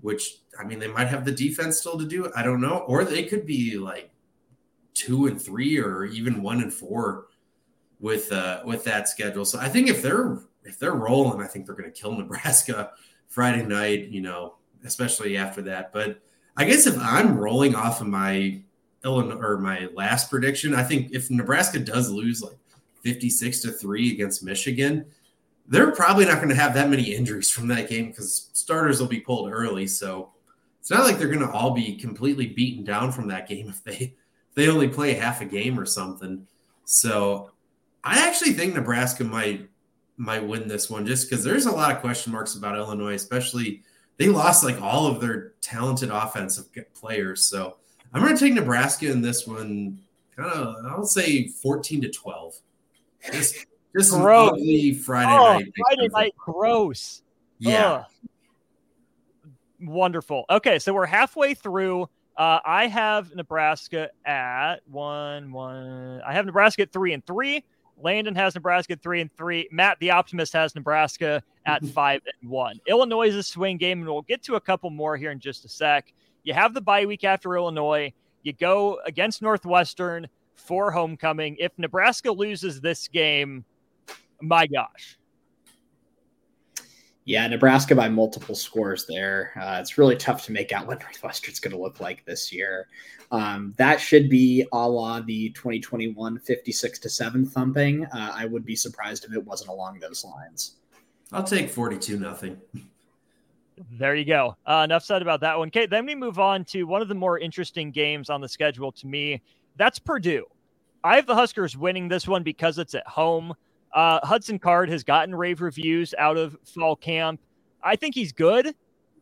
[0.00, 2.32] which I mean they might have the defense still to do.
[2.34, 4.10] I don't know, or they could be like
[4.94, 7.26] two and three or even one and four
[8.02, 9.46] with uh with that schedule.
[9.46, 12.90] So I think if they're if they're rolling, I think they're going to kill Nebraska
[13.28, 14.08] Friday night.
[14.08, 15.94] You know, especially after that.
[15.94, 16.20] But
[16.56, 18.60] I guess if I'm rolling off of my
[19.04, 22.58] Illinois or my last prediction, I think if Nebraska does lose like
[23.02, 25.06] 56 to 3 against Michigan,
[25.66, 29.08] they're probably not going to have that many injuries from that game because starters will
[29.08, 29.86] be pulled early.
[29.86, 30.30] So
[30.80, 33.82] it's not like they're going to all be completely beaten down from that game if
[33.82, 34.14] they
[34.50, 36.46] if they only play half a game or something.
[36.84, 37.51] So
[38.04, 39.68] I actually think Nebraska might
[40.16, 43.82] might win this one just because there's a lot of question marks about Illinois, especially
[44.18, 47.44] they lost like all of their talented offensive players.
[47.44, 47.76] So
[48.12, 49.98] I'm going to take Nebraska in this one.
[50.36, 52.54] Kind of, I'll say 14 to 12.
[53.32, 53.66] Just,
[53.96, 54.60] just Gross.
[55.04, 55.72] Friday oh, night.
[55.76, 57.22] Friday night, gross.
[57.58, 57.84] Yeah.
[57.84, 58.04] Ugh.
[59.80, 60.44] Wonderful.
[60.50, 62.08] Okay, so we're halfway through.
[62.36, 66.22] Uh, I have Nebraska at one, one.
[66.24, 67.64] I have Nebraska at three and three.
[68.02, 69.68] Landon has Nebraska at three and three.
[69.70, 72.80] Matt, the optimist, has Nebraska at five and one.
[72.86, 75.64] Illinois is a swing game, and we'll get to a couple more here in just
[75.64, 76.12] a sec.
[76.44, 78.12] You have the bye week after Illinois.
[78.42, 81.56] You go against Northwestern for homecoming.
[81.58, 83.64] If Nebraska loses this game,
[84.40, 85.18] my gosh.
[87.24, 89.52] Yeah, Nebraska by multiple scores there.
[89.60, 92.88] Uh, it's really tough to make out what Northwestern's going to look like this year.
[93.30, 98.04] Um, that should be a la the 2021 56 to 7 thumping.
[98.06, 100.76] Uh, I would be surprised if it wasn't along those lines.
[101.32, 102.60] I'll take 42 nothing.
[103.92, 104.56] There you go.
[104.66, 105.68] Uh, enough said about that one.
[105.68, 108.92] Okay, then we move on to one of the more interesting games on the schedule
[108.92, 109.40] to me.
[109.76, 110.44] That's Purdue.
[111.04, 113.54] I have the Huskers winning this one because it's at home.
[113.92, 117.40] Uh, Hudson Card has gotten rave reviews out of fall camp.
[117.82, 118.74] I think he's good.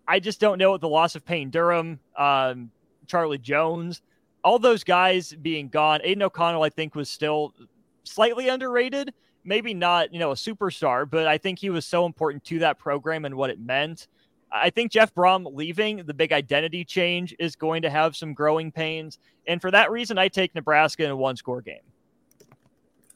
[0.06, 2.70] I just don't know what the loss of Payne Durham, um,
[3.06, 4.02] Charlie Jones,
[4.42, 6.00] all those guys being gone.
[6.02, 7.54] Aidan O'Connell, I think, was still
[8.04, 9.12] slightly underrated.
[9.44, 12.78] Maybe not, you know, a superstar, but I think he was so important to that
[12.78, 14.08] program and what it meant.
[14.52, 18.72] I think Jeff Brohm leaving, the big identity change, is going to have some growing
[18.72, 19.18] pains.
[19.46, 21.80] And for that reason, I take Nebraska in a one score game.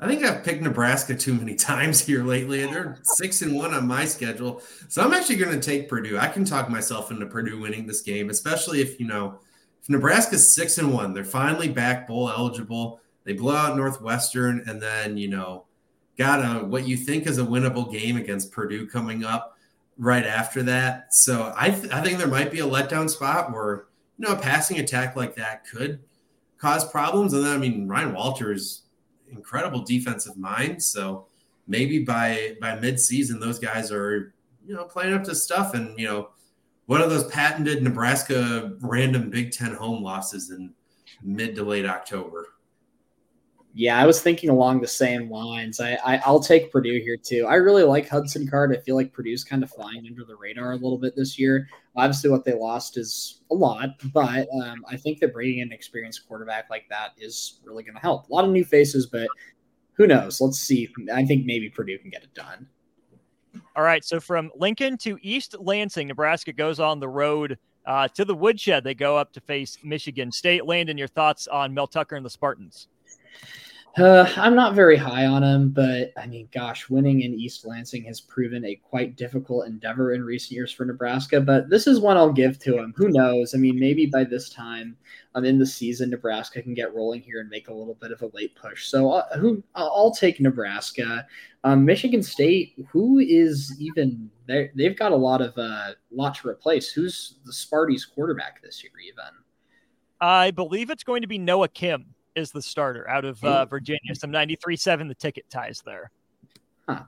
[0.05, 2.63] I think I've picked Nebraska too many times here lately.
[2.63, 4.61] And They're six and one on my schedule.
[4.89, 6.19] So I'm actually going to take Purdue.
[6.19, 9.39] I can talk myself into Purdue winning this game, especially if, you know,
[9.81, 13.01] if Nebraska's six and one, they're finally back bowl eligible.
[13.25, 15.65] They blow out Northwestern and then, you know,
[16.19, 19.57] got a what you think is a winnable game against Purdue coming up
[19.97, 21.15] right after that.
[21.15, 23.87] So I, th- I think there might be a letdown spot where,
[24.19, 26.01] you know, a passing attack like that could
[26.59, 27.33] cause problems.
[27.33, 28.84] And then, I mean, Ryan Walters
[29.37, 30.83] incredible defensive mind.
[30.83, 31.27] So
[31.67, 34.35] maybe by by midseason, those guys are
[34.67, 36.31] you know playing up to stuff, and you know
[36.87, 40.73] one of those patented Nebraska random Big Ten home losses in
[41.23, 42.54] mid to late October.
[43.77, 45.81] Yeah, I was thinking along the same lines.
[45.81, 47.45] I, I will take Purdue here too.
[47.49, 48.73] I really like Hudson Card.
[48.73, 51.67] I feel like Purdue's kind of flying under the radar a little bit this year.
[51.97, 56.29] Obviously, what they lost is a lot, but um, I think that bringing an experienced
[56.29, 58.29] quarterback like that is really going to help.
[58.29, 59.27] A lot of new faces, but
[59.95, 60.41] who knows?
[60.41, 60.89] Let's see.
[61.13, 62.69] I think maybe Purdue can get it done.
[63.75, 64.05] All right.
[64.05, 68.85] So from Lincoln to East Lansing, Nebraska goes on the road uh, to the woodshed.
[68.85, 70.65] They go up to face Michigan State.
[70.65, 72.89] Landon, your thoughts on Mel Tucker and the Spartans?
[73.97, 78.03] Uh, I'm not very high on him, but I mean, gosh, winning in East Lansing
[78.05, 81.41] has proven a quite difficult endeavor in recent years for Nebraska.
[81.41, 82.93] But this is one I'll give to him.
[82.97, 83.55] Who knows?
[83.55, 84.97] I mean, maybe by this time
[85.37, 88.21] um, in the season, Nebraska can get rolling here and make a little bit of
[88.23, 88.89] a late push.
[88.89, 91.25] So, uh, who I'll take Nebraska.
[91.63, 96.91] Um, Michigan State, who is even they've got a lot of uh, lot to replace.
[96.91, 98.93] Who's the Sparty's quarterback this year?
[99.07, 99.31] Even
[100.21, 104.15] I believe it's going to be Noah Kim is the starter out of uh, Virginia.
[104.15, 106.11] Some 93-7 the ticket ties there.
[106.89, 107.03] Huh.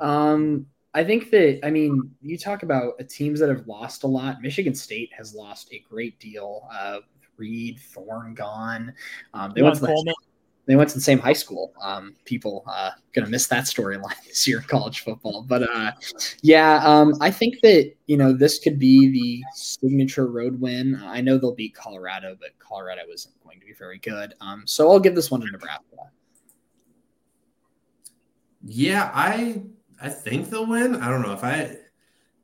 [0.00, 4.42] Um, I think that I mean you talk about teams that have lost a lot.
[4.42, 6.68] Michigan State has lost a great deal.
[6.72, 6.98] Uh,
[7.36, 8.92] Reed, Thorne gone.
[9.32, 10.14] Um, they went to the,
[10.70, 11.72] they went to the same high school.
[11.82, 15.42] Um, people uh, gonna miss that storyline this year in college football.
[15.42, 15.92] But uh,
[16.42, 21.00] yeah, um, I think that you know this could be the signature road win.
[21.02, 24.34] I know they'll beat Colorado, but Colorado isn't going to be very good.
[24.40, 25.84] Um, so I'll give this one to Nebraska.
[28.64, 29.62] Yeah, I
[30.00, 30.94] I think they'll win.
[30.96, 31.78] I don't know if I.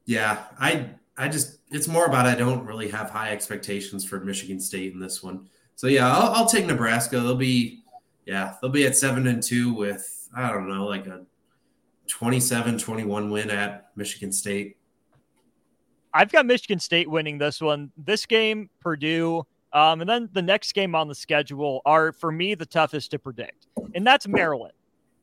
[0.05, 4.61] Yeah, I I just it's more about I don't really have high expectations for Michigan
[4.61, 5.49] State in this one.
[5.77, 7.21] So yeah, I'll, I'll take Nebraska.
[7.21, 7.85] They'll be
[8.27, 11.25] yeah, they'll be at seven and two with, I don't know, like a
[12.09, 14.77] 27 21 win at Michigan State.
[16.13, 17.91] I've got Michigan State winning this one.
[17.97, 22.55] This game, Purdue, um, and then the next game on the schedule are, for me,
[22.55, 24.73] the toughest to predict, and that's Maryland.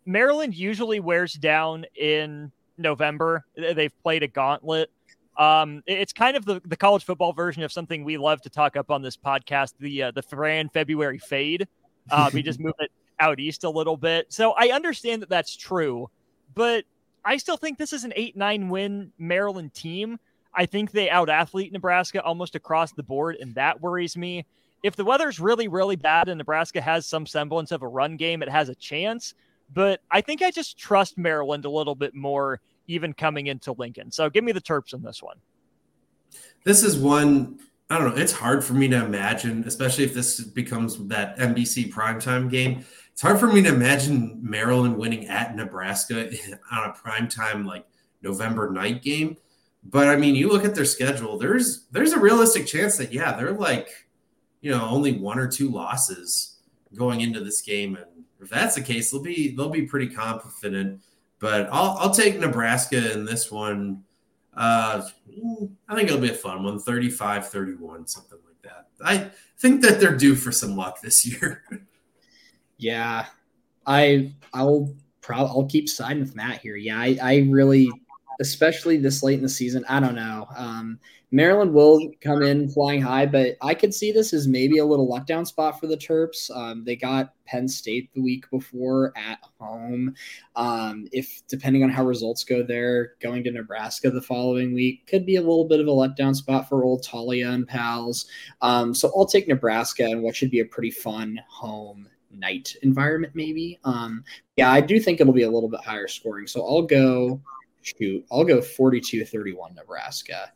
[0.05, 3.45] Maryland usually wears down in November.
[3.55, 4.91] They've played a gauntlet.
[5.38, 8.77] Um, it's kind of the, the college football version of something we love to talk
[8.77, 11.67] up on this podcast the uh, the Fran February fade.
[12.09, 14.31] Uh, we just move it out east a little bit.
[14.31, 16.09] So I understand that that's true,
[16.53, 16.85] but
[17.25, 20.19] I still think this is an 8 9 win Maryland team.
[20.53, 24.45] I think they out athlete Nebraska almost across the board, and that worries me.
[24.84, 28.43] If the weather's really, really bad and Nebraska has some semblance of a run game,
[28.43, 29.34] it has a chance.
[29.73, 34.11] But I think I just trust Maryland a little bit more, even coming into Lincoln.
[34.11, 35.38] So give me the Terps in this one.
[36.65, 37.59] This is one
[37.93, 38.21] I don't know.
[38.21, 42.83] It's hard for me to imagine, especially if this becomes that NBC primetime game.
[43.11, 46.31] It's hard for me to imagine Maryland winning at Nebraska
[46.71, 47.85] on a primetime like
[48.23, 49.37] November night game.
[49.83, 51.37] But I mean, you look at their schedule.
[51.37, 53.89] There's there's a realistic chance that yeah, they're like,
[54.61, 56.57] you know, only one or two losses
[56.95, 61.01] going into this game, and if that's the case, they'll be they'll be pretty confident.
[61.37, 64.03] But I'll I'll take Nebraska in this one
[64.55, 65.01] uh,
[65.89, 68.88] I think it'll be a fun one 35 31, something like that.
[69.03, 71.63] I think that they're due for some luck this year.
[72.77, 73.25] yeah,
[73.85, 76.75] I I'll probably I'll keep siding with Matt here.
[76.75, 77.89] Yeah, I, I really,
[78.39, 80.47] especially this late in the season, I don't know.
[80.55, 80.99] Um,
[81.34, 85.10] Maryland will come in flying high, but I could see this as maybe a little
[85.10, 86.55] letdown spot for the Terps.
[86.55, 90.14] Um, they got Penn State the week before at home.
[90.55, 95.26] Um, if depending on how results go there, going to Nebraska the following week could
[95.26, 98.27] be a little bit of a letdown spot for old Taulia and pals.
[98.61, 103.34] Um, so I'll take Nebraska and what should be a pretty fun home night environment,
[103.35, 103.80] maybe.
[103.85, 104.23] Um,
[104.55, 106.45] yeah, I do think it'll be a little bit higher scoring.
[106.45, 107.41] So I'll go
[107.81, 110.51] shoot, I'll go 42 31 Nebraska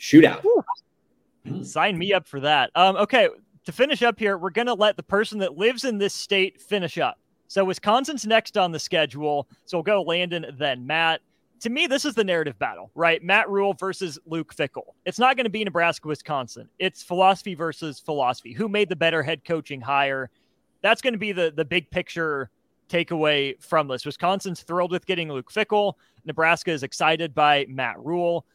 [0.00, 0.44] shootout.
[0.44, 1.62] Ooh.
[1.62, 2.70] Sign me up for that.
[2.74, 3.28] Um, okay,
[3.64, 6.98] to finish up here, we're gonna let the person that lives in this state finish
[6.98, 7.18] up.
[7.50, 9.48] So Wisconsin's next on the schedule.
[9.66, 11.20] So we'll go Landon, then Matt.
[11.62, 13.22] To me, this is the narrative battle, right?
[13.22, 14.94] Matt Rhule versus Luke Fickell.
[15.04, 16.70] It's not going to be Nebraska, Wisconsin.
[16.78, 18.52] It's philosophy versus philosophy.
[18.54, 20.30] Who made the better head coaching hire?
[20.80, 22.50] That's going to be the the big picture
[22.88, 24.06] takeaway from this.
[24.06, 25.94] Wisconsin's thrilled with getting Luke Fickell.
[26.24, 28.46] Nebraska is excited by Matt Rhule.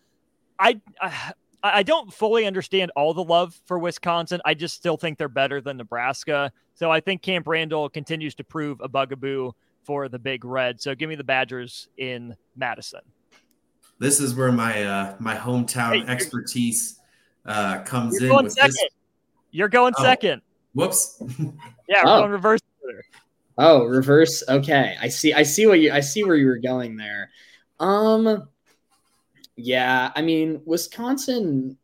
[0.59, 1.33] I, I
[1.63, 4.39] I don't fully understand all the love for Wisconsin.
[4.45, 6.51] I just still think they're better than Nebraska.
[6.75, 9.51] So I think Camp Randall continues to prove a bugaboo
[9.83, 10.79] for the Big Red.
[10.79, 12.99] So give me the Badgers in Madison.
[13.97, 16.99] This is where my uh, my hometown hey, expertise
[17.47, 18.35] uh, comes you're in.
[18.35, 18.71] Going second.
[18.71, 18.89] This.
[19.51, 20.41] You're going oh, second.
[20.73, 21.17] Whoops.
[21.39, 22.19] yeah, we're oh.
[22.19, 22.59] going reverse.
[23.57, 24.43] Oh, reverse.
[24.49, 25.33] Okay, I see.
[25.33, 25.91] I see what you.
[25.91, 27.31] I see where you were going there.
[27.79, 28.49] Um,
[29.55, 31.77] yeah, I mean, Wisconsin,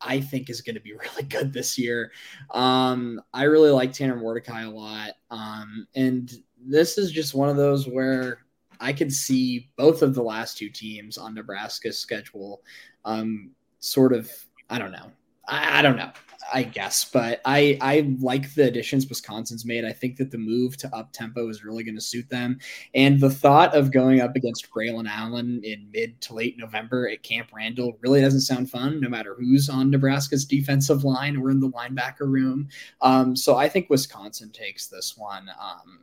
[0.00, 2.12] I think is going to be really good this year.
[2.52, 5.12] Um, I really like Tanner Mordecai a lot.
[5.30, 6.32] Um, and
[6.64, 8.38] this is just one of those where
[8.80, 12.62] I could see both of the last two teams on Nebraska's schedule,
[13.04, 14.30] um, sort of.
[14.68, 15.12] I don't know.
[15.48, 16.10] I, I don't know.
[16.52, 17.04] I guess.
[17.04, 19.84] But I I like the additions Wisconsin's made.
[19.84, 22.58] I think that the move to up tempo is really going to suit them.
[22.94, 27.22] And the thought of going up against Braylon Allen in mid to late November at
[27.22, 31.60] Camp Randall really doesn't sound fun, no matter who's on Nebraska's defensive line or in
[31.60, 32.68] the linebacker room.
[33.00, 35.48] Um, so I think Wisconsin takes this one.
[35.60, 36.00] Um,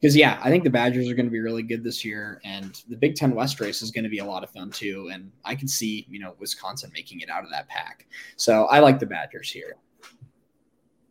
[0.00, 2.82] because yeah, I think the Badgers are going to be really good this year, and
[2.88, 5.10] the Big Ten West race is going to be a lot of fun too.
[5.12, 8.80] And I can see you know Wisconsin making it out of that pack, so I
[8.80, 9.76] like the Badgers here.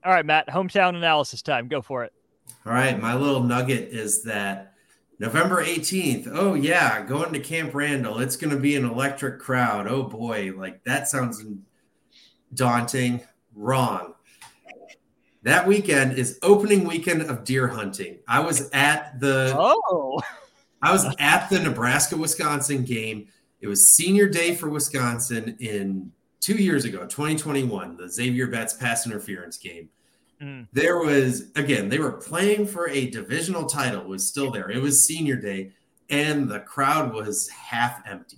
[0.03, 1.67] All right, Matt, hometown analysis time.
[1.67, 2.11] Go for it.
[2.65, 4.73] All right, my little nugget is that
[5.19, 6.27] November 18th.
[6.31, 8.19] Oh yeah, going to Camp Randall.
[8.19, 9.88] It's going to be an electric crowd.
[9.88, 11.45] Oh boy, like that sounds
[12.55, 13.21] daunting.
[13.53, 14.15] Wrong.
[15.43, 18.19] That weekend is opening weekend of deer hunting.
[18.27, 20.22] I was at the Oh.
[20.84, 23.27] I was at the Nebraska Wisconsin game.
[23.59, 26.11] It was senior day for Wisconsin in
[26.41, 29.89] 2 years ago, 2021, the Xavier Betts pass interference game.
[30.41, 30.68] Mm.
[30.73, 34.72] There was again, they were playing for a divisional title was still there.
[34.72, 35.72] It was senior day
[36.09, 38.38] and the crowd was half empty.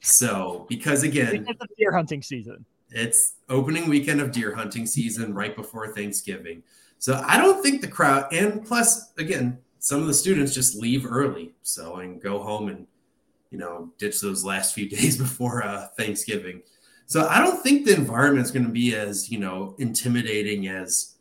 [0.00, 2.64] So, because again, it's deer hunting season.
[2.90, 6.62] It's opening weekend of deer hunting season right before Thanksgiving.
[6.98, 11.06] So I don't think the crowd, and plus, again, some of the students just leave
[11.06, 11.52] early.
[11.62, 12.86] So and go home and,
[13.50, 16.62] you know, ditch those last few days before uh, Thanksgiving.
[17.06, 21.14] So I don't think the environment is going to be as, you know, intimidating as,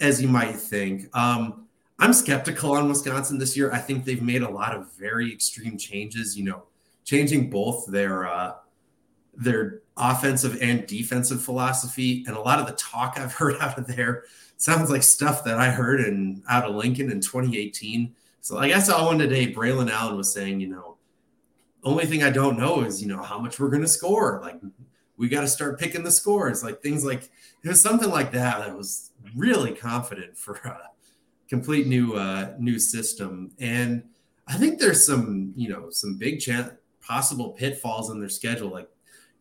[0.00, 1.14] as you might think.
[1.14, 1.66] Um,
[1.98, 3.72] I'm skeptical on Wisconsin this year.
[3.72, 6.62] I think they've made a lot of very extreme changes, you know,
[7.04, 8.54] changing both their, uh,
[9.34, 12.24] their offensive and defensive philosophy.
[12.26, 14.24] And a lot of the talk I've heard out of there
[14.56, 18.14] sounds like stuff that I heard in out of Lincoln in 2018.
[18.40, 20.96] So I guess all one today, Braylon Allen was saying, you know,
[21.82, 24.40] only thing I don't know is, you know, how much we're to score.
[24.42, 24.60] Like
[25.16, 27.30] we got to start picking the scores, like things like
[27.62, 28.58] it was something like that.
[28.58, 30.90] That was really confident for a
[31.48, 33.52] complete new, uh, new system.
[33.58, 34.04] And
[34.46, 38.68] I think there's some, you know, some big chance possible pitfalls in their schedule.
[38.70, 38.88] Like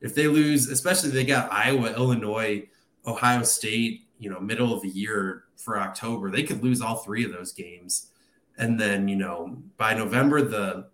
[0.01, 2.67] if they lose, especially they got Iowa, Illinois,
[3.05, 7.25] Ohio State, you know, middle of the year for October, they could lose all three
[7.25, 8.11] of those games.
[8.57, 10.87] And then, you know, by November, the,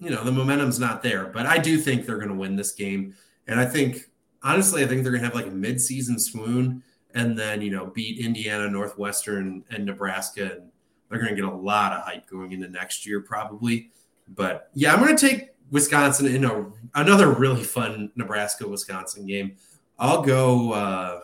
[0.00, 1.26] you know, the momentum's not there.
[1.26, 3.14] But I do think they're going to win this game.
[3.46, 4.10] And I think,
[4.42, 6.82] honestly, I think they're going to have like a midseason swoon
[7.14, 10.52] and then, you know, beat Indiana, Northwestern, and Nebraska.
[10.52, 10.70] And
[11.08, 13.90] they're going to get a lot of hype going into next year, probably.
[14.28, 16.66] But yeah, I'm going to take Wisconsin in a
[16.96, 19.56] another really fun Nebraska Wisconsin game.
[19.98, 21.20] I'll go uh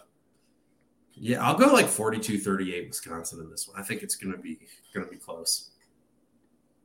[1.15, 3.79] yeah, I'll go like 42-38 Wisconsin in this one.
[3.79, 4.59] I think it's going to be
[4.95, 5.71] going to be close.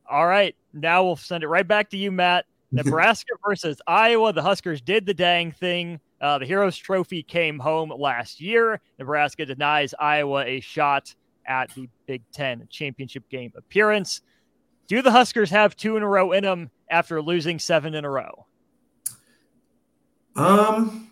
[0.09, 0.55] All right.
[0.73, 2.45] Now we'll send it right back to you, Matt.
[2.72, 4.34] Nebraska versus Iowa.
[4.34, 5.99] The Huskers did the dang thing.
[6.19, 8.81] Uh, the Heroes Trophy came home last year.
[8.99, 11.14] Nebraska denies Iowa a shot
[11.45, 14.22] at the Big Ten championship game appearance.
[14.88, 18.09] Do the Huskers have two in a row in them after losing seven in a
[18.09, 18.47] row?
[20.38, 21.11] Um,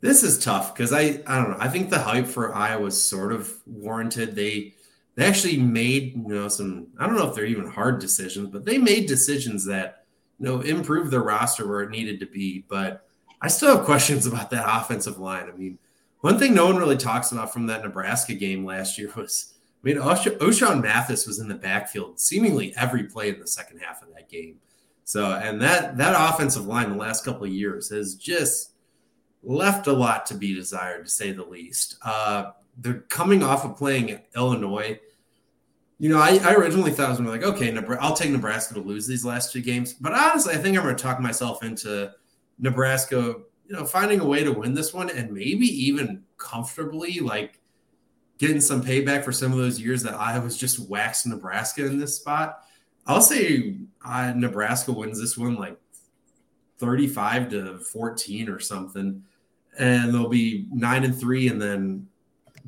[0.00, 1.56] this is tough because I I don't know.
[1.60, 4.34] I think the hype for Iowa was sort of warranted.
[4.34, 4.74] They
[5.14, 8.64] they actually made you know some I don't know if they're even hard decisions, but
[8.64, 10.04] they made decisions that
[10.40, 12.64] you know improved their roster where it needed to be.
[12.68, 13.06] But
[13.40, 15.48] I still have questions about that offensive line.
[15.48, 15.78] I mean,
[16.20, 19.54] one thing no one really talks about from that Nebraska game last year was
[19.84, 24.02] I mean, Ochaun Mathis was in the backfield seemingly every play in the second half
[24.02, 24.56] of that game.
[25.04, 28.72] So, and that that offensive line the last couple of years has just
[29.42, 31.96] left a lot to be desired, to say the least.
[32.04, 34.98] Uh, they're coming off of playing Illinois.
[35.98, 38.30] You know, I, I originally thought I was going to be like, okay, I'll take
[38.30, 39.92] Nebraska to lose these last two games.
[39.92, 42.12] But honestly, I think I'm going to talk myself into
[42.58, 47.60] Nebraska, you know, finding a way to win this one and maybe even comfortably, like
[48.38, 51.98] getting some payback for some of those years that I was just waxed Nebraska in
[51.98, 52.64] this spot.
[53.06, 55.76] I'll say uh, Nebraska wins this one like
[56.78, 59.22] 35 to 14 or something.
[59.78, 62.08] And they'll be nine and three and then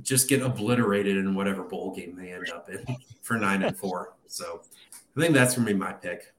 [0.02, 2.84] just get obliterated in whatever bowl game they end up in
[3.22, 4.14] for nine and four.
[4.26, 4.62] So
[5.16, 6.32] I think that's going to be my pick.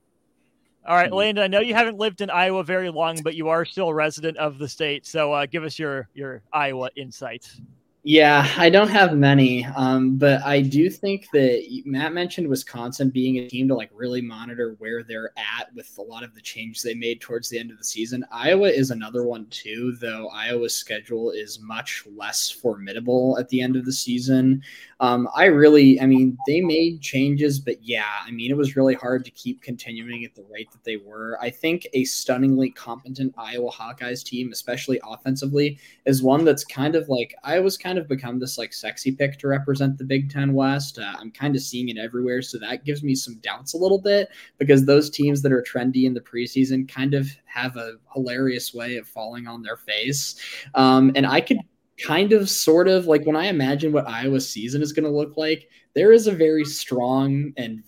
[0.88, 1.44] All right, Landon.
[1.44, 4.38] I know you haven't lived in Iowa very long, but you are still a resident
[4.38, 5.08] of the state.
[5.08, 7.60] So uh, give us your your Iowa insights.
[8.08, 13.38] Yeah, I don't have many, um, but I do think that Matt mentioned Wisconsin being
[13.38, 16.84] a team to like really monitor where they're at with a lot of the changes
[16.84, 18.24] they made towards the end of the season.
[18.32, 23.76] Iowa is another one too, though Iowa's schedule is much less formidable at the end
[23.76, 24.62] of the season.
[25.00, 28.96] Um, I really, I mean, they made changes, but yeah, I mean, it was really
[28.96, 31.38] hard to keep continuing at the rate that they were.
[31.42, 37.10] I think a stunningly competent Iowa Hawkeyes team, especially offensively, is one that's kind of
[37.10, 40.98] like Iowa's kind of become this like sexy pick to represent the Big Ten West.
[40.98, 44.00] Uh, I'm kind of seeing it everywhere, so that gives me some doubts a little
[44.00, 48.74] bit because those teams that are trendy in the preseason kind of have a hilarious
[48.74, 50.36] way of falling on their face.
[50.74, 51.60] Um, and I could
[52.04, 55.38] kind of sort of like when I imagine what Iowa's season is going to look
[55.38, 57.84] like, there is a very strong and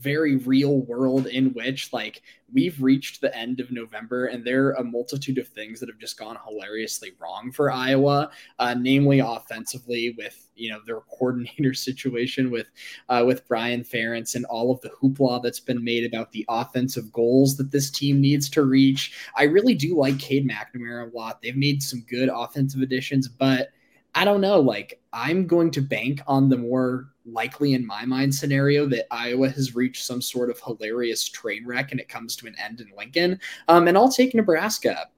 [0.00, 2.22] very real world in which like
[2.52, 5.98] we've reached the end of November and there are a multitude of things that have
[5.98, 12.50] just gone hilariously wrong for Iowa, uh, namely offensively with you know their coordinator situation
[12.50, 12.68] with
[13.08, 17.12] uh, with Brian Ferentz and all of the hoopla that's been made about the offensive
[17.12, 19.16] goals that this team needs to reach.
[19.36, 21.42] I really do like Cade McNamara a lot.
[21.42, 23.70] They've made some good offensive additions, but
[24.18, 24.58] I don't know.
[24.58, 29.48] Like I'm going to bank on the more likely in my mind scenario that Iowa
[29.50, 32.90] has reached some sort of hilarious train wreck and it comes to an end in
[32.96, 33.38] Lincoln.
[33.68, 35.08] Um, and I'll take Nebraska.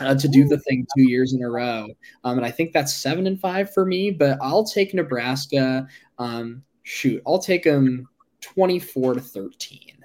[0.00, 1.86] Uh, to do the thing two years in a row,
[2.24, 4.10] um, and I think that's seven and five for me.
[4.10, 5.86] But I'll take Nebraska.
[6.18, 8.08] Um, shoot, I'll take them
[8.40, 10.04] twenty-four to thirteen.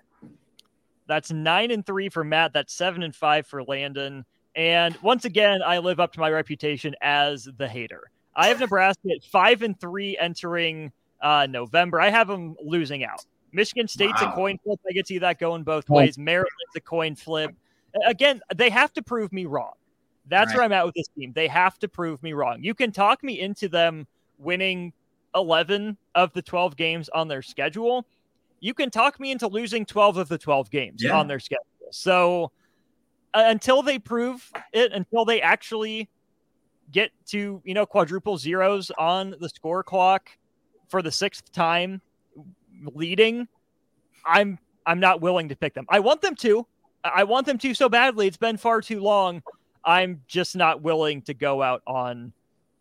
[1.08, 2.54] That's nine and three for Matt.
[2.54, 4.26] That's seven and five for Landon.
[4.54, 8.12] And once again, I live up to my reputation as the hater.
[8.36, 10.92] I have Nebraska at five and three entering
[11.22, 12.00] uh, November.
[12.00, 13.26] I have them losing out.
[13.52, 14.32] Michigan State's wow.
[14.32, 14.80] a coin flip.
[14.88, 16.18] I get to see that going both ways.
[16.18, 17.52] Maryland's a coin flip.
[18.06, 19.74] Again, they have to prove me wrong.
[20.28, 20.58] That's right.
[20.58, 21.34] where I'm at with this team.
[21.34, 22.60] They have to prove me wrong.
[22.62, 24.06] You can talk me into them
[24.38, 24.94] winning
[25.36, 28.06] 11 of the 12 games on their schedule.
[28.60, 31.18] You can talk me into losing 12 of the 12 games yeah.
[31.18, 31.66] on their schedule.
[31.92, 32.52] So
[33.34, 36.10] uh, until they prove it, until they actually
[36.92, 40.30] get to, you know, quadruple zeros on the score clock,
[40.90, 42.02] for the sixth time
[42.94, 43.48] leading,
[44.26, 45.86] I'm I'm not willing to pick them.
[45.90, 46.66] I want them to.
[47.04, 48.28] I want them to so badly.
[48.28, 49.42] It's been far too long.
[49.86, 52.34] I'm just not willing to go out on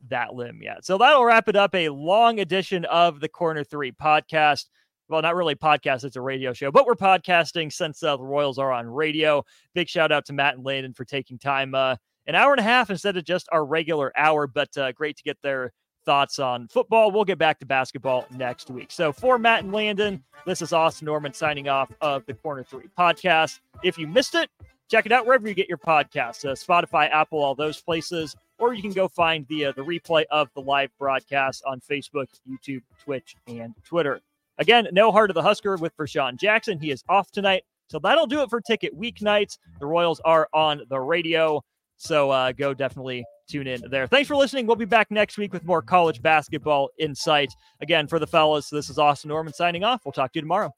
[0.09, 0.85] that limb yet.
[0.85, 1.75] So that'll wrap it up.
[1.75, 4.67] A long edition of the Corner Three podcast.
[5.09, 8.59] Well, not really podcast, it's a radio show, but we're podcasting since uh, the Royals
[8.59, 9.43] are on radio.
[9.73, 11.97] Big shout out to Matt and Landon for taking time uh,
[12.29, 15.23] an hour and a half instead of just our regular hour, but uh, great to
[15.25, 15.73] get their
[16.05, 17.11] thoughts on football.
[17.11, 18.93] We'll get back to basketball next week.
[18.93, 22.89] So for Matt and Landon, this is Austin Norman signing off of the Corner Three
[22.97, 23.61] podcast.
[23.83, 24.51] If you missed it,
[24.91, 28.75] check it out wherever you get your podcasts, uh, Spotify, Apple, all those places, or
[28.75, 32.83] you can go find the uh, the replay of the live broadcast on Facebook, YouTube,
[33.03, 34.21] Twitch, and Twitter.
[34.59, 36.79] Again, no heart of the Husker with Vershawn Jackson.
[36.81, 37.65] He is off tonight.
[37.89, 39.57] So that'll do it for ticket weeknights.
[39.81, 41.63] The Royals are on the radio.
[41.99, 44.07] So uh, go definitely tune in there.
[44.07, 44.67] Thanks for listening.
[44.67, 47.53] We'll be back next week with more college basketball insight.
[47.83, 50.03] Again, for the fellas, this is Austin Norman signing off.
[50.05, 50.75] We'll talk to you tomorrow.